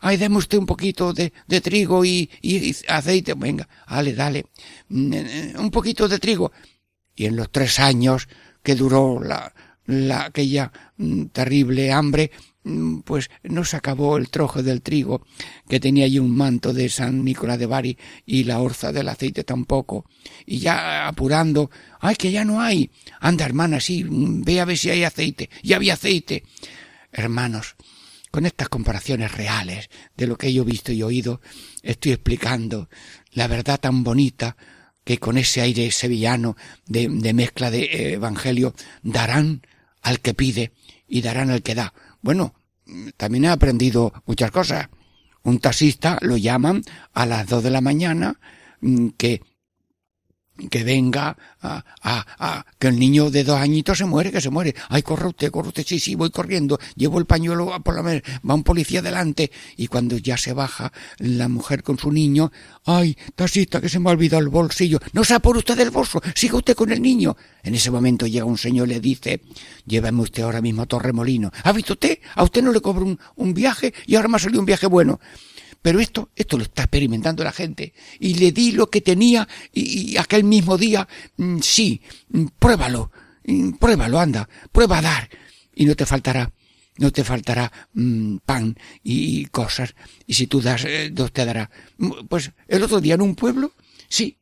ay, 0.00 0.16
deme 0.16 0.36
usted 0.36 0.58
un 0.58 0.66
poquito 0.66 1.12
de, 1.12 1.32
trigo 1.60 2.04
y, 2.04 2.28
aceite. 2.88 3.34
Venga, 3.34 3.68
dale, 3.88 4.14
dale. 4.14 4.46
Mm, 4.88 5.12
eh, 5.12 5.54
Un 5.58 5.70
poquito 5.70 6.08
de 6.08 6.18
trigo. 6.18 6.52
Y 7.14 7.26
en 7.26 7.36
los 7.36 7.50
tres 7.50 7.78
años 7.78 8.28
que 8.62 8.74
duró 8.74 9.20
la, 9.22 9.52
la, 9.86 10.24
aquella 10.26 10.72
mm, 10.96 11.26
terrible 11.26 11.92
hambre, 11.92 12.30
mm, 12.64 13.00
pues 13.00 13.30
no 13.42 13.64
se 13.64 13.76
acabó 13.76 14.16
el 14.16 14.30
trojo 14.30 14.62
del 14.62 14.82
trigo, 14.82 15.26
que 15.68 15.80
tenía 15.80 16.04
allí 16.04 16.18
un 16.18 16.34
manto 16.34 16.72
de 16.72 16.88
San 16.88 17.24
Nicolás 17.24 17.58
de 17.58 17.66
Bari, 17.66 17.98
y 18.24 18.44
la 18.44 18.60
orza 18.60 18.92
del 18.92 19.08
aceite 19.08 19.44
tampoco. 19.44 20.06
Y 20.46 20.58
ya 20.58 21.08
apurando, 21.08 21.70
ay, 22.00 22.16
que 22.16 22.30
ya 22.30 22.44
no 22.44 22.60
hay. 22.60 22.90
Anda, 23.20 23.44
hermana, 23.44 23.80
sí, 23.80 24.04
ve 24.08 24.60
a 24.60 24.64
ver 24.64 24.78
si 24.78 24.90
hay 24.90 25.04
aceite. 25.04 25.50
Ya 25.62 25.76
había 25.76 25.94
aceite. 25.94 26.44
Hermanos, 27.12 27.76
con 28.32 28.46
estas 28.46 28.70
comparaciones 28.70 29.30
reales 29.30 29.90
de 30.16 30.26
lo 30.26 30.36
que 30.36 30.52
yo 30.52 30.62
he 30.62 30.66
visto 30.66 30.90
y 30.90 31.02
oído, 31.02 31.42
estoy 31.82 32.12
explicando 32.12 32.88
la 33.32 33.46
verdad 33.46 33.78
tan 33.78 34.02
bonita 34.02 34.56
que 35.04 35.18
con 35.18 35.36
ese 35.36 35.60
aire 35.60 35.90
sevillano 35.90 36.56
de, 36.86 37.08
de 37.08 37.34
mezcla 37.34 37.70
de 37.70 37.82
eh, 37.84 38.12
evangelio 38.14 38.74
darán 39.02 39.66
al 40.00 40.20
que 40.20 40.32
pide 40.32 40.72
y 41.06 41.20
darán 41.20 41.50
al 41.50 41.62
que 41.62 41.74
da. 41.74 41.92
Bueno, 42.22 42.54
también 43.18 43.44
he 43.44 43.48
aprendido 43.48 44.14
muchas 44.24 44.50
cosas. 44.50 44.88
Un 45.42 45.58
taxista 45.58 46.18
lo 46.22 46.38
llaman 46.38 46.82
a 47.12 47.26
las 47.26 47.46
dos 47.46 47.62
de 47.62 47.70
la 47.70 47.82
mañana 47.82 48.40
mm, 48.80 49.08
que 49.18 49.42
que 50.70 50.84
venga 50.84 51.36
a, 51.60 51.84
a, 52.02 52.66
que 52.78 52.88
el 52.88 52.98
niño 52.98 53.30
de 53.30 53.44
dos 53.44 53.58
añitos 53.58 53.98
se 53.98 54.04
muere, 54.04 54.30
que 54.30 54.40
se 54.40 54.50
muere. 54.50 54.74
Ay, 54.88 55.02
corre 55.02 55.28
usted, 55.28 55.50
corre 55.50 55.68
usted, 55.68 55.84
sí, 55.86 55.98
sí, 55.98 56.14
voy 56.14 56.30
corriendo, 56.30 56.78
llevo 56.94 57.18
el 57.18 57.26
pañuelo 57.26 57.80
por 57.82 57.96
la 57.96 58.02
mer, 58.02 58.22
va 58.48 58.54
un 58.54 58.62
policía 58.62 59.02
delante, 59.02 59.50
y 59.76 59.86
cuando 59.86 60.18
ya 60.18 60.36
se 60.36 60.52
baja 60.52 60.92
la 61.18 61.48
mujer 61.48 61.82
con 61.82 61.98
su 61.98 62.12
niño, 62.12 62.52
ay, 62.84 63.16
tasita, 63.34 63.80
que 63.80 63.88
se 63.88 63.98
me 63.98 64.10
ha 64.10 64.12
olvidado 64.12 64.42
el 64.42 64.48
bolsillo, 64.48 64.98
no 65.12 65.24
se 65.24 65.38
por 65.40 65.56
usted 65.56 65.76
del 65.76 65.90
bolso, 65.90 66.20
siga 66.34 66.58
usted 66.58 66.74
con 66.74 66.92
el 66.92 67.00
niño. 67.00 67.36
En 67.62 67.74
ese 67.74 67.90
momento 67.90 68.26
llega 68.26 68.44
un 68.44 68.58
señor 68.58 68.88
y 68.88 68.94
le 68.94 69.00
dice, 69.00 69.40
llévame 69.86 70.22
usted 70.22 70.42
ahora 70.42 70.60
mismo 70.60 70.82
a 70.82 70.86
Torremolino. 70.86 71.50
¿Ha 71.64 71.72
visto 71.72 71.94
usted? 71.94 72.18
A 72.34 72.44
usted 72.44 72.62
no 72.62 72.72
le 72.72 72.80
cobro 72.80 73.04
un, 73.04 73.18
un 73.36 73.54
viaje 73.54 73.94
y 74.06 74.14
ahora 74.14 74.28
me 74.28 74.36
ha 74.36 74.40
salido 74.40 74.60
un 74.60 74.66
viaje 74.66 74.86
bueno. 74.86 75.20
Pero 75.82 75.98
esto, 75.98 76.30
esto 76.36 76.56
lo 76.56 76.62
está 76.62 76.84
experimentando 76.84 77.42
la 77.42 77.52
gente. 77.52 77.92
Y 78.20 78.34
le 78.34 78.52
di 78.52 78.72
lo 78.72 78.88
que 78.88 79.00
tenía 79.00 79.46
y, 79.72 80.16
aquel 80.16 80.44
mismo 80.44 80.78
día, 80.78 81.06
mm, 81.36 81.58
sí, 81.58 82.00
mm, 82.28 82.46
pruébalo, 82.58 83.10
mm, 83.44 83.72
pruébalo, 83.72 84.20
anda, 84.20 84.48
prueba 84.70 84.98
a 84.98 85.02
dar. 85.02 85.28
Y 85.74 85.84
no 85.84 85.96
te 85.96 86.06
faltará, 86.06 86.52
no 86.98 87.10
te 87.10 87.24
faltará 87.24 87.70
pan 88.44 88.76
y, 89.02 89.46
cosas. 89.46 89.94
Y 90.26 90.34
si 90.34 90.46
tú 90.46 90.60
das, 90.60 90.84
eh, 90.84 91.10
Dios 91.12 91.32
te 91.32 91.44
dará. 91.44 91.68
Pues 92.28 92.52
el 92.68 92.82
otro 92.84 93.00
día 93.00 93.14
en 93.14 93.22
un 93.22 93.34
pueblo, 93.34 93.72
sí, 94.08 94.38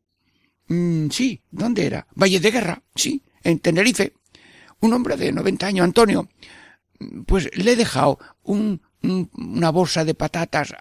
sí, 1.09 1.41
¿dónde 1.49 1.85
era? 1.85 2.07
Valle 2.13 2.39
de 2.39 2.51
Guerra, 2.51 2.83
sí, 2.95 3.23
en 3.43 3.59
Tenerife. 3.59 4.13
Un 4.79 4.93
hombre 4.93 5.17
de 5.17 5.31
90 5.31 5.67
años, 5.67 5.83
Antonio, 5.83 6.29
pues 7.25 7.49
le 7.55 7.71
he 7.71 7.75
dejado 7.75 8.19
un, 8.43 8.81
una 9.03 9.69
bolsa 9.71 10.05
de 10.05 10.13
patatas 10.13 10.73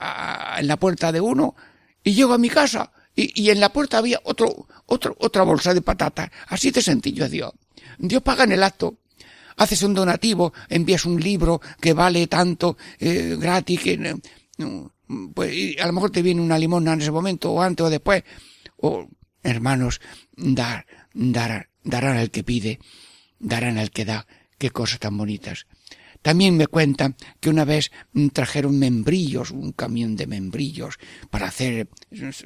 en 0.59 0.67
la 0.67 0.77
puerta 0.77 1.13
de 1.13 1.21
uno 1.21 1.55
y 2.03 2.13
llego 2.13 2.35
a 2.35 2.39
mi 2.39 2.49
casa 2.49 2.93
y, 3.15 3.43
y 3.43 3.51
en 3.51 3.61
la 3.61 3.73
puerta 3.73 3.99
había 3.99 4.21
otro, 4.25 4.67
otro, 4.87 5.17
otra 5.19 5.43
bolsa 5.43 5.75
de 5.75 5.83
patatas. 5.83 6.31
Así 6.49 6.71
de 6.71 6.83
sencillo 6.83 7.25
es 7.25 7.31
Dios. 7.31 7.53
Dios 7.99 8.23
paga 8.23 8.45
en 8.45 8.53
el 8.53 8.63
acto. 8.63 8.99
Haces 9.57 9.83
un 9.83 9.95
donativo, 9.95 10.55
envías 10.69 11.05
un 11.05 11.21
libro 11.21 11.61
que 11.81 11.93
vale 11.93 12.27
tanto 12.29 12.79
eh, 12.99 13.37
gratis 13.39 13.81
que 13.81 13.93
eh, 13.93 14.17
pues 15.35 15.77
a 15.81 15.87
lo 15.87 15.93
mejor 15.93 16.11
te 16.11 16.23
viene 16.23 16.41
una 16.41 16.59
limona 16.59 16.93
en 16.95 17.03
ese 17.03 17.11
momento 17.11 17.53
o 17.53 17.61
antes 17.61 17.85
o 17.85 17.91
después. 17.91 18.25
O 18.79 19.09
hermanos, 19.43 20.01
dar, 20.37 20.87
dar, 21.13 21.69
darán 21.85 22.17
al 22.17 22.31
que 22.31 22.45
pide, 22.45 22.79
darán 23.39 23.77
al 23.79 23.91
que 23.91 24.05
da. 24.05 24.27
Qué 24.59 24.71
cosas 24.71 24.99
tan 24.99 25.17
bonitas. 25.17 25.67
También 26.23 26.57
me 26.57 26.67
cuentan 26.67 27.17
que 27.41 27.49
una 27.49 27.65
vez 27.65 27.91
mm, 28.13 28.29
trajeron 28.29 28.79
membrillos, 28.79 29.51
un 29.51 29.73
camión 29.73 30.17
de 30.17 30.27
membrillos, 30.27 30.99
para 31.31 31.49
hacer 31.49 31.89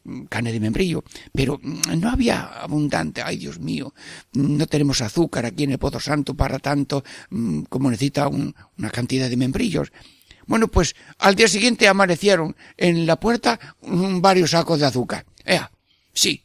mm, 0.05 0.25
carne 0.25 0.53
de 0.53 0.61
membrillo, 0.61 1.03
pero 1.33 1.59
mm, 1.63 2.01
no 2.01 2.11
había 2.11 2.43
abundante. 2.43 3.23
Ay, 3.23 3.39
Dios 3.39 3.59
mío, 3.59 3.93
no 4.33 4.67
tenemos 4.67 5.01
azúcar 5.01 5.47
aquí 5.47 5.65
en 5.65 5.73
el 5.73 5.79
Pozo 5.79 6.01
Santo 6.01 6.35
para 6.35 6.59
tanto 6.59 7.05
como 7.69 7.91
necesita 7.91 8.29
una 8.29 8.91
cantidad 8.91 9.29
de 9.29 9.37
membrillos. 9.37 9.93
Bueno, 10.47 10.69
pues 10.69 10.95
al 11.19 11.35
día 11.35 11.49
siguiente 11.49 11.89
amanecieron 11.89 12.55
en 12.77 13.07
la 13.07 13.19
puerta 13.19 13.59
varios 13.81 14.51
sacos 14.51 14.81
de 14.81 14.87
azúcar. 14.87 15.27
Ea, 15.45 15.71
sí. 16.13 16.45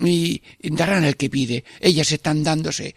Y 0.00 0.42
darán 0.62 1.04
el 1.04 1.16
que 1.16 1.28
pide. 1.28 1.64
Ellas 1.80 2.10
están 2.12 2.42
dándose 2.42 2.94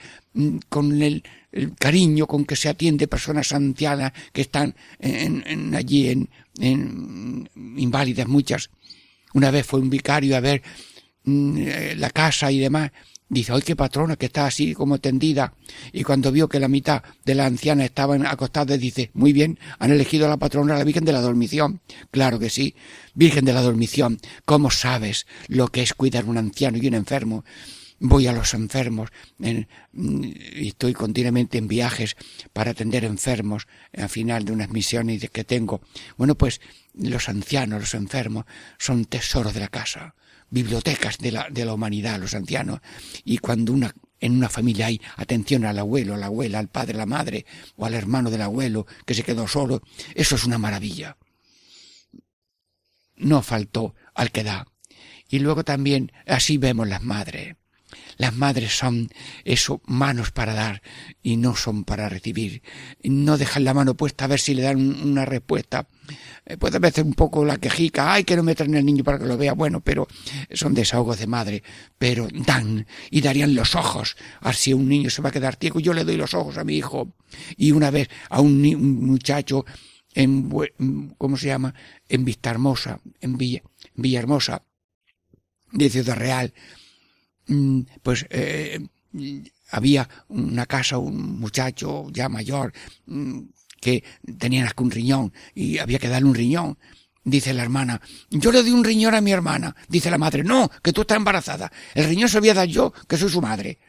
con 0.70 1.02
el 1.02 1.24
el 1.54 1.76
cariño 1.76 2.28
con 2.28 2.46
que 2.46 2.56
se 2.56 2.68
atiende 2.68 3.08
personas 3.08 3.54
ancianas 3.54 4.12
que 4.34 4.42
están 4.42 4.76
en, 5.00 5.76
allí 5.76 6.10
en, 6.10 6.30
en, 6.60 7.50
inválidas 7.78 8.28
muchas. 8.28 8.70
Una 9.34 9.52
vez 9.52 9.66
fue 9.66 9.80
un 9.80 9.90
vicario 9.90 10.36
a 10.36 10.40
ver 10.40 10.62
mm, 11.24 11.58
eh, 11.58 11.96
la 11.96 12.10
casa 12.10 12.52
y 12.52 12.60
demás. 12.60 12.92
Dice, 13.34 13.52
¡ay, 13.52 13.62
qué 13.62 13.76
patrona 13.76 14.16
que 14.16 14.28
está 14.28 14.46
así 14.46 14.74
como 14.74 15.00
tendida! 15.00 15.54
Y 15.92 16.04
cuando 16.04 16.32
vio 16.32 16.48
que 16.48 16.60
la 16.60 16.68
mitad 16.68 17.04
de 17.26 17.36
las 17.36 17.48
ancianas 17.48 17.86
estaban 17.86 18.26
acostadas, 18.26 18.80
dice, 18.80 19.10
muy 19.14 19.34
bien, 19.34 19.60
han 19.80 19.92
elegido 19.92 20.26
a 20.28 20.30
la 20.30 20.38
patrona 20.38 20.78
la 20.78 20.84
Virgen 20.84 21.06
de 21.06 21.14
la 21.14 21.22
Dormición. 21.22 21.82
Claro 22.12 22.40
que 22.40 22.50
sí, 22.50 22.76
Virgen 23.16 23.46
de 23.46 23.54
la 23.54 23.62
Dormición, 23.62 24.20
¿cómo 24.46 24.70
sabes 24.70 25.26
lo 25.48 25.68
que 25.70 25.82
es 25.82 25.94
cuidar 25.94 26.26
un 26.26 26.38
anciano 26.38 26.78
y 26.78 26.88
un 26.88 26.94
enfermo? 26.94 27.44
voy 28.06 28.28
a 28.28 28.34
los 28.34 28.54
enfermos 28.54 29.10
y 29.40 30.68
estoy 30.68 30.94
continuamente 30.94 31.58
en 31.58 31.70
viajes 31.70 32.18
para 32.52 32.72
atender 32.72 33.06
enfermos 33.06 33.68
al 33.96 34.10
final 34.10 34.44
de 34.44 34.52
unas 34.52 34.70
misiones 34.72 35.30
que 35.30 35.46
tengo. 35.46 35.82
Bueno, 36.18 36.36
pues 36.36 36.60
los 36.94 37.30
ancianos, 37.30 37.80
los 37.80 37.94
enfermos, 37.94 38.44
son 38.78 39.06
tesoros 39.06 39.54
de 39.54 39.62
la 39.62 39.70
casa, 39.70 40.16
bibliotecas 40.54 41.18
de 41.18 41.32
la, 41.32 41.48
de 41.50 41.66
la 41.66 41.74
humanidad, 41.74 42.20
los 42.20 42.36
ancianos. 42.36 42.80
Y 43.26 43.40
cuando 43.40 43.74
una, 43.74 43.94
en 44.20 44.34
una 44.38 44.50
familia 44.50 44.86
hay 44.86 45.02
atención 45.18 45.66
al 45.66 45.80
abuelo, 45.80 46.14
a 46.14 46.18
la 46.18 46.28
abuela, 46.28 46.60
al 46.60 46.70
padre, 46.70 46.94
a 46.94 47.00
la 47.00 47.06
madre, 47.08 47.46
o 47.76 47.86
al 47.86 47.96
hermano 47.96 48.30
del 48.30 48.44
abuelo 48.44 48.86
que 49.06 49.16
se 49.16 49.24
quedó 49.24 49.48
solo, 49.48 49.82
eso 50.14 50.36
es 50.36 50.46
una 50.46 50.60
maravilla. 50.60 51.18
No 53.16 53.42
faltó 53.42 53.96
al 54.14 54.32
que 54.32 54.44
da. 54.44 54.68
Y 55.28 55.40
luego 55.40 55.64
también 55.64 56.12
así 56.28 56.58
vemos 56.58 56.88
las 56.88 57.02
madres. 57.02 57.56
Las 58.18 58.36
madres 58.36 58.78
son 58.78 59.10
eso, 59.44 59.82
manos 59.86 60.32
para 60.32 60.54
dar 60.54 60.82
y 61.22 61.38
no 61.38 61.56
son 61.56 61.84
para 61.84 62.10
recibir. 62.10 62.62
No 63.04 63.38
dejan 63.38 63.64
la 63.64 63.74
mano 63.74 63.96
puesta 63.96 64.26
a 64.26 64.28
ver 64.28 64.40
si 64.40 64.54
le 64.54 64.62
dan 64.62 64.78
una 65.04 65.26
respuesta. 65.26 65.88
Eh, 66.46 66.58
puede 66.58 66.80
veces 66.80 67.04
un 67.06 67.14
poco 67.14 67.46
la 67.46 67.58
quejica, 67.58 68.14
ay, 68.14 68.24
que 68.24 68.36
no 68.36 68.44
metan 68.44 68.74
el 68.74 68.86
niño 68.86 69.04
para 69.04 69.20
que 69.20 69.26
lo 69.26 69.38
vea, 69.38 69.54
bueno, 69.54 69.82
pero 69.82 70.08
son 70.52 70.74
desahogos 70.74 71.20
de 71.20 71.28
madre, 71.28 71.64
pero 71.98 72.28
dan 72.32 72.86
y 73.10 73.22
darían 73.22 73.56
los 73.56 73.76
ojos. 73.76 74.16
Así 74.42 74.74
un 74.74 74.90
niño 74.90 75.10
se 75.10 75.22
va 75.22 75.30
a 75.30 75.32
quedar 75.32 75.56
ciego, 75.56 75.80
yo 75.80 75.94
le 75.94 76.04
doy 76.04 76.18
los 76.18 76.34
ojos 76.34 76.58
a 76.58 76.64
mi 76.64 76.76
hijo. 76.76 77.14
Y 77.58 77.72
una 77.72 77.92
vez 77.92 78.10
a 78.30 78.42
un, 78.42 78.62
muchacho 79.06 79.66
en, 80.14 80.50
¿cómo 81.18 81.38
se 81.38 81.48
llama? 81.48 81.74
En 82.08 82.26
Vista 82.26 82.52
Hermosa, 82.52 83.00
en 83.22 83.38
Villa, 83.38 83.64
Villahermosa, 83.96 84.64
de 85.72 85.90
Ciudad 85.90 86.16
Real, 86.16 86.54
pues 88.02 88.26
eh, 88.30 88.80
había 89.72 90.08
una 90.30 90.66
casa, 90.66 90.98
un 90.98 91.40
muchacho 91.40 92.08
ya 92.12 92.30
mayor, 92.30 92.74
mm, 93.06 93.42
que 93.82 94.04
tenía 94.38 94.72
un 94.78 94.92
riñón 94.92 95.34
y 95.54 95.78
había 95.78 96.00
que 96.00 96.08
darle 96.08 96.30
un 96.30 96.36
riñón. 96.36 96.78
Dice 97.26 97.54
la 97.54 97.64
hermana, 97.64 98.02
yo 98.30 98.52
le 98.52 98.62
doy 98.62 98.72
un 98.72 98.84
riñón 98.84 99.16
a 99.16 99.22
mi 99.22 99.32
hermana. 99.32 99.76
Dice 99.88 100.12
la 100.12 100.18
madre, 100.18 100.44
no, 100.44 100.70
que 100.82 100.92
tú 100.92 101.02
estás 101.02 101.18
embarazada. 101.18 101.72
El 101.94 102.06
riñón 102.06 102.28
se 102.28 102.38
había 102.38 102.54
dado 102.54 102.68
yo, 102.68 102.94
que 103.08 103.18
soy 103.18 103.30
su 103.30 103.42
madre. 103.42 103.80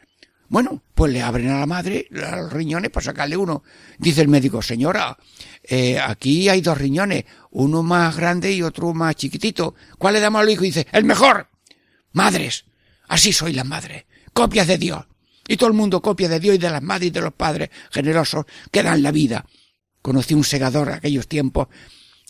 Bueno, 0.47 0.81
pues 0.93 1.11
le 1.11 1.21
abren 1.21 1.49
a 1.49 1.59
la 1.59 1.65
madre 1.65 2.07
los 2.11 2.53
riñones 2.53 2.91
para 2.91 3.05
sacarle 3.05 3.35
uno. 3.35 3.63
Dice 3.97 4.21
el 4.21 4.27
médico, 4.27 4.61
señora, 4.61 5.17
eh, 5.63 5.99
aquí 5.99 6.49
hay 6.49 6.61
dos 6.61 6.77
riñones, 6.77 7.25
uno 7.51 7.83
más 7.83 8.15
grande 8.15 8.51
y 8.51 8.61
otro 8.61 8.93
más 8.93 9.15
chiquitito. 9.15 9.75
¿Cuál 9.97 10.13
le 10.13 10.19
damos 10.19 10.41
al 10.41 10.49
hijo? 10.49 10.61
dice, 10.61 10.87
el 10.91 11.03
mejor. 11.03 11.49
Madres, 12.13 12.65
Así 13.07 13.33
soy 13.33 13.53
la 13.53 13.63
madre, 13.63 14.07
copias 14.33 14.67
de 14.67 14.77
Dios. 14.77 15.05
Y 15.47 15.57
todo 15.57 15.69
el 15.69 15.75
mundo 15.75 16.01
copia 16.01 16.27
de 16.27 16.39
Dios 16.39 16.55
y 16.55 16.57
de 16.57 16.69
las 16.69 16.81
madres 16.81 17.07
y 17.07 17.11
de 17.11 17.21
los 17.21 17.33
padres 17.33 17.69
generosos 17.91 18.45
que 18.71 18.81
dan 18.83 19.03
la 19.03 19.11
vida. 19.11 19.45
Conocí 20.01 20.33
un 20.33 20.43
segador 20.43 20.89
en 20.89 20.95
aquellos 20.95 21.27
tiempos 21.27 21.67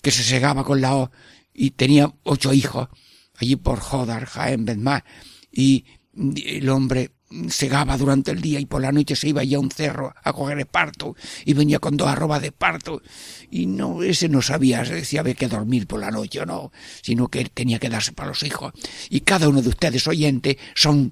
que 0.01 0.11
se 0.11 0.23
segaba 0.23 0.63
con 0.63 0.81
la 0.81 0.95
O 0.95 1.11
y 1.53 1.71
tenía 1.71 2.13
ocho 2.23 2.53
hijos 2.53 2.89
allí 3.37 3.55
por 3.55 3.79
Jodar, 3.79 4.25
Jaén, 4.25 4.65
Bedmar. 4.65 5.05
Y 5.51 5.85
el 6.13 6.69
hombre 6.69 7.14
segaba 7.49 7.97
durante 7.97 8.31
el 8.31 8.41
día 8.41 8.59
y 8.59 8.65
por 8.65 8.81
la 8.81 8.91
noche 8.91 9.15
se 9.15 9.29
iba 9.29 9.43
ya 9.43 9.57
a 9.57 9.59
un 9.59 9.71
cerro 9.71 10.13
a 10.23 10.33
coger 10.33 10.59
esparto 10.59 11.15
y 11.43 11.53
venía 11.53 11.79
con 11.79 11.97
dos 11.97 12.07
arrobas 12.07 12.41
de 12.41 12.47
esparto. 12.47 13.01
Y 13.49 13.65
no 13.65 14.03
ese 14.03 14.29
no 14.29 14.41
sabía 14.41 14.85
si 15.03 15.17
había 15.17 15.33
que 15.33 15.47
dormir 15.47 15.87
por 15.87 15.99
la 15.99 16.11
noche 16.11 16.41
o 16.41 16.45
no 16.45 16.71
sino 17.01 17.27
que 17.27 17.45
tenía 17.45 17.79
que 17.79 17.89
darse 17.89 18.13
para 18.13 18.29
los 18.29 18.43
hijos. 18.43 18.73
Y 19.09 19.21
cada 19.21 19.49
uno 19.49 19.61
de 19.61 19.69
ustedes 19.69 20.07
oyentes 20.07 20.57
son 20.75 21.11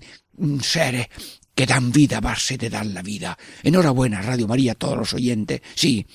seres 0.62 1.08
que 1.56 1.66
dan 1.66 1.92
vida 1.92 2.18
a 2.18 2.22
base 2.22 2.58
de 2.58 2.70
dar 2.70 2.86
la 2.86 3.02
vida. 3.02 3.38
Enhorabuena 3.62 4.22
Radio 4.22 4.48
María 4.48 4.76
todos 4.76 4.98
los 4.98 5.14
oyentes. 5.14 5.62
Sí 5.76 6.06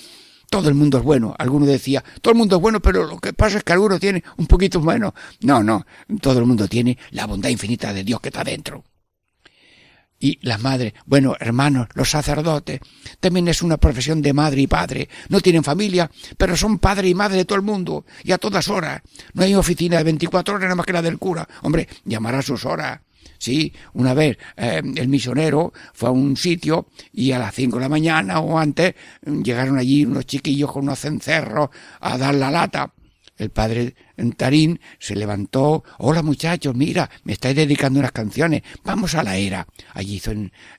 todo 0.51 0.71
el 0.71 0.75
mundo 0.75 0.97
es 0.97 1.05
bueno. 1.05 1.35
Alguno 1.39 1.67
decía, 1.67 2.03
todo 2.23 2.33
el 2.33 2.39
mundo 2.39 2.57
es 2.57 2.63
bueno, 2.63 2.81
pero 2.81 3.05
lo 3.05 3.19
que 3.19 3.35
pasa 3.35 3.59
es 3.59 3.65
que 3.65 3.75
alguno 3.75 3.99
tiene 3.99 4.25
un 4.39 4.47
poquito 4.47 4.81
bueno. 4.81 5.15
No, 5.43 5.63
no, 5.63 5.85
todo 6.23 6.39
el 6.39 6.47
mundo 6.47 6.67
tiene 6.67 6.97
la 7.11 7.27
bondad 7.27 7.51
infinita 7.51 7.93
de 7.93 8.03
Dios 8.03 8.19
que 8.23 8.31
está 8.31 8.45
dentro 8.45 8.83
y 10.21 10.39
las 10.43 10.61
madres, 10.61 10.95
bueno, 11.07 11.37
hermanos, 11.39 11.89
los 11.95 12.11
sacerdotes, 12.11 12.81
también 13.21 13.49
es 13.49 13.63
una 13.63 13.77
profesión 13.77 14.21
de 14.21 14.33
madre 14.33 14.63
y 14.63 14.67
padre. 14.67 15.09
No 15.29 15.41
tienen 15.41 15.65
familia, 15.65 16.11
pero 16.37 16.57
son 16.57 16.79
padre 16.79 17.09
y 17.09 17.15
madre 17.15 17.39
de 17.39 17.45
todo 17.45 17.57
el 17.57 17.65
mundo, 17.65 18.05
y 18.25 18.33
a 18.33 18.39
todas 18.39 18.69
horas. 18.69 19.03
No 19.35 19.43
hay 19.43 19.55
oficina 19.55 19.99
de 19.99 20.05
24 20.05 20.55
horas 20.55 20.65
nada 20.65 20.75
más 20.75 20.87
que 20.87 20.93
la 20.93 21.03
del 21.03 21.19
cura. 21.19 21.49
Hombre, 21.63 21.89
llamará 22.05 22.39
a 22.39 22.43
sus 22.43 22.65
horas. 22.65 23.01
Sí, 23.39 23.73
una 23.93 24.15
vez 24.15 24.37
eh, 24.57 24.83
el 24.97 25.09
misionero 25.09 25.73
fue 25.95 26.09
a 26.09 26.13
un 26.13 26.37
sitio 26.37 26.89
y 27.13 27.31
a 27.31 27.39
las 27.39 27.55
5 27.55 27.77
de 27.77 27.83
la 27.83 27.89
mañana 27.89 28.41
o 28.41 28.59
antes 28.59 28.95
llegaron 29.25 29.79
allí 29.79 30.05
unos 30.05 30.27
chiquillos 30.27 30.73
con 30.73 30.85
unos 30.85 30.99
cencerros 30.99 31.71
a 32.01 32.19
dar 32.19 32.35
la 32.35 32.51
lata. 32.51 32.93
El 33.39 33.51
padre 33.51 33.95
Tarín 34.37 34.81
se 34.99 35.17
levantó, 35.17 35.85
hola 35.99 36.23
muchachos, 36.23 36.75
mira, 36.75 37.09
me 37.25 37.33
estáis 37.33 37.57
dedicando 37.57 38.01
unas 38.01 38.13
canciones, 38.13 38.63
vamos 38.85 39.15
a 39.15 39.23
la 39.23 39.37
era. 39.37 39.67
Allí 39.95 40.21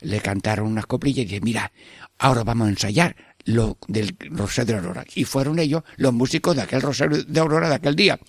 le 0.01 0.19
cantaron 0.21 0.67
unas 0.67 0.85
coplillas 0.85 1.25
y 1.25 1.29
dice, 1.29 1.41
mira, 1.41 1.71
ahora 2.17 2.43
vamos 2.43 2.67
a 2.67 2.71
ensayar 2.71 3.15
lo 3.45 3.77
del 3.87 4.15
Rosario 4.31 4.75
de 4.75 4.79
Aurora. 4.79 5.05
Y 5.15 5.23
fueron 5.23 5.59
ellos 5.59 5.83
los 5.97 6.13
músicos 6.13 6.55
de 6.55 6.61
aquel 6.61 6.81
Rosario 6.81 7.23
de 7.23 7.39
Aurora 7.39 7.69
de 7.69 7.75
aquel 7.75 7.95
día. 7.95 8.19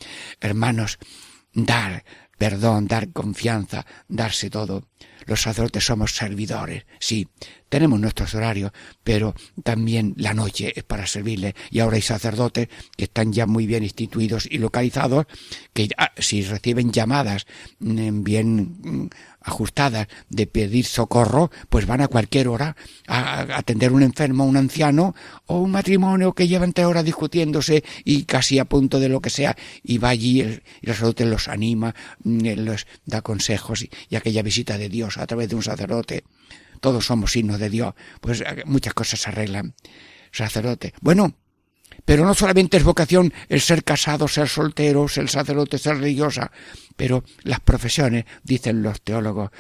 Hermanos, 0.40 0.98
dar 1.52 2.04
perdón, 2.40 2.86
dar 2.86 3.12
confianza, 3.12 3.84
darse 4.08 4.48
todo. 4.48 4.88
Los 5.26 5.42
sacerdotes 5.42 5.84
somos 5.84 6.16
servidores, 6.16 6.86
sí, 6.98 7.28
tenemos 7.70 8.00
nuestros 8.00 8.34
horarios, 8.34 8.72
pero 9.02 9.34
también 9.62 10.12
la 10.18 10.34
noche 10.34 10.72
es 10.76 10.82
para 10.82 11.06
servirle. 11.06 11.54
Y 11.70 11.78
ahora 11.78 11.96
hay 11.96 12.02
sacerdotes 12.02 12.68
que 12.96 13.04
están 13.04 13.32
ya 13.32 13.46
muy 13.46 13.66
bien 13.66 13.84
instituidos 13.84 14.46
y 14.50 14.58
localizados, 14.58 15.26
que 15.72 15.88
si 16.18 16.42
reciben 16.42 16.92
llamadas 16.92 17.46
mm, 17.78 18.22
bien 18.22 18.76
mm, 18.82 19.08
ajustadas 19.42 20.08
de 20.28 20.46
pedir 20.46 20.84
socorro, 20.84 21.50
pues 21.68 21.86
van 21.86 22.00
a 22.00 22.08
cualquier 22.08 22.48
hora 22.48 22.76
a 23.06 23.56
atender 23.56 23.92
un 23.92 24.02
enfermo, 24.02 24.44
un 24.44 24.56
anciano 24.56 25.14
o 25.46 25.60
un 25.60 25.70
matrimonio 25.70 26.34
que 26.34 26.48
lleva 26.48 26.64
entre 26.64 26.84
horas 26.84 27.04
discutiéndose 27.04 27.84
y 28.04 28.24
casi 28.24 28.58
a 28.58 28.64
punto 28.64 28.98
de 28.98 29.08
lo 29.08 29.20
que 29.20 29.30
sea, 29.30 29.56
y 29.82 29.98
va 29.98 30.10
allí 30.10 30.30
y 30.30 30.40
el 30.42 30.62
sacerdote 30.86 31.24
los 31.24 31.46
anima, 31.46 31.94
mm, 32.24 32.40
les 32.40 32.86
da 33.06 33.22
consejos 33.22 33.84
y 34.08 34.16
aquella 34.16 34.42
visita 34.42 34.76
de 34.76 34.88
Dios 34.88 35.18
a 35.18 35.26
través 35.26 35.48
de 35.48 35.54
un 35.54 35.62
sacerdote 35.62 36.24
todos 36.80 37.06
somos 37.06 37.32
signos 37.32 37.58
de 37.58 37.70
Dios, 37.70 37.94
pues 38.20 38.40
eh, 38.40 38.64
muchas 38.66 38.94
cosas 38.94 39.20
se 39.20 39.30
arreglan. 39.30 39.74
Sacerdote. 40.32 40.94
Bueno, 41.00 41.34
pero 42.04 42.24
no 42.24 42.34
solamente 42.34 42.76
es 42.76 42.84
vocación 42.84 43.32
el 43.48 43.60
ser 43.60 43.84
casado, 43.84 44.28
ser 44.28 44.48
soltero, 44.48 45.08
ser 45.08 45.28
sacerdote, 45.28 45.78
ser 45.78 45.98
religiosa, 45.98 46.50
pero 46.96 47.24
las 47.42 47.60
profesiones, 47.60 48.24
dicen 48.42 48.82
los 48.82 49.02
teólogos, 49.02 49.50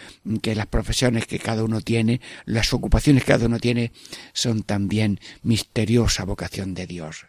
que 0.42 0.54
las 0.54 0.66
profesiones 0.66 1.26
que 1.26 1.38
cada 1.38 1.64
uno 1.64 1.80
tiene, 1.80 2.20
las 2.44 2.72
ocupaciones 2.72 3.24
que 3.24 3.32
cada 3.32 3.46
uno 3.46 3.58
tiene, 3.58 3.92
son 4.32 4.62
también 4.62 5.20
misteriosa 5.42 6.24
vocación 6.24 6.74
de 6.74 6.86
Dios. 6.86 7.26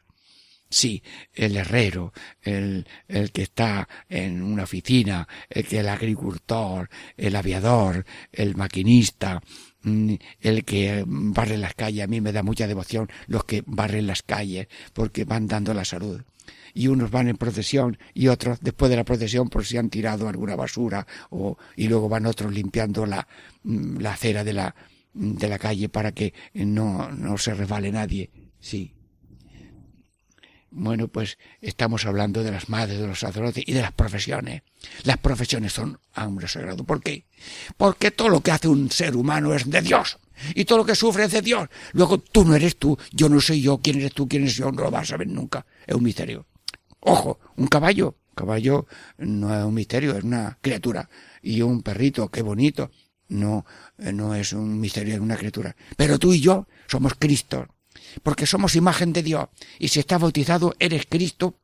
Sí, 0.70 1.04
el 1.34 1.58
herrero, 1.58 2.14
el, 2.42 2.88
el 3.10 3.34
que 3.34 3.42
está 3.42 3.89
en 4.08 4.42
una 4.42 4.64
oficina, 4.64 5.28
el 5.50 5.68
el 5.70 5.89
agricultor, 5.89 6.89
el 7.18 7.36
aviador, 7.36 8.06
el 8.32 8.56
maquinista, 8.56 9.42
el 9.84 10.66
que 10.66 11.04
barre 11.08 11.58
las 11.58 11.74
calles, 11.74 12.04
a 12.04 12.08
mí 12.08 12.22
me 12.22 12.32
da 12.32 12.44
mucha 12.44 12.68
devoción 12.68 13.10
los 13.28 13.46
que 13.46 13.64
barren 13.66 14.08
las 14.08 14.22
calles, 14.24 14.68
porque 14.94 15.26
van 15.26 15.48
dando 15.48 15.74
la 15.74 15.86
salud. 15.86 16.22
Y 16.74 16.88
unos 16.88 17.12
van 17.12 17.28
en 17.28 17.38
procesión 17.38 17.98
y 18.14 18.28
otros 18.28 18.60
después 18.62 18.90
de 18.90 18.96
la 18.96 19.04
procesión 19.04 19.50
por 19.50 19.66
si 19.66 19.78
han 19.78 19.90
tirado 19.90 20.28
alguna 20.28 20.56
basura 20.56 21.06
o, 21.30 21.58
y 21.76 21.88
luego 21.88 22.08
van 22.08 22.26
otros 22.26 22.54
limpiando 22.54 23.06
la, 23.06 23.28
mm, 23.64 24.00
la 24.00 24.14
acera 24.14 24.44
de 24.44 24.54
la, 24.54 24.76
de 25.14 25.50
la 25.50 25.60
calle 25.60 25.90
para 25.90 26.14
que 26.14 26.34
no, 26.54 27.12
no 27.12 27.38
se 27.38 27.54
resbale 27.54 27.92
nadie. 27.92 28.30
Sí. 28.60 28.94
Bueno, 30.74 31.09
pues 31.09 31.38
estamos 31.59 32.05
hablando 32.05 32.43
de 32.43 32.51
las 32.51 32.69
madres, 32.69 32.97
de 32.97 33.05
los 33.05 33.19
sacerdotes 33.19 33.61
y 33.67 33.74
de 33.74 33.82
las 33.82 33.91
profesiones. 33.91 34.63
Las 35.03 35.17
profesiones 35.17 35.74
son 35.74 35.99
hambre 36.13 36.47
sagrado. 36.47 36.86
¿Por 36.86 37.03
qué? 37.03 37.26
Porque 37.76 38.09
todo 38.09 38.30
lo 38.30 38.39
que 38.39 38.51
hace 38.51 38.69
un 38.69 38.89
ser 38.89 39.17
humano 39.17 39.53
es 39.53 39.69
de 39.69 39.82
Dios. 39.82 40.17
Y 40.55 40.63
todo 40.63 40.80
lo 40.80 40.86
que 40.86 40.95
sufre 40.95 41.26
es 41.26 41.32
de 41.34 41.41
Dios. 41.41 41.67
Luego 41.91 42.19
tú 42.19 42.45
no 42.45 42.55
eres 42.55 42.78
tú, 42.78 42.97
yo 43.11 43.28
no 43.28 43.41
soy 43.41 43.61
yo, 43.61 43.80
quién 43.80 43.97
eres 43.97 44.13
tú, 44.13 44.30
quién 44.30 44.43
eres 44.43 44.55
yo, 44.55 44.72
no 44.72 44.84
lo 44.84 44.91
vas 44.91 45.03
a 45.03 45.11
saber 45.11 45.28
nunca. 45.28 45.65
Es 45.86 45.93
un 45.93 46.03
misterio. 46.03 46.47
Ojo, 47.01 47.39
un 47.57 47.67
caballo. 47.67 48.15
Un 48.30 48.36
caballo 48.36 48.88
no 49.17 49.53
es 49.53 49.65
un 49.65 49.74
misterio, 49.74 50.17
es 50.17 50.24
una 50.24 50.57
criatura. 50.61 51.09
Y 51.41 51.61
un 51.61 51.84
perrito, 51.84 52.30
qué 52.30 52.41
bonito. 52.41 52.91
No, 53.28 53.65
no 53.97 54.36
es 54.36 54.53
un 54.53 54.80
misterio, 54.80 55.15
es 55.15 55.19
una 55.19 55.36
criatura. 55.36 55.76
Pero 55.97 56.17
tú 56.17 56.32
y 56.32 56.39
yo 56.39 56.65
somos 56.88 57.15
Cristo 57.15 57.67
porque 58.24 58.45
somos 58.45 58.76
imagen 58.76 59.14
de 59.14 59.24
Dios. 59.24 59.47
Y 59.80 59.88
si 59.89 59.99
estás 59.99 60.20
bautizado, 60.22 60.74
eres 60.80 61.05
Cristo, 61.09 61.59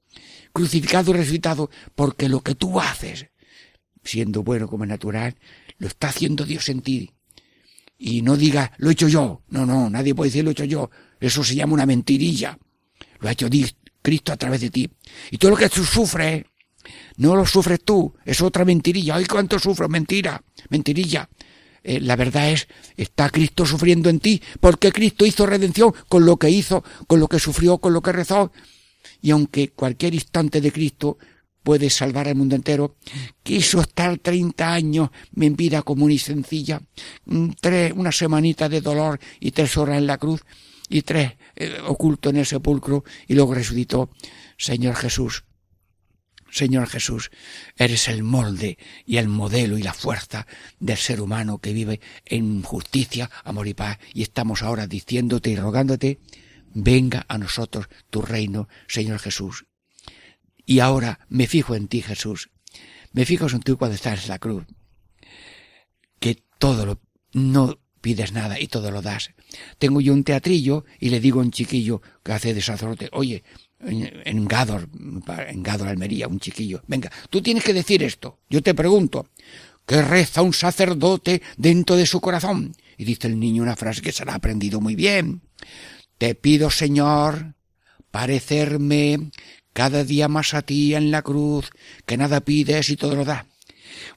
crucificado 0.54 1.12
y 1.12 1.16
resucitado, 1.16 1.70
porque 1.96 2.30
lo 2.30 2.42
que 2.42 2.56
tú 2.56 2.80
haces, 2.80 3.28
siendo 4.04 4.44
bueno 4.44 4.68
como 4.68 4.86
natural, 4.86 5.36
lo 5.78 5.88
está 5.88 6.10
haciendo 6.10 6.46
Dios 6.46 6.70
en 6.70 6.82
ti. 6.82 7.12
Y 7.98 8.22
no 8.22 8.38
digas, 8.38 8.72
lo 8.78 8.90
he 8.90 8.94
hecho 8.94 9.08
yo. 9.08 9.42
No, 9.50 9.66
no, 9.66 9.90
nadie 9.90 10.14
puede 10.14 10.30
decir 10.30 10.44
lo 10.44 10.52
he 10.52 10.54
hecho 10.54 10.66
yo. 10.66 10.90
Eso 11.20 11.44
se 11.44 11.56
llama 11.56 11.74
una 11.74 11.86
mentirilla. 11.86 12.58
Lo 13.20 13.28
ha 13.28 13.32
hecho 13.32 13.50
Cristo 14.02 14.32
a 14.32 14.38
través 14.38 14.62
de 14.62 14.70
ti. 14.70 14.90
Y 15.32 15.38
todo 15.38 15.52
lo 15.52 15.58
que 15.58 15.70
tú 15.70 15.84
sufres, 15.84 16.46
no 17.18 17.36
lo 17.36 17.46
sufres 17.46 17.84
tú, 17.84 18.14
es 18.24 18.42
otra 18.42 18.66
mentirilla. 18.66 19.16
Ay, 19.16 19.26
cuánto 19.26 19.58
sufro, 19.60 19.90
mentira, 19.90 20.42
mentirilla. 20.70 21.28
Eh, 21.88 22.02
la 22.02 22.18
verdad 22.18 22.52
es, 22.52 22.68
está 22.98 23.30
Cristo 23.30 23.66
sufriendo 23.66 24.10
en 24.10 24.20
ti, 24.20 24.42
porque 24.60 24.92
Cristo 24.92 25.26
hizo 25.26 25.46
redención 25.46 25.94
con 26.10 26.26
lo 26.26 26.36
que 26.36 26.50
hizo, 26.50 26.84
con 27.08 27.22
lo 27.22 27.30
que 27.30 27.40
sufrió, 27.40 27.78
con 27.78 27.94
lo 27.94 28.02
que 28.02 28.12
rezó. 28.12 28.52
Y 29.22 29.32
aunque 29.32 29.70
cualquier 29.70 30.14
instante 30.14 30.60
de 30.60 30.74
Cristo 30.74 31.18
puede 31.64 31.90
salvar 31.90 32.28
al 32.28 32.36
mundo 32.36 32.58
entero, 32.58 32.98
quiso 33.42 33.80
estar 33.80 34.18
treinta 34.18 34.74
años 34.74 35.12
en 35.34 35.56
vida 35.56 35.82
común 35.82 36.12
y 36.12 36.18
sencilla, 36.18 36.82
tres, 37.62 37.94
una 37.96 38.12
semanita 38.12 38.68
de 38.68 38.82
dolor 38.82 39.18
y 39.40 39.52
tres 39.52 39.78
horas 39.78 39.98
en 39.98 40.08
la 40.08 40.18
cruz, 40.18 40.44
y 40.90 41.04
tres 41.04 41.36
eh, 41.56 41.78
oculto 41.86 42.32
en 42.32 42.38
el 42.38 42.46
sepulcro, 42.46 43.06
y 43.30 43.34
luego 43.34 43.54
resucitó. 43.54 44.10
Señor 44.58 44.96
Jesús, 44.96 45.46
Señor 46.58 46.88
Jesús, 46.88 47.30
eres 47.76 48.08
el 48.08 48.24
molde 48.24 48.78
y 49.06 49.18
el 49.18 49.28
modelo 49.28 49.78
y 49.78 49.84
la 49.84 49.94
fuerza 49.94 50.48
del 50.80 50.98
ser 50.98 51.22
humano 51.22 51.60
que 51.60 51.74
vive 51.74 52.02
en 52.26 52.64
justicia, 52.64 53.30
amor 53.44 53.68
y 53.68 53.74
paz, 53.74 54.00
y 54.14 54.24
estamos 54.24 54.64
ahora 54.64 54.88
diciéndote 54.88 55.52
y 55.52 55.56
rogándote, 55.56 56.20
venga 56.74 57.26
a 57.28 57.38
nosotros 57.38 57.88
tu 58.10 58.22
reino, 58.22 58.68
Señor 58.88 59.20
Jesús. 59.20 59.66
Y 60.66 60.80
ahora 60.80 61.20
me 61.30 61.48
fijo 61.48 61.76
en 61.76 61.88
ti, 61.88 62.02
Jesús. 62.02 62.50
Me 63.14 63.26
fijo 63.26 63.48
en 63.48 63.62
ti 63.62 63.74
cuando 63.74 63.96
estás 63.96 64.24
en 64.24 64.30
la 64.30 64.40
cruz. 64.40 64.66
Que 66.20 66.44
todo 66.58 66.86
lo, 66.86 67.00
no 67.34 67.80
pides 68.02 68.32
nada 68.32 68.60
y 68.60 68.68
todo 68.68 68.92
lo 68.92 69.02
das. 69.02 69.32
Tengo 69.78 70.02
yo 70.02 70.14
un 70.14 70.24
teatrillo 70.24 70.86
y 71.00 71.10
le 71.10 71.20
digo 71.20 71.40
a 71.40 71.44
un 71.44 71.52
chiquillo 71.52 72.02
que 72.24 72.34
hace 72.34 72.54
de 72.54 72.62
sacerdote, 72.62 73.10
oye, 73.12 73.44
en 73.80 74.46
Gador, 74.46 74.90
en 75.48 75.64
Gador 75.64 75.88
Almería, 75.88 76.28
un 76.28 76.40
chiquillo. 76.40 76.82
Venga, 76.88 77.12
tú 77.30 77.42
tienes 77.42 77.64
que 77.64 77.74
decir 77.74 78.04
esto. 78.04 78.40
Yo 78.50 78.62
te 78.62 78.74
pregunto, 78.74 79.30
¿qué 79.86 80.02
reza 80.02 80.42
un 80.42 80.54
sacerdote 80.54 81.42
dentro 81.58 81.96
de 81.96 82.06
su 82.06 82.20
corazón? 82.20 82.76
Y 82.98 83.06
dice 83.06 83.28
el 83.28 83.40
niño 83.40 83.64
una 83.64 83.76
frase 83.76 84.02
que 84.02 84.12
se 84.12 84.26
la 84.26 84.34
ha 84.34 84.36
aprendido 84.36 84.82
muy 84.82 84.96
bien. 84.96 85.42
Te 86.18 86.34
pido, 86.34 86.72
Señor, 86.72 87.54
parecerme 88.10 89.32
cada 89.74 90.04
día 90.04 90.28
más 90.28 90.56
a 90.56 90.64
ti 90.64 90.96
en 90.96 91.12
la 91.12 91.22
cruz, 91.22 91.70
que 92.08 92.18
nada 92.18 92.42
pides 92.42 92.90
y 92.90 92.96
todo 92.96 93.16
lo 93.16 93.26
da. 93.26 93.46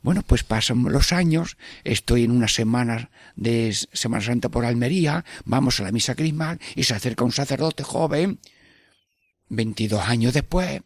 Bueno, 0.02 0.22
pues 0.26 0.42
pasan 0.42 0.82
los 0.84 1.12
años, 1.12 1.58
estoy 1.84 2.24
en 2.24 2.30
una 2.30 2.48
semana 2.48 3.10
de 3.36 3.76
Semana 3.92 4.24
Santa 4.24 4.48
por 4.48 4.64
Almería, 4.64 5.24
vamos 5.44 5.78
a 5.78 5.84
la 5.84 5.92
misa 5.92 6.14
crismal 6.14 6.58
y 6.74 6.84
se 6.84 6.94
acerca 6.94 7.24
un 7.24 7.32
sacerdote 7.32 7.82
joven 7.82 8.40
22 9.50 10.00
años 10.00 10.32
después, 10.32 10.80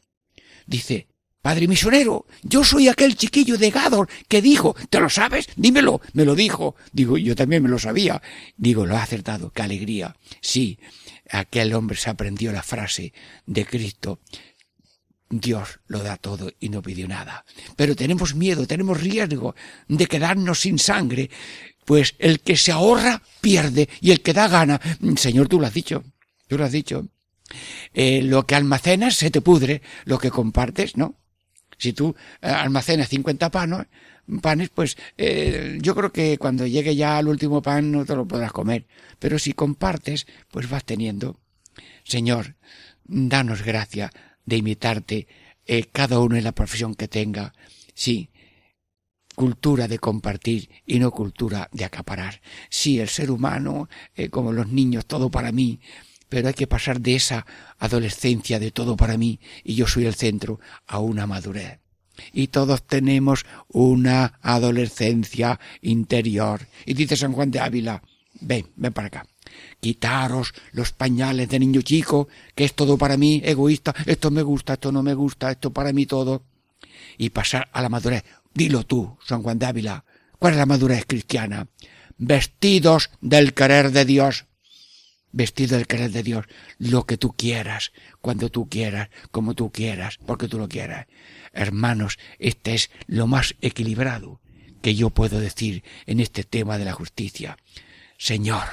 dice, 0.66 1.06
Padre 1.44 1.68
misionero, 1.68 2.24
yo 2.42 2.64
soy 2.64 2.88
aquel 2.88 3.16
chiquillo 3.16 3.58
de 3.58 3.70
Gador 3.70 4.08
que 4.28 4.40
dijo, 4.40 4.74
¿te 4.88 4.98
lo 4.98 5.10
sabes? 5.10 5.46
Dímelo. 5.56 6.00
Me 6.14 6.24
lo 6.24 6.34
dijo. 6.34 6.74
Digo, 6.90 7.18
yo 7.18 7.36
también 7.36 7.62
me 7.62 7.68
lo 7.68 7.78
sabía. 7.78 8.22
Digo, 8.56 8.86
lo 8.86 8.96
ha 8.96 9.02
acertado. 9.02 9.50
Qué 9.50 9.60
alegría. 9.60 10.16
Sí, 10.40 10.78
aquel 11.28 11.74
hombre 11.74 11.98
se 11.98 12.08
aprendió 12.08 12.50
la 12.50 12.62
frase 12.62 13.12
de 13.44 13.66
Cristo. 13.66 14.20
Dios 15.28 15.80
lo 15.86 16.02
da 16.02 16.16
todo 16.16 16.50
y 16.60 16.70
no 16.70 16.80
pidió 16.80 17.06
nada. 17.08 17.44
Pero 17.76 17.94
tenemos 17.94 18.34
miedo, 18.34 18.66
tenemos 18.66 18.98
riesgo 18.98 19.54
de 19.86 20.06
quedarnos 20.06 20.60
sin 20.60 20.78
sangre. 20.78 21.28
Pues 21.84 22.14
el 22.20 22.40
que 22.40 22.56
se 22.56 22.72
ahorra 22.72 23.22
pierde 23.42 23.90
y 24.00 24.12
el 24.12 24.22
que 24.22 24.32
da 24.32 24.48
gana. 24.48 24.80
Señor, 25.16 25.48
tú 25.48 25.60
lo 25.60 25.66
has 25.66 25.74
dicho. 25.74 26.04
Tú 26.48 26.56
lo 26.56 26.64
has 26.64 26.72
dicho. 26.72 27.06
Eh, 27.92 28.22
lo 28.22 28.46
que 28.46 28.54
almacenas 28.54 29.16
se 29.16 29.30
te 29.30 29.40
pudre, 29.40 29.82
lo 30.04 30.18
que 30.18 30.30
compartes, 30.30 30.96
¿no? 30.96 31.16
Si 31.78 31.92
tú 31.92 32.14
eh, 32.40 32.48
almacenas 32.48 33.08
50 33.08 33.50
panos, 33.50 33.86
panes, 34.40 34.70
pues 34.70 34.96
eh, 35.18 35.78
yo 35.80 35.94
creo 35.94 36.12
que 36.12 36.38
cuando 36.38 36.66
llegue 36.66 36.96
ya 36.96 37.18
al 37.18 37.28
último 37.28 37.60
pan 37.62 37.92
no 37.92 38.04
te 38.04 38.16
lo 38.16 38.26
podrás 38.26 38.52
comer. 38.52 38.86
Pero 39.18 39.38
si 39.38 39.52
compartes, 39.52 40.26
pues 40.50 40.68
vas 40.68 40.84
teniendo. 40.84 41.38
Señor, 42.04 42.56
danos 43.04 43.62
gracia 43.62 44.10
de 44.44 44.56
imitarte 44.56 45.26
cada 45.92 46.20
uno 46.20 46.36
en 46.36 46.44
la 46.44 46.52
profesión 46.52 46.94
que 46.94 47.08
tenga. 47.08 47.54
Sí, 47.94 48.30
cultura 49.34 49.88
de 49.88 49.98
compartir 49.98 50.70
y 50.86 50.98
no 50.98 51.10
cultura 51.10 51.68
de 51.72 51.84
acaparar. 51.84 52.40
Sí, 52.68 53.00
el 53.00 53.08
ser 53.08 53.30
humano, 53.30 53.88
como 54.30 54.52
los 54.52 54.68
niños, 54.68 55.06
todo 55.06 55.30
para 55.30 55.52
mí, 55.52 55.80
pero 56.28 56.48
hay 56.48 56.54
que 56.54 56.66
pasar 56.66 57.00
de 57.00 57.14
esa 57.16 57.46
adolescencia 57.78 58.58
de 58.58 58.70
todo 58.70 58.96
para 58.96 59.16
mí 59.16 59.40
y 59.62 59.74
yo 59.74 59.86
soy 59.86 60.06
el 60.06 60.14
centro 60.14 60.60
a 60.86 60.98
una 60.98 61.26
madurez. 61.26 61.80
Y 62.32 62.48
todos 62.48 62.86
tenemos 62.86 63.44
una 63.68 64.38
adolescencia 64.40 65.58
interior. 65.82 66.66
Y 66.86 66.94
dice 66.94 67.16
San 67.16 67.32
Juan 67.32 67.50
de 67.50 67.60
Ávila, 67.60 68.02
ven, 68.40 68.66
ven 68.76 68.92
para 68.92 69.08
acá. 69.08 69.26
Quitaros 69.80 70.54
los 70.72 70.92
pañales 70.92 71.48
de 71.48 71.58
niño 71.58 71.82
chico, 71.82 72.28
que 72.54 72.64
es 72.64 72.74
todo 72.74 72.96
para 72.96 73.16
mí, 73.16 73.42
egoísta, 73.44 73.94
esto 74.06 74.30
me 74.30 74.42
gusta, 74.42 74.74
esto 74.74 74.92
no 74.92 75.02
me 75.02 75.14
gusta, 75.14 75.50
esto 75.50 75.72
para 75.72 75.92
mí 75.92 76.06
todo. 76.06 76.44
Y 77.18 77.30
pasar 77.30 77.68
a 77.72 77.82
la 77.82 77.88
madurez. 77.88 78.24
Dilo 78.52 78.84
tú, 78.84 79.18
San 79.26 79.42
Juan 79.42 79.58
de 79.58 79.66
Ávila, 79.66 80.04
¿cuál 80.38 80.52
es 80.52 80.58
la 80.58 80.66
madurez 80.66 81.04
cristiana? 81.06 81.66
Vestidos 82.16 83.10
del 83.20 83.52
querer 83.54 83.90
de 83.90 84.04
Dios 84.04 84.46
vestido 85.34 85.76
del 85.76 85.86
querer 85.86 86.12
de 86.12 86.22
Dios, 86.22 86.46
lo 86.78 87.04
que 87.04 87.18
tú 87.18 87.34
quieras, 87.36 87.92
cuando 88.20 88.48
tú 88.48 88.68
quieras, 88.68 89.10
como 89.30 89.54
tú 89.54 89.70
quieras, 89.70 90.18
porque 90.24 90.48
tú 90.48 90.58
lo 90.58 90.68
quieras. 90.68 91.06
Hermanos, 91.52 92.18
este 92.38 92.74
es 92.74 92.90
lo 93.06 93.26
más 93.26 93.54
equilibrado 93.60 94.40
que 94.80 94.94
yo 94.94 95.10
puedo 95.10 95.40
decir 95.40 95.82
en 96.06 96.20
este 96.20 96.44
tema 96.44 96.78
de 96.78 96.84
la 96.84 96.92
justicia. 96.92 97.58
Señor, 98.16 98.64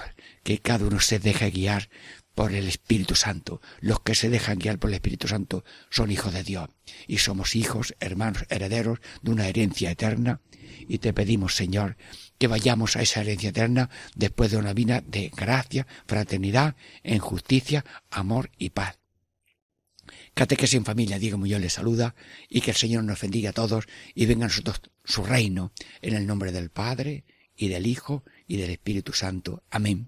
que 0.44 0.60
cada 0.60 0.86
uno 0.86 1.00
se 1.00 1.20
deje 1.20 1.50
guiar 1.50 1.90
por 2.36 2.54
el 2.54 2.68
Espíritu 2.68 3.16
Santo. 3.16 3.62
Los 3.80 4.02
que 4.02 4.16
se 4.16 4.30
dejan 4.30 4.60
guiar 4.60 4.80
por 4.80 4.90
el 4.90 4.96
Espíritu 4.96 5.28
Santo 5.28 5.64
son 5.90 6.12
hijos 6.12 6.34
de 6.34 6.44
Dios 6.44 6.70
y 7.08 7.18
somos 7.18 7.56
hijos, 7.56 7.96
hermanos, 8.00 8.46
herederos 8.50 9.00
de 9.22 9.32
una 9.32 9.48
herencia 9.48 9.92
eterna. 9.92 10.42
Y 10.88 10.98
te 11.00 11.14
pedimos, 11.14 11.56
Señor, 11.56 11.98
que 12.38 12.48
vayamos 12.48 12.96
a 12.96 13.02
esa 13.02 13.22
herencia 13.22 13.50
eterna 13.50 13.90
después 14.16 14.52
de 14.52 14.58
una 14.58 14.74
vida 14.74 15.04
de 15.06 15.30
gracia, 15.36 15.86
fraternidad, 16.08 16.76
en 17.04 17.20
justicia, 17.20 17.86
amor 18.10 18.52
y 18.58 18.72
paz. 18.72 18.98
Catequesis 20.34 20.76
en 20.76 20.86
familia, 20.86 21.20
Diego 21.20 21.38
Muñoz 21.38 21.62
les 21.62 21.74
saluda 21.74 22.16
y 22.50 22.62
que 22.62 22.72
el 22.72 22.78
Señor 22.78 23.04
nos 23.04 23.22
bendiga 23.22 23.52
a 23.52 23.54
todos 23.54 23.86
y 24.16 24.26
venga 24.26 24.46
a 24.46 24.48
nosotros 24.48 24.82
su 25.04 25.24
reino 25.24 25.72
en 26.02 26.16
el 26.16 26.26
nombre 26.26 26.52
del 26.52 26.70
Padre 26.70 27.26
y 27.56 27.68
del 27.68 27.86
Hijo 27.86 28.24
y 28.48 28.58
del 28.58 28.72
Espíritu 28.72 29.14
Santo. 29.14 29.64
Amén. 29.70 30.08